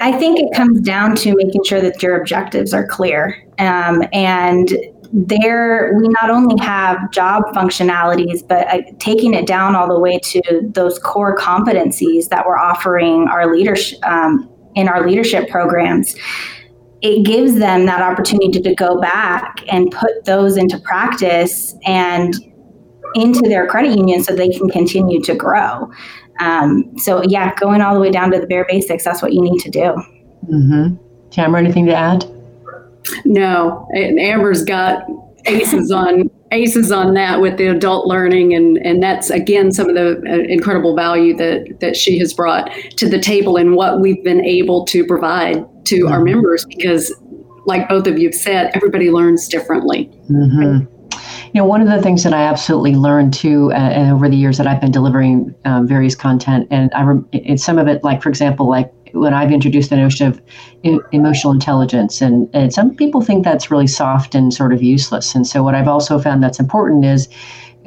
I 0.00 0.12
think 0.18 0.40
it 0.40 0.48
comes 0.54 0.80
down 0.80 1.14
to 1.16 1.34
making 1.36 1.62
sure 1.64 1.80
that 1.80 2.02
your 2.02 2.20
objectives 2.20 2.74
are 2.74 2.86
clear 2.86 3.46
um, 3.58 4.02
and 4.12 4.68
there 5.12 5.92
we 6.00 6.08
not 6.08 6.30
only 6.30 6.56
have 6.62 7.10
job 7.10 7.42
functionalities 7.54 8.46
but 8.48 8.66
uh, 8.68 8.80
taking 8.98 9.34
it 9.34 9.46
down 9.46 9.76
all 9.76 9.86
the 9.86 9.98
way 9.98 10.18
to 10.18 10.40
those 10.72 10.98
core 10.98 11.36
competencies 11.36 12.28
that 12.30 12.46
we're 12.46 12.58
offering 12.58 13.28
our 13.28 13.54
leadership 13.54 13.98
um, 14.06 14.48
in 14.74 14.88
our 14.88 15.06
leadership 15.06 15.50
programs 15.50 16.16
it 17.02 17.26
gives 17.26 17.58
them 17.58 17.84
that 17.86 18.00
opportunity 18.00 18.60
to 18.60 18.74
go 18.74 19.00
back 19.00 19.62
and 19.70 19.90
put 19.90 20.24
those 20.24 20.56
into 20.56 20.78
practice 20.78 21.74
and 21.84 22.34
into 23.14 23.40
their 23.48 23.66
credit 23.66 23.96
union 23.96 24.22
so 24.22 24.34
they 24.34 24.48
can 24.48 24.70
continue 24.70 25.20
to 25.20 25.34
grow. 25.34 25.90
Um, 26.40 26.96
so 26.96 27.22
yeah 27.24 27.54
going 27.56 27.82
all 27.82 27.92
the 27.92 28.00
way 28.00 28.10
down 28.10 28.30
to 28.30 28.40
the 28.40 28.46
bare 28.46 28.64
basics 28.66 29.04
that's 29.04 29.20
what 29.20 29.34
you 29.34 29.42
need 29.42 29.58
to 29.60 29.70
do. 29.70 30.02
Mm-hmm. 30.50 30.96
tamra 31.30 31.58
anything 31.58 31.86
to 31.86 31.94
add 31.94 32.24
no, 33.24 33.88
Amber's 33.94 34.64
got 34.64 35.04
aces 35.46 35.90
on 35.90 36.30
aces 36.52 36.92
on 36.92 37.14
that 37.14 37.40
with 37.40 37.56
the 37.56 37.66
adult 37.66 38.06
learning 38.06 38.54
and 38.54 38.78
and 38.78 39.02
that's 39.02 39.30
again 39.30 39.72
some 39.72 39.88
of 39.88 39.94
the 39.94 40.22
uh, 40.28 40.52
incredible 40.52 40.94
value 40.94 41.34
that 41.36 41.80
that 41.80 41.96
she 41.96 42.18
has 42.18 42.34
brought 42.34 42.70
to 42.96 43.08
the 43.08 43.18
table 43.18 43.56
and 43.56 43.74
what 43.74 44.00
we've 44.00 44.22
been 44.22 44.44
able 44.44 44.84
to 44.84 45.04
provide 45.04 45.64
to 45.84 46.04
mm-hmm. 46.04 46.12
our 46.12 46.22
members 46.22 46.64
because 46.66 47.12
like 47.64 47.88
both 47.88 48.06
of 48.06 48.18
you 48.18 48.28
have 48.28 48.34
said 48.34 48.70
everybody 48.74 49.10
learns 49.10 49.48
differently 49.48 50.06
mm-hmm. 50.30 50.86
You 51.54 51.60
know, 51.60 51.66
one 51.66 51.82
of 51.82 51.88
the 51.88 52.00
things 52.00 52.24
that 52.24 52.32
I 52.32 52.44
absolutely 52.44 52.94
learned 52.94 53.34
too, 53.34 53.70
uh, 53.72 53.76
and 53.76 54.10
over 54.10 54.26
the 54.26 54.36
years 54.36 54.56
that 54.56 54.66
I've 54.66 54.80
been 54.80 54.90
delivering 54.90 55.54
um, 55.66 55.86
various 55.86 56.14
content, 56.14 56.66
and 56.70 56.90
I, 56.94 57.02
rem- 57.02 57.28
some 57.58 57.78
of 57.78 57.88
it, 57.88 58.02
like 58.02 58.22
for 58.22 58.30
example, 58.30 58.66
like 58.66 58.90
when 59.12 59.34
I've 59.34 59.52
introduced 59.52 59.90
the 59.90 59.96
notion 59.96 60.26
of 60.26 60.40
emotional 61.12 61.52
intelligence. 61.52 62.20
And, 62.20 62.48
and 62.54 62.72
some 62.72 62.94
people 62.94 63.20
think 63.20 63.44
that's 63.44 63.70
really 63.70 63.86
soft 63.86 64.34
and 64.34 64.52
sort 64.52 64.72
of 64.72 64.82
useless. 64.82 65.34
And 65.34 65.46
so, 65.46 65.62
what 65.62 65.74
I've 65.74 65.88
also 65.88 66.18
found 66.18 66.42
that's 66.42 66.60
important 66.60 67.04
is 67.04 67.28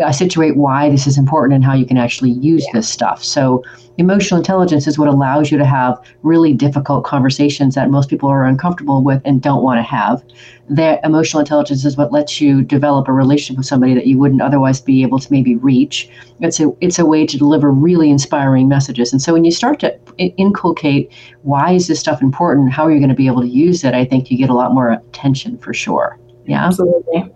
I 0.03 0.11
situate 0.11 0.57
why 0.57 0.89
this 0.89 1.07
is 1.07 1.17
important 1.17 1.53
and 1.53 1.63
how 1.63 1.73
you 1.73 1.85
can 1.85 1.97
actually 1.97 2.31
use 2.31 2.65
yeah. 2.65 2.71
this 2.73 2.89
stuff. 2.89 3.23
So, 3.23 3.63
emotional 3.97 4.37
intelligence 4.37 4.87
is 4.87 4.99
what 4.99 5.07
allows 5.07 5.51
you 5.51 5.57
to 5.57 5.65
have 5.65 5.97
really 6.21 6.53
difficult 6.53 7.05
conversations 7.05 7.75
that 7.75 7.89
most 7.89 8.09
people 8.09 8.27
are 8.27 8.43
uncomfortable 8.43 9.01
with 9.01 9.21
and 9.23 9.41
don't 9.41 9.63
want 9.63 9.77
to 9.77 9.83
have. 9.83 10.21
That 10.69 10.99
emotional 11.05 11.39
intelligence 11.39 11.85
is 11.85 11.95
what 11.95 12.11
lets 12.11 12.41
you 12.41 12.61
develop 12.61 13.07
a 13.07 13.13
relationship 13.13 13.57
with 13.57 13.67
somebody 13.67 13.93
that 13.93 14.05
you 14.05 14.17
wouldn't 14.17 14.41
otherwise 14.41 14.81
be 14.81 15.01
able 15.01 15.19
to 15.19 15.31
maybe 15.31 15.55
reach. 15.55 16.09
It's 16.41 16.59
a 16.59 16.71
it's 16.81 16.99
a 16.99 17.05
way 17.05 17.25
to 17.25 17.37
deliver 17.37 17.71
really 17.71 18.09
inspiring 18.09 18.67
messages. 18.67 19.13
And 19.13 19.21
so, 19.21 19.31
when 19.31 19.45
you 19.45 19.51
start 19.51 19.79
to 19.79 19.97
inculcate 20.17 21.13
why 21.43 21.71
is 21.71 21.87
this 21.87 21.99
stuff 21.99 22.21
important, 22.21 22.73
how 22.73 22.85
are 22.85 22.91
you 22.91 22.99
going 22.99 23.09
to 23.09 23.15
be 23.15 23.27
able 23.27 23.41
to 23.41 23.47
use 23.47 23.83
it, 23.83 23.93
I 23.93 24.03
think 24.03 24.29
you 24.29 24.37
get 24.37 24.49
a 24.49 24.53
lot 24.53 24.73
more 24.73 24.91
attention 24.91 25.57
for 25.57 25.73
sure. 25.73 26.19
Yeah, 26.45 26.65
absolutely. 26.65 27.31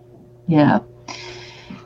Yeah. 0.46 0.80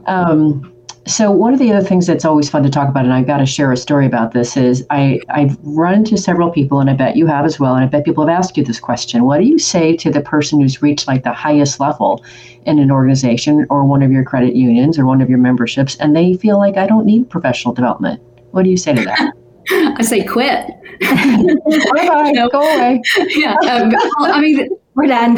Um, 0.07 0.75
so 1.07 1.31
one 1.31 1.53
of 1.53 1.59
the 1.59 1.71
other 1.71 1.87
things 1.87 2.07
that's 2.07 2.25
always 2.25 2.49
fun 2.49 2.63
to 2.63 2.71
talk 2.71 2.89
about, 2.89 3.05
and 3.05 3.13
I've 3.13 3.27
got 3.27 3.39
to 3.39 3.47
share 3.47 3.71
a 3.71 3.77
story 3.77 4.07
about 4.07 4.33
this, 4.33 4.57
is 4.57 4.87
I, 4.89 5.21
I've 5.29 5.57
run 5.63 5.95
into 5.95 6.17
several 6.17 6.51
people, 6.51 6.81
and 6.81 6.89
I 6.89 6.95
bet 6.95 7.17
you 7.17 7.27
have 7.27 7.45
as 7.45 7.61
well, 7.61 7.75
and 7.75 7.85
I 7.85 7.87
bet 7.87 8.05
people 8.05 8.27
have 8.27 8.35
asked 8.35 8.57
you 8.57 8.65
this 8.65 8.81
question. 8.81 9.25
What 9.25 9.39
do 9.39 9.45
you 9.45 9.59
say 9.59 9.97
to 9.99 10.11
the 10.11 10.23
person 10.23 10.61
who's 10.61 10.81
reached 10.81 11.07
like 11.07 11.23
the 11.23 11.33
highest 11.33 11.79
level 11.79 12.25
in 12.65 12.79
an 12.79 12.91
organization 12.91 13.67
or 13.69 13.85
one 13.85 14.03
of 14.03 14.11
your 14.11 14.25
credit 14.25 14.55
unions 14.55 14.99
or 14.99 15.05
one 15.05 15.21
of 15.21 15.29
your 15.29 15.39
memberships, 15.39 15.97
and 15.97 16.17
they 16.17 16.35
feel 16.35 16.59
like 16.59 16.77
I 16.79 16.87
don't 16.87 17.05
need 17.05 17.29
professional 17.29 17.75
development? 17.75 18.23
What 18.53 18.63
do 18.63 18.71
you 18.71 18.79
say 18.79 18.95
to 18.95 19.05
that? 19.05 19.33
I 19.99 20.03
say 20.03 20.25
quit. 20.25 20.67
bye 21.01 22.09
bye, 22.09 22.29
you 22.29 22.33
know, 22.33 22.49
go 22.49 22.61
away. 22.61 23.03
Yeah, 23.29 23.57
um, 23.69 23.93
I 24.21 24.41
mean, 24.41 24.69
we're 24.95 25.07
done. 25.07 25.37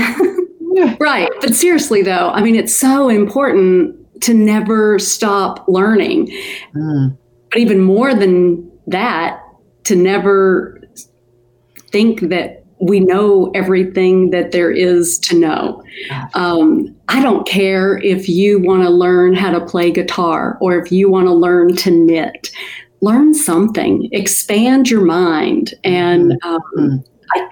right, 1.01 1.29
but 1.41 1.55
seriously 1.55 2.03
though, 2.03 2.31
I 2.31 2.43
mean, 2.43 2.55
it's 2.55 2.75
so 2.75 3.09
important 3.09 4.06
to 4.23 4.35
never 4.35 4.99
stop 4.99 5.64
learning. 5.69 6.29
Mm. 6.75 7.17
But 7.51 7.61
even 7.61 7.81
more 7.81 8.14
than 8.14 8.71
that, 8.87 9.41
to 9.85 9.97
never 9.97 10.81
think 11.91 12.21
that 12.29 12.64
we 12.81 13.01
know 13.01 13.51
everything 13.55 14.31
that 14.31 14.53
there 14.53 14.71
is 14.71 15.19
to 15.21 15.39
know. 15.39 15.83
Um, 16.35 16.95
I 17.09 17.23
don't 17.23 17.47
care 17.47 17.99
if 17.99 18.29
you 18.29 18.59
want 18.61 18.83
to 18.83 18.91
learn 18.91 19.35
how 19.35 19.51
to 19.51 19.64
play 19.64 19.91
guitar 19.91 20.59
or 20.61 20.79
if 20.79 20.93
you 20.93 21.11
want 21.11 21.27
to 21.27 21.33
learn 21.33 21.75
to 21.77 21.91
knit. 21.91 22.51
Learn 23.01 23.35
something, 23.35 24.09
expand 24.12 24.91
your 24.91 25.05
mind. 25.05 25.75
And 25.85 26.33
mm-hmm. 26.33 26.49
um, 26.49 26.61
mm-hmm. 26.77 26.97
I, 27.35 27.49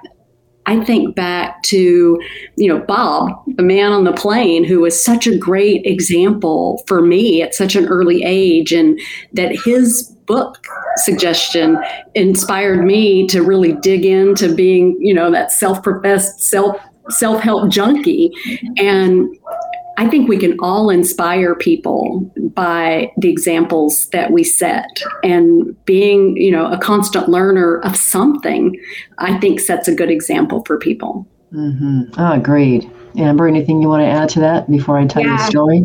I 0.67 0.83
think 0.85 1.15
back 1.15 1.63
to, 1.65 2.21
you 2.57 2.69
know, 2.69 2.79
Bob, 2.79 3.31
the 3.57 3.63
man 3.63 3.93
on 3.93 4.05
the 4.05 4.13
plane, 4.13 4.65
who 4.65 4.81
was 4.81 5.03
such 5.03 5.27
a 5.27 5.37
great 5.37 5.85
example 5.85 6.83
for 6.87 7.03
me 7.03 7.43
at 7.43 7.55
such 7.55 7.77
an 7.77 7.87
early 7.87 8.23
age, 8.25 8.73
and 8.73 8.99
that 9.35 9.55
his 9.65 10.11
book 10.27 10.65
suggestion 10.97 11.79
inspired 12.15 12.85
me 12.85 13.27
to 13.27 13.43
really 13.43 13.75
dig 13.75 14.07
into 14.07 14.55
being, 14.55 14.97
you 15.01 15.13
know, 15.13 15.31
that 15.31 15.53
self-professed 15.53 16.41
self 16.41 16.77
self-help 17.11 17.71
junkie. 17.71 18.33
And 18.79 19.29
I 19.97 20.09
think 20.09 20.29
we 20.29 20.39
can 20.39 20.59
all 20.61 20.91
inspire 20.91 21.55
people 21.55 22.21
by 22.55 23.13
the 23.17 23.31
examples 23.31 24.07
that 24.09 24.33
we 24.33 24.43
set. 24.43 25.03
And 25.23 25.77
being, 25.85 26.37
you 26.37 26.51
know, 26.51 26.67
a 26.67 26.79
constant 26.79 27.29
learner 27.29 27.79
of 27.81 27.97
something, 27.97 28.79
I 29.19 29.39
think 29.39 29.61
sets 29.61 29.89
a 29.89 29.95
good 29.95 30.11
example 30.11 30.65
for 30.67 30.79
people. 30.79 31.27
Mm-hmm. 31.53 32.19
Oh, 32.19 32.33
agreed. 32.33 32.91
Amber, 33.17 33.47
anything 33.47 33.81
you 33.81 33.89
want 33.89 34.03
to 34.03 34.09
add 34.09 34.29
to 34.31 34.41
that 34.41 34.69
before 34.71 34.99
I 34.99 35.07
tell 35.07 35.23
yeah. 35.23 35.33
you 35.33 35.39
the 35.39 35.47
story? 35.47 35.85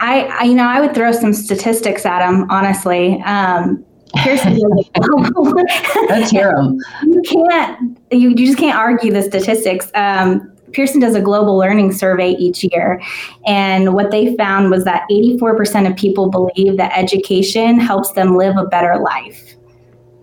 I, 0.00 0.24
I, 0.24 0.42
you 0.44 0.54
know, 0.54 0.66
I 0.66 0.80
would 0.80 0.94
throw 0.94 1.12
some 1.12 1.32
statistics 1.32 2.04
at 2.04 2.18
them, 2.18 2.46
honestly. 2.50 3.22
Um, 3.22 3.84
here's 4.14 4.44
Let's 6.08 6.30
hear 6.30 6.52
them. 6.54 6.78
You 7.06 7.22
can't, 7.22 7.98
you, 8.10 8.28
you 8.30 8.46
just 8.46 8.58
can't 8.58 8.76
argue 8.76 9.10
the 9.12 9.22
statistics. 9.22 9.90
Um, 9.94 10.52
Pearson 10.72 11.00
does 11.00 11.14
a 11.14 11.20
global 11.20 11.56
learning 11.56 11.92
survey 11.92 12.30
each 12.32 12.64
year. 12.64 13.00
And 13.46 13.94
what 13.94 14.10
they 14.10 14.36
found 14.36 14.70
was 14.70 14.84
that 14.84 15.06
84% 15.10 15.90
of 15.90 15.96
people 15.96 16.30
believe 16.30 16.76
that 16.76 16.92
education 16.96 17.78
helps 17.78 18.12
them 18.12 18.36
live 18.36 18.56
a 18.56 18.64
better 18.64 18.98
life. 18.98 19.54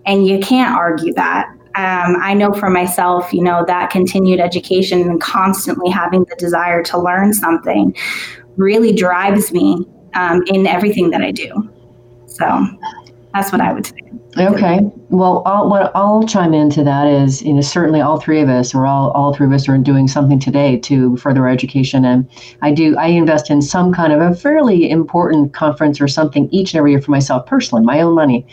And 0.06 0.26
you 0.26 0.38
can't 0.40 0.74
argue 0.74 1.12
that. 1.14 1.48
Um, 1.76 2.16
I 2.20 2.34
know 2.34 2.52
for 2.52 2.70
myself, 2.70 3.32
you 3.32 3.42
know, 3.42 3.64
that 3.66 3.90
continued 3.90 4.38
education 4.38 5.00
and 5.02 5.20
constantly 5.20 5.90
having 5.90 6.24
the 6.24 6.36
desire 6.36 6.82
to 6.84 6.98
learn 6.98 7.34
something 7.34 7.96
really 8.56 8.92
drives 8.92 9.52
me 9.52 9.84
um, 10.14 10.42
in 10.46 10.66
everything 10.66 11.10
that 11.10 11.20
I 11.20 11.32
do. 11.32 11.68
So 12.26 12.66
that's 13.32 13.50
what 13.50 13.60
I 13.60 13.72
would 13.72 13.86
say. 13.86 13.96
Okay. 14.36 14.80
Well, 15.10 15.42
what 15.44 15.92
I'll 15.94 16.26
chime 16.26 16.54
into 16.54 16.82
that 16.82 17.06
is, 17.06 17.40
you 17.42 17.52
know, 17.52 17.60
certainly 17.60 18.00
all 18.00 18.20
three 18.20 18.40
of 18.40 18.48
us, 18.48 18.74
or 18.74 18.84
all, 18.84 19.12
all 19.12 19.32
three 19.32 19.46
of 19.46 19.52
us, 19.52 19.68
are 19.68 19.78
doing 19.78 20.08
something 20.08 20.40
today 20.40 20.76
to 20.80 21.16
further 21.18 21.42
our 21.42 21.48
education. 21.48 22.04
And 22.04 22.28
I 22.60 22.72
do, 22.72 22.96
I 22.96 23.06
invest 23.06 23.48
in 23.48 23.62
some 23.62 23.92
kind 23.92 24.12
of 24.12 24.20
a 24.20 24.34
fairly 24.34 24.90
important 24.90 25.52
conference 25.54 26.00
or 26.00 26.08
something 26.08 26.48
each 26.50 26.74
and 26.74 26.78
every 26.78 26.90
year 26.90 27.00
for 27.00 27.12
myself 27.12 27.46
personally, 27.46 27.84
my 27.84 28.00
own 28.00 28.14
money. 28.14 28.44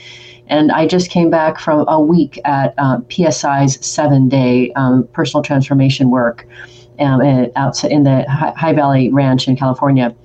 And 0.47 0.71
I 0.71 0.85
just 0.85 1.09
came 1.09 1.31
back 1.31 1.59
from 1.59 1.87
a 1.87 1.99
week 1.99 2.39
at 2.45 2.75
uh, 2.77 2.99
PSI's 3.09 3.83
seven 3.83 4.29
day 4.29 4.71
um, 4.73 5.07
personal 5.13 5.41
transformation 5.41 6.11
work 6.11 6.45
um, 6.99 7.21
out 7.55 7.83
in 7.83 8.03
the 8.03 8.23
High 8.29 8.73
Valley 8.73 9.09
Ranch 9.09 9.47
in 9.47 9.55
California. 9.55 10.15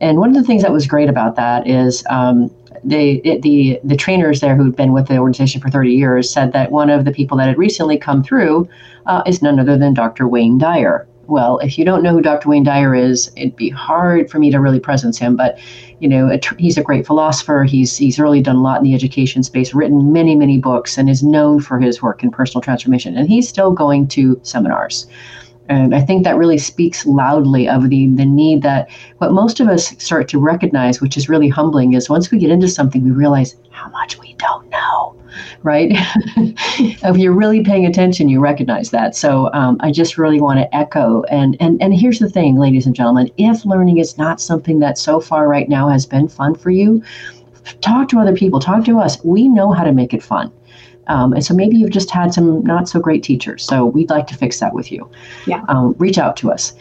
And 0.00 0.18
one 0.18 0.30
of 0.30 0.34
the 0.34 0.44
things 0.44 0.62
that 0.62 0.72
was 0.72 0.86
great 0.86 1.08
about 1.08 1.36
that 1.36 1.66
is 1.66 2.04
um, 2.08 2.50
they 2.84 3.20
the 3.42 3.80
the 3.84 3.96
trainers 3.96 4.40
there 4.40 4.56
who'd 4.56 4.76
been 4.76 4.92
with 4.92 5.08
the 5.08 5.18
organization 5.18 5.60
for 5.60 5.70
30 5.70 5.92
years 5.92 6.30
said 6.30 6.52
that 6.52 6.70
one 6.70 6.90
of 6.90 7.04
the 7.04 7.12
people 7.12 7.36
that 7.38 7.48
had 7.48 7.58
recently 7.58 7.98
come 7.98 8.22
through 8.22 8.68
uh, 9.06 9.22
is 9.26 9.42
none 9.42 9.58
other 9.58 9.76
than 9.76 9.94
Dr. 9.94 10.26
Wayne 10.28 10.58
Dyer. 10.58 11.06
Well, 11.26 11.58
if 11.58 11.78
you 11.78 11.84
don't 11.84 12.02
know 12.02 12.12
who 12.12 12.22
Dr. 12.22 12.48
Wayne 12.48 12.64
Dyer 12.64 12.92
is, 12.92 13.30
it'd 13.36 13.54
be 13.54 13.70
hard 13.70 14.28
for 14.28 14.40
me 14.40 14.50
to 14.50 14.58
really 14.58 14.80
presence 14.80 15.16
him. 15.16 15.36
But 15.36 15.60
you 16.00 16.08
know, 16.08 16.28
a 16.28 16.38
tr- 16.38 16.56
he's 16.58 16.76
a 16.76 16.82
great 16.82 17.06
philosopher. 17.06 17.62
He's 17.62 17.96
he's 17.96 18.18
really 18.18 18.40
done 18.40 18.56
a 18.56 18.62
lot 18.62 18.78
in 18.78 18.84
the 18.84 18.94
education 18.94 19.42
space, 19.42 19.72
written 19.72 20.12
many 20.12 20.34
many 20.34 20.58
books, 20.58 20.98
and 20.98 21.08
is 21.08 21.22
known 21.22 21.60
for 21.60 21.78
his 21.78 22.02
work 22.02 22.24
in 22.24 22.30
personal 22.30 22.62
transformation. 22.62 23.16
And 23.16 23.28
he's 23.28 23.48
still 23.48 23.70
going 23.70 24.08
to 24.08 24.40
seminars. 24.42 25.06
And 25.70 25.94
I 25.94 26.00
think 26.00 26.24
that 26.24 26.36
really 26.36 26.58
speaks 26.58 27.06
loudly 27.06 27.68
of 27.68 27.90
the, 27.90 28.08
the 28.08 28.26
need 28.26 28.62
that 28.62 28.90
what 29.18 29.30
most 29.30 29.60
of 29.60 29.68
us 29.68 29.94
start 30.02 30.26
to 30.30 30.38
recognize, 30.40 31.00
which 31.00 31.16
is 31.16 31.28
really 31.28 31.48
humbling, 31.48 31.92
is 31.92 32.10
once 32.10 32.32
we 32.32 32.38
get 32.38 32.50
into 32.50 32.66
something, 32.66 33.04
we 33.04 33.12
realize 33.12 33.54
how 33.70 33.88
much 33.90 34.18
we 34.18 34.34
don't 34.34 34.68
know, 34.68 35.14
right? 35.62 35.90
if 35.94 37.16
you're 37.16 37.32
really 37.32 37.62
paying 37.62 37.86
attention, 37.86 38.28
you 38.28 38.40
recognize 38.40 38.90
that. 38.90 39.14
So 39.14 39.48
um, 39.52 39.76
I 39.78 39.92
just 39.92 40.18
really 40.18 40.40
want 40.40 40.58
to 40.58 40.76
echo. 40.76 41.22
And, 41.30 41.56
and, 41.60 41.80
and 41.80 41.94
here's 41.94 42.18
the 42.18 42.28
thing, 42.28 42.58
ladies 42.58 42.86
and 42.86 42.94
gentlemen 42.94 43.30
if 43.38 43.64
learning 43.64 43.98
is 43.98 44.18
not 44.18 44.40
something 44.40 44.80
that 44.80 44.98
so 44.98 45.20
far 45.20 45.46
right 45.46 45.68
now 45.68 45.88
has 45.88 46.04
been 46.04 46.26
fun 46.26 46.56
for 46.56 46.70
you, 46.70 47.00
talk 47.80 48.08
to 48.08 48.18
other 48.18 48.34
people, 48.34 48.58
talk 48.58 48.84
to 48.86 48.98
us. 48.98 49.22
We 49.22 49.46
know 49.46 49.70
how 49.70 49.84
to 49.84 49.92
make 49.92 50.14
it 50.14 50.22
fun. 50.22 50.50
Um, 51.10 51.32
and 51.32 51.44
so 51.44 51.54
maybe 51.54 51.76
you've 51.76 51.90
just 51.90 52.10
had 52.10 52.32
some 52.32 52.62
not 52.62 52.88
so 52.88 53.00
great 53.00 53.22
teachers. 53.22 53.64
So 53.64 53.84
we'd 53.84 54.10
like 54.10 54.26
to 54.28 54.36
fix 54.36 54.60
that 54.60 54.72
with 54.72 54.90
you. 54.92 55.10
Yeah. 55.46 55.64
Um, 55.68 55.94
reach 55.98 56.18
out 56.18 56.36
to 56.38 56.52
us. 56.52 56.72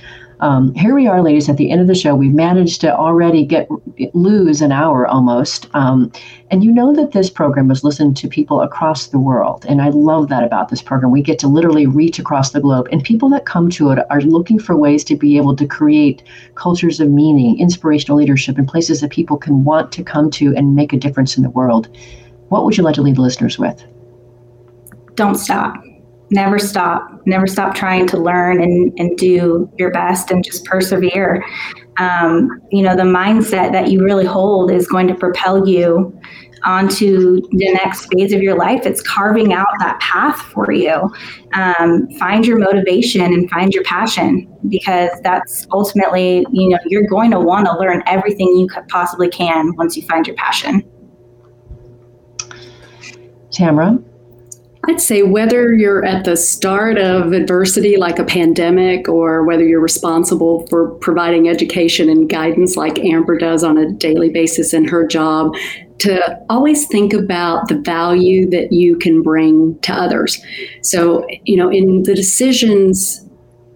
Um, 0.41 0.73
here 0.73 0.95
we 0.95 1.05
are, 1.05 1.21
ladies, 1.21 1.49
at 1.49 1.57
the 1.57 1.69
end 1.69 1.82
of 1.82 1.88
the 1.88 1.95
show. 1.95 2.15
We've 2.15 2.34
managed 2.34 2.80
to 2.82 2.95
already 2.95 3.43
get 3.43 3.67
lose 4.13 4.61
an 4.61 4.71
hour 4.71 5.05
almost. 5.05 5.67
Um, 5.73 6.11
and 6.49 6.63
you 6.63 6.71
know 6.71 6.95
that 6.95 7.11
this 7.11 7.30
program 7.30 7.69
is 7.71 7.84
listened 7.84 8.15
to 8.17 8.27
people 8.30 8.61
across 8.61 9.07
the 9.07 9.19
world. 9.19 9.65
And 9.67 9.82
I 9.82 9.89
love 9.89 10.30
that 10.30 10.45
about 10.45 10.69
this 10.69 10.82
program. 10.82 11.11
We 11.11 11.21
get 11.21 11.39
to 11.39 11.47
literally 11.47 11.88
reach 11.88 12.19
across 12.19 12.51
the 12.51 12.61
globe. 12.61 12.88
And 12.91 13.03
people 13.03 13.30
that 13.30 13.45
come 13.45 13.69
to 13.71 13.89
it 13.91 13.99
are 14.09 14.21
looking 14.21 14.59
for 14.59 14.77
ways 14.77 15.03
to 15.05 15.17
be 15.17 15.36
able 15.36 15.57
to 15.57 15.67
create 15.67 16.23
cultures 16.55 17.01
of 17.01 17.09
meaning, 17.09 17.59
inspirational 17.59 18.17
leadership, 18.17 18.57
and 18.57 18.67
places 18.67 19.01
that 19.01 19.11
people 19.11 19.36
can 19.36 19.65
want 19.65 19.91
to 19.91 20.03
come 20.03 20.32
to 20.32 20.55
and 20.55 20.75
make 20.75 20.93
a 20.93 20.97
difference 20.97 21.36
in 21.36 21.43
the 21.43 21.49
world. 21.49 21.89
What 22.47 22.63
would 22.63 22.77
you 22.77 22.84
like 22.84 22.95
to 22.95 23.01
leave 23.01 23.17
listeners 23.17 23.59
with? 23.59 23.84
Don't 25.20 25.36
stop. 25.36 25.76
Never 26.32 26.57
stop. 26.57 27.22
Never 27.26 27.45
stop 27.45 27.76
trying 27.76 28.07
to 28.07 28.17
learn 28.17 28.61
and, 28.63 28.97
and 28.97 29.17
do 29.17 29.70
your 29.78 29.91
best 29.91 30.32
and 30.32 30.43
just 30.43 30.63
persevere. 30.63 31.43
Um, 31.97 32.49
you 32.72 32.82
know, 32.82 32.95
the 32.95 33.03
mindset 33.03 33.74
that 33.74 33.91
you 33.91 34.01
really 34.01 34.26
hold 34.26 34.72
is 34.72 34.88
going 34.88 35.07
to 35.07 35.15
propel 35.15 35.67
you 35.67 36.17
onto 36.63 37.41
the 37.51 37.74
next 37.74 38.07
phase 38.13 38.32
of 38.32 38.41
your 38.41 38.57
life. 38.57 38.86
It's 38.86 39.01
carving 39.01 39.51
out 39.51 39.67
that 39.80 39.99
path 39.99 40.39
for 40.39 40.72
you. 40.72 41.13
Um, 41.53 42.09
find 42.11 42.45
your 42.45 42.57
motivation 42.57 43.22
and 43.22 43.49
find 43.49 43.74
your 43.74 43.84
passion 43.84 44.47
because 44.70 45.09
that's 45.22 45.67
ultimately, 45.74 46.45
you 46.51 46.70
know, 46.70 46.78
you're 46.86 47.07
going 47.07 47.32
to 47.32 47.39
want 47.41 47.65
to 47.65 47.78
learn 47.78 48.03
everything 48.05 48.47
you 48.57 48.70
possibly 48.88 49.30
can 49.30 49.76
once 49.76 49.97
you 49.97 50.03
find 50.03 50.26
your 50.28 50.38
passion. 50.38 50.82
Tamra? 53.51 54.01
I'd 54.90 55.00
say 55.00 55.22
whether 55.22 55.72
you're 55.72 56.04
at 56.04 56.26
the 56.26 56.36
start 56.36 56.98
of 56.98 57.32
adversity 57.32 57.96
like 57.98 58.18
a 58.18 58.24
pandemic 58.24 59.08
or 59.08 59.44
whether 59.46 59.64
you're 59.64 59.80
responsible 59.80 60.66
for 60.66 60.90
providing 60.96 61.48
education 61.48 62.10
and 62.10 62.28
guidance 62.28 62.76
like 62.76 62.98
Amber 62.98 63.38
does 63.38 63.64
on 63.64 63.78
a 63.78 63.92
daily 63.92 64.30
basis 64.30 64.74
in 64.74 64.88
her 64.88 65.06
job, 65.06 65.54
to 66.00 66.40
always 66.50 66.88
think 66.88 67.14
about 67.14 67.68
the 67.68 67.78
value 67.78 68.50
that 68.50 68.72
you 68.72 68.98
can 68.98 69.22
bring 69.22 69.78
to 69.82 69.94
others. 69.94 70.44
So, 70.82 71.28
you 71.46 71.56
know, 71.56 71.70
in 71.70 72.02
the 72.02 72.16
decisions 72.16 73.24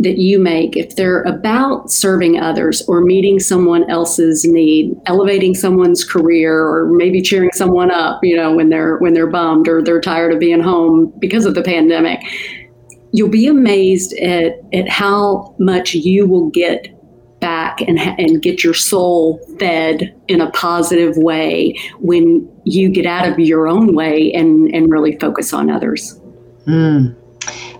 that 0.03 0.17
you 0.17 0.39
make, 0.39 0.77
if 0.77 0.95
they're 0.95 1.23
about 1.23 1.91
serving 1.91 2.39
others 2.39 2.81
or 2.87 3.01
meeting 3.01 3.39
someone 3.39 3.89
else's 3.89 4.45
need, 4.45 4.95
elevating 5.05 5.55
someone's 5.55 6.03
career, 6.03 6.65
or 6.65 6.89
maybe 6.91 7.21
cheering 7.21 7.51
someone 7.53 7.91
up, 7.91 8.19
you 8.23 8.35
know, 8.35 8.53
when 8.55 8.69
they're 8.69 8.97
when 8.97 9.13
they're 9.13 9.27
bummed 9.27 9.67
or 9.67 9.81
they're 9.81 10.01
tired 10.01 10.33
of 10.33 10.39
being 10.39 10.61
home 10.61 11.13
because 11.19 11.45
of 11.45 11.55
the 11.55 11.63
pandemic, 11.63 12.19
you'll 13.11 13.29
be 13.29 13.47
amazed 13.47 14.13
at 14.19 14.59
at 14.73 14.87
how 14.87 15.55
much 15.59 15.93
you 15.93 16.27
will 16.27 16.49
get 16.49 16.87
back 17.39 17.81
and 17.81 17.99
and 17.99 18.41
get 18.41 18.63
your 18.63 18.73
soul 18.73 19.37
fed 19.59 20.15
in 20.27 20.39
a 20.39 20.49
positive 20.51 21.17
way 21.17 21.77
when 21.99 22.49
you 22.63 22.89
get 22.89 23.05
out 23.05 23.27
of 23.27 23.37
your 23.39 23.67
own 23.67 23.95
way 23.95 24.31
and 24.33 24.73
and 24.73 24.91
really 24.91 25.17
focus 25.19 25.53
on 25.53 25.69
others. 25.69 26.19
Mm. 26.67 27.15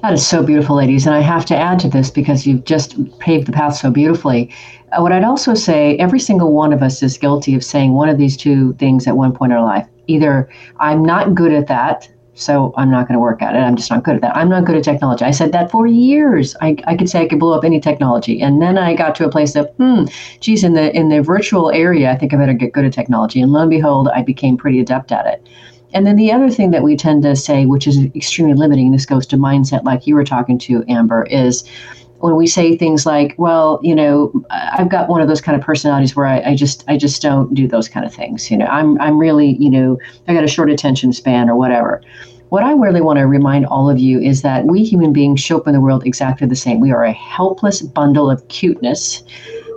That 0.02 0.14
is 0.14 0.26
so 0.26 0.44
beautiful, 0.44 0.76
ladies. 0.76 1.06
And 1.06 1.16
I 1.16 1.22
have 1.22 1.46
to 1.46 1.56
add 1.56 1.80
to 1.80 1.90
this 1.90 2.10
because 2.10 2.46
you've 2.46 2.66
just 2.66 2.98
paved 3.20 3.48
the 3.48 3.52
path 3.52 3.76
so 3.78 3.90
beautifully. 3.90 4.54
Uh, 4.92 5.02
what 5.02 5.12
I'd 5.12 5.24
also 5.24 5.54
say, 5.54 5.96
every 5.98 6.20
single 6.20 6.52
one 6.52 6.74
of 6.74 6.84
us 6.84 7.02
is 7.02 7.18
guilty 7.18 7.56
of 7.56 7.64
saying 7.64 7.94
one 7.94 8.10
of 8.10 8.18
these 8.18 8.36
two 8.36 8.74
things 8.74 9.08
at 9.08 9.16
one 9.16 9.34
point 9.34 9.54
in 9.54 9.58
our 9.58 9.64
life. 9.64 9.88
Either 10.08 10.50
I'm 10.80 11.04
not 11.04 11.34
good 11.34 11.54
at 11.54 11.68
that, 11.68 12.10
so 12.36 12.74
I'm 12.78 12.90
not 12.90 13.08
going 13.08 13.14
to 13.14 13.20
work 13.20 13.42
at 13.42 13.56
it. 13.56 13.60
I'm 13.60 13.76
just 13.76 13.92
not 13.92 14.04
good 14.04 14.16
at 14.16 14.22
that. 14.22 14.36
I'm 14.36 14.50
not 14.50 14.66
good 14.66 14.76
at 14.76 14.84
technology. 14.84 15.24
I 15.24 15.32
said 15.32 15.52
that 15.52 15.70
for 15.70 15.86
years. 15.86 16.56
I, 16.62 16.76
I 16.88 16.98
could 16.98 17.08
say 17.10 17.22
I 17.22 17.28
could 17.28 17.40
blow 17.40 17.58
up 17.58 17.64
any 17.64 17.80
technology. 17.80 18.42
And 18.42 18.62
then 18.62 18.78
I 18.78 18.96
got 18.96 19.16
to 19.16 19.26
a 19.26 19.30
place 19.30 19.56
of, 19.56 19.70
hmm, 19.78 20.06
geez, 20.40 20.64
in 20.64 20.74
the 20.74 20.96
in 20.96 21.10
the 21.10 21.22
virtual 21.22 21.72
area, 21.72 22.12
I 22.12 22.18
think 22.18 22.34
I 22.34 22.38
better 22.38 22.54
get 22.54 22.74
good 22.74 22.86
at 22.86 22.94
technology. 22.94 23.40
And 23.40 23.54
lo 23.54 23.62
and 23.62 23.70
behold, 23.70 24.10
I 24.10 24.24
became 24.24 24.58
pretty 24.58 24.80
adept 24.80 25.12
at 25.12 25.28
it. 25.28 25.48
And 25.94 26.06
then 26.08 26.16
the 26.16 26.32
other 26.32 26.50
thing 26.50 26.72
that 26.72 26.84
we 26.84 26.96
tend 26.96 27.24
to 27.24 27.36
say, 27.36 27.66
which 27.66 27.88
is 27.88 28.04
extremely 28.16 28.54
limiting, 28.54 28.92
this 28.92 29.06
goes 29.06 29.26
to 29.28 29.38
mindset, 29.38 29.84
like 29.84 30.08
you 30.08 30.16
were 30.16 30.24
talking 30.24 30.58
to, 30.60 30.84
Amber, 30.90 31.24
is 31.26 31.64
when 32.20 32.36
we 32.36 32.48
say 32.48 32.78
things 32.78 33.06
like, 33.06 33.36
well, 33.38 33.80
you 33.84 33.94
know, 33.94 34.32
I've 34.50 34.90
got 34.90 35.10
one 35.10 35.22
of 35.22 35.28
those 35.28 35.42
kind 35.42 35.60
of 35.60 35.64
personalities 35.64 36.16
where 36.16 36.26
I, 36.26 36.40
I, 36.42 36.56
just 36.56 36.84
I 36.88 36.98
just 36.98 37.22
don't 37.22 37.54
do 37.54 37.68
those 37.68 37.90
kind 37.90 38.06
of 38.06 38.14
things. 38.14 38.50
You 38.50 38.58
know, 38.58 38.66
I'm 38.66 39.00
I'm 39.02 39.20
really, 39.20 39.58
you 39.58 39.70
know, 39.70 40.00
I 40.28 40.34
got 40.34 40.44
a 40.44 40.48
short 40.48 40.72
attention 40.72 41.12
span 41.14 41.50
or 41.50 41.56
whatever. 41.56 42.02
What 42.50 42.64
I 42.64 42.72
really 42.74 43.02
want 43.02 43.18
to 43.18 43.28
remind 43.28 43.66
all 43.66 43.90
of 43.90 44.00
you 44.00 44.22
is 44.22 44.42
that 44.44 44.66
we 44.66 44.84
human 44.84 45.12
beings 45.12 45.42
show 45.42 45.58
up 45.58 45.68
in 45.68 45.74
the 45.74 45.82
world 45.82 46.06
exactly 46.06 46.48
the 46.48 46.56
same. 46.56 46.80
We 46.80 46.92
are 46.92 47.04
a 47.04 47.12
helpless 47.12 47.82
bundle 47.82 48.30
of 48.30 48.48
cuteness 48.48 49.24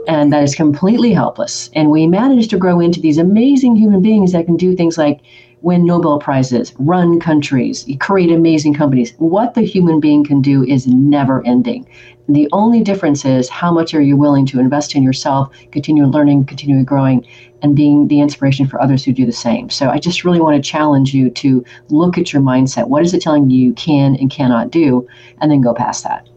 and 0.06 0.32
that 0.32 0.42
is 0.42 0.54
completely 0.54 1.12
helpless. 1.12 1.70
And 1.74 1.90
we 1.90 2.06
manage 2.06 2.48
to 2.48 2.58
grow 2.58 2.80
into 2.80 3.00
these 3.00 3.18
amazing 3.18 3.76
human 3.76 4.02
beings 4.02 4.32
that 4.32 4.46
can 4.46 4.56
do 4.56 4.76
things 4.76 4.96
like 4.98 5.20
win 5.62 5.84
Nobel 5.84 6.18
Prizes, 6.18 6.72
run 6.78 7.18
countries, 7.18 7.86
create 7.98 8.30
amazing 8.30 8.74
companies. 8.74 9.14
What 9.18 9.54
the 9.54 9.62
human 9.62 10.00
being 10.00 10.24
can 10.24 10.40
do 10.40 10.64
is 10.64 10.86
never 10.86 11.44
ending. 11.46 11.88
The 12.28 12.48
only 12.52 12.82
difference 12.82 13.24
is 13.24 13.48
how 13.48 13.72
much 13.72 13.94
are 13.94 14.00
you 14.00 14.16
willing 14.16 14.46
to 14.46 14.60
invest 14.60 14.94
in 14.94 15.02
yourself, 15.02 15.54
continue 15.70 16.06
learning, 16.06 16.46
continue 16.46 16.82
growing, 16.82 17.26
and 17.62 17.74
being 17.74 18.08
the 18.08 18.20
inspiration 18.20 18.66
for 18.66 18.80
others 18.80 19.04
who 19.04 19.12
do 19.12 19.24
the 19.24 19.32
same. 19.32 19.70
So 19.70 19.88
I 19.88 19.98
just 19.98 20.24
really 20.24 20.40
want 20.40 20.62
to 20.62 20.70
challenge 20.70 21.14
you 21.14 21.30
to 21.30 21.64
look 21.88 22.18
at 22.18 22.32
your 22.32 22.42
mindset. 22.42 22.88
What 22.88 23.02
is 23.02 23.14
it 23.14 23.22
telling 23.22 23.48
you 23.48 23.58
you 23.58 23.72
can 23.74 24.16
and 24.16 24.30
cannot 24.30 24.70
do? 24.70 25.06
And 25.40 25.50
then 25.50 25.60
go 25.60 25.72
past 25.72 26.04
that. 26.04 26.28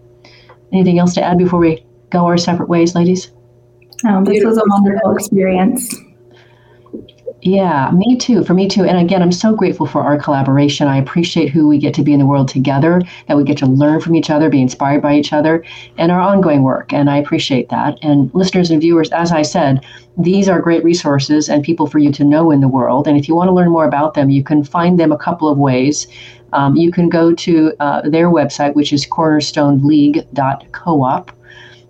Anything 0.72 1.00
else 1.00 1.14
to 1.16 1.24
add 1.24 1.38
before 1.38 1.60
we 1.60 1.84
go 2.12 2.26
our 2.26 2.38
separate 2.38 2.70
ways, 2.70 2.96
ladies? 2.96 3.32
Oh, 4.08 4.24
this 4.24 4.44
was 4.44 4.58
a 4.58 4.64
wonderful 4.68 5.16
experience. 5.16 5.94
Yeah, 7.42 7.90
me 7.92 8.18
too. 8.18 8.44
For 8.44 8.54
me 8.54 8.68
too. 8.68 8.84
And 8.84 8.98
again, 8.98 9.22
I'm 9.22 9.32
so 9.32 9.56
grateful 9.56 9.86
for 9.86 10.02
our 10.02 10.18
collaboration. 10.18 10.90
I 10.90 10.98
appreciate 10.98 11.48
who 11.50 11.70
we 11.70 11.78
get 11.78 11.94
to 11.94 12.04
be 12.04 12.12
in 12.12 12.20
the 12.20 12.26
world 12.26 12.50
together, 12.50 13.02
that 13.28 13.38
we 13.38 13.46
get 13.46 13.58
to 13.60 13.66
learn 13.66 14.02
from 14.02 14.14
each 14.16 14.30
other, 14.30 14.50
be 14.50 14.62
inspired 14.62 15.02
by 15.02 15.16
each 15.16 15.32
other, 15.32 15.64
and 15.98 16.12
our 16.12 16.20
ongoing 16.20 16.64
work. 16.64 16.92
And 16.92 17.10
I 17.10 17.16
appreciate 17.18 17.70
that. 17.70 17.98
And 18.02 18.30
listeners 18.34 18.72
and 18.72 18.82
viewers, 18.82 19.10
as 19.12 19.32
I 19.32 19.44
said, 19.44 19.86
these 20.18 20.50
are 20.50 20.60
great 20.60 20.84
resources 20.84 21.48
and 21.48 21.64
people 21.64 21.88
for 21.88 22.00
you 22.00 22.12
to 22.12 22.26
know 22.26 22.52
in 22.52 22.60
the 22.60 22.68
world. 22.68 23.08
And 23.08 23.18
if 23.18 23.30
you 23.30 23.36
want 23.36 23.48
to 23.48 23.54
learn 23.54 23.70
more 23.70 23.86
about 23.86 24.16
them, 24.16 24.30
you 24.30 24.44
can 24.44 24.62
find 24.62 25.00
them 25.00 25.14
a 25.14 25.18
couple 25.18 25.48
of 25.48 25.58
ways. 25.58 26.08
Um, 26.52 26.76
you 26.76 26.92
can 26.92 27.08
go 27.08 27.34
to 27.34 27.74
uh, 27.80 28.02
their 28.10 28.30
website, 28.30 28.76
which 28.76 28.92
is 28.92 29.08
cornerstoneleague.coop 29.08 31.32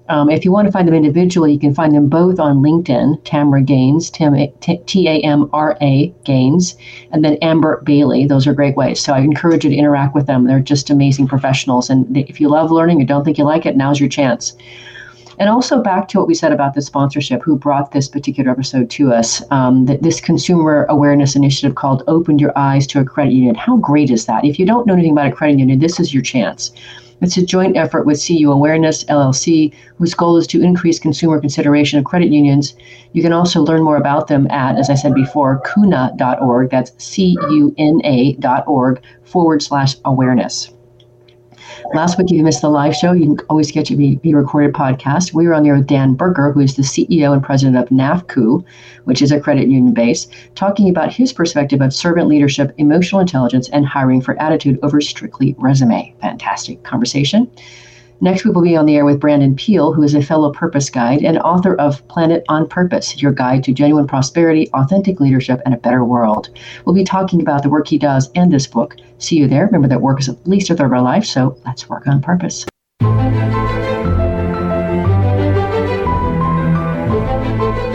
um, 0.09 0.29
if 0.29 0.43
you 0.43 0.51
want 0.51 0.67
to 0.67 0.71
find 0.71 0.87
them 0.87 0.95
individually, 0.95 1.53
you 1.53 1.59
can 1.59 1.73
find 1.73 1.93
them 1.93 2.09
both 2.09 2.39
on 2.39 2.63
LinkedIn, 2.63 3.21
Tamra 3.21 3.63
Gaines, 3.63 4.09
T 4.09 5.07
A 5.07 5.21
M 5.21 5.49
R 5.53 5.77
A 5.81 6.07
Gaines, 6.25 6.75
and 7.11 7.23
then 7.23 7.37
Amber 7.43 7.81
Bailey. 7.83 8.25
Those 8.25 8.47
are 8.47 8.53
great 8.53 8.75
ways. 8.75 8.99
So 8.99 9.13
I 9.13 9.19
encourage 9.19 9.63
you 9.63 9.69
to 9.69 9.75
interact 9.75 10.15
with 10.15 10.25
them. 10.25 10.45
They're 10.45 10.59
just 10.59 10.89
amazing 10.89 11.27
professionals. 11.27 11.91
And 11.91 12.17
if 12.17 12.41
you 12.41 12.49
love 12.49 12.71
learning 12.71 13.01
or 13.01 13.05
don't 13.05 13.23
think 13.23 13.37
you 13.37 13.43
like 13.43 13.67
it, 13.67 13.77
now's 13.77 13.99
your 13.99 14.09
chance. 14.09 14.57
And 15.37 15.47
also 15.47 15.81
back 15.81 16.09
to 16.09 16.17
what 16.17 16.27
we 16.27 16.33
said 16.33 16.51
about 16.51 16.73
the 16.73 16.81
sponsorship, 16.81 17.41
who 17.43 17.57
brought 17.57 17.91
this 17.91 18.09
particular 18.09 18.51
episode 18.51 18.89
to 18.89 19.13
us, 19.13 19.41
um, 19.51 19.85
this 19.85 20.19
consumer 20.19 20.85
awareness 20.89 21.35
initiative 21.35 21.75
called 21.75 22.03
Open 22.07 22.39
Your 22.39 22.51
Eyes 22.57 22.85
to 22.87 22.99
a 22.99 23.05
Credit 23.05 23.31
Union. 23.31 23.55
How 23.55 23.77
great 23.77 24.09
is 24.09 24.25
that? 24.25 24.43
If 24.43 24.59
you 24.59 24.65
don't 24.65 24.85
know 24.85 24.93
anything 24.93 25.13
about 25.13 25.27
a 25.27 25.31
credit 25.31 25.59
union, 25.59 25.79
this 25.79 25.97
is 25.97 26.13
your 26.13 26.23
chance 26.23 26.73
It's 27.21 27.37
a 27.37 27.45
joint 27.45 27.75
effort 27.75 28.05
with 28.05 28.25
CU 28.25 28.51
Awareness 28.51 29.03
LLC, 29.05 29.73
whose 29.97 30.13
goal 30.13 30.37
is 30.37 30.47
to 30.47 30.61
increase 30.61 30.99
consumer 30.99 31.39
consideration 31.39 31.99
of 31.99 32.05
credit 32.05 32.29
unions. 32.29 32.75
You 33.13 33.21
can 33.21 33.33
also 33.33 33.61
learn 33.61 33.83
more 33.83 33.97
about 33.97 34.27
them 34.27 34.47
at, 34.49 34.77
as 34.77 34.89
I 34.89 34.95
said 34.95 35.13
before, 35.13 35.61
cuna.org. 35.73 36.69
That's 36.69 36.91
C 37.03 37.37
U 37.49 37.73
N 37.77 38.01
A.org 38.05 39.01
forward 39.23 39.61
slash 39.61 39.95
awareness. 40.05 40.71
Last 41.93 42.17
week, 42.17 42.27
if 42.31 42.37
you 42.37 42.43
missed 42.43 42.61
the 42.61 42.69
live 42.69 42.95
show, 42.95 43.11
you 43.11 43.35
can 43.35 43.45
always 43.49 43.71
get 43.71 43.89
your 43.89 43.97
be 43.97 44.33
recorded 44.33 44.73
podcast. 44.73 45.33
We 45.33 45.47
were 45.47 45.53
on 45.53 45.63
there 45.63 45.75
with 45.75 45.87
Dan 45.87 46.13
Berger, 46.13 46.51
who 46.51 46.59
is 46.59 46.75
the 46.75 46.83
CEO 46.83 47.33
and 47.33 47.43
president 47.43 47.77
of 47.77 47.89
NAFCU, 47.89 48.63
which 49.05 49.21
is 49.21 49.31
a 49.31 49.39
credit 49.39 49.67
union 49.67 49.93
base, 49.93 50.27
talking 50.55 50.89
about 50.89 51.11
his 51.13 51.33
perspective 51.33 51.81
of 51.81 51.93
servant 51.93 52.27
leadership, 52.27 52.73
emotional 52.77 53.21
intelligence, 53.21 53.69
and 53.69 53.85
hiring 53.85 54.21
for 54.21 54.39
attitude 54.41 54.79
over 54.83 55.01
strictly 55.01 55.55
resume. 55.57 56.13
Fantastic 56.21 56.83
conversation. 56.83 57.49
Next, 58.21 58.43
week 58.43 58.53
we 58.53 58.55
will 58.55 58.67
be 58.67 58.75
on 58.75 58.85
the 58.85 58.97
air 58.97 59.05
with 59.05 59.21
Brandon 59.21 59.55
Peele, 59.55 59.93
who 59.93 60.03
is 60.03 60.13
a 60.13 60.21
fellow 60.21 60.51
purpose 60.51 60.89
guide 60.89 61.23
and 61.23 61.39
author 61.39 61.75
of 61.75 62.05
Planet 62.09 62.43
on 62.49 62.67
Purpose, 62.67 63.21
your 63.21 63.31
guide 63.31 63.63
to 63.63 63.73
genuine 63.73 64.07
prosperity, 64.07 64.69
authentic 64.73 65.21
leadership, 65.21 65.61
and 65.63 65.73
a 65.73 65.77
better 65.77 66.03
world. 66.03 66.49
We'll 66.83 66.95
be 66.95 67.05
talking 67.05 67.39
about 67.41 67.63
the 67.63 67.69
work 67.69 67.87
he 67.87 67.97
does 67.97 68.29
and 68.35 68.51
this 68.51 68.67
book. 68.67 68.97
See 69.19 69.37
you 69.37 69.47
there. 69.47 69.65
Remember 69.67 69.87
that 69.87 70.01
work 70.01 70.19
is 70.19 70.27
at 70.27 70.45
least 70.45 70.69
a 70.69 70.75
third 70.75 70.87
of 70.87 70.93
our 70.93 71.01
life, 71.01 71.23
so 71.23 71.57
let's 71.65 71.87
work 71.87 72.07
on 72.07 72.21
purpose. 72.21 72.65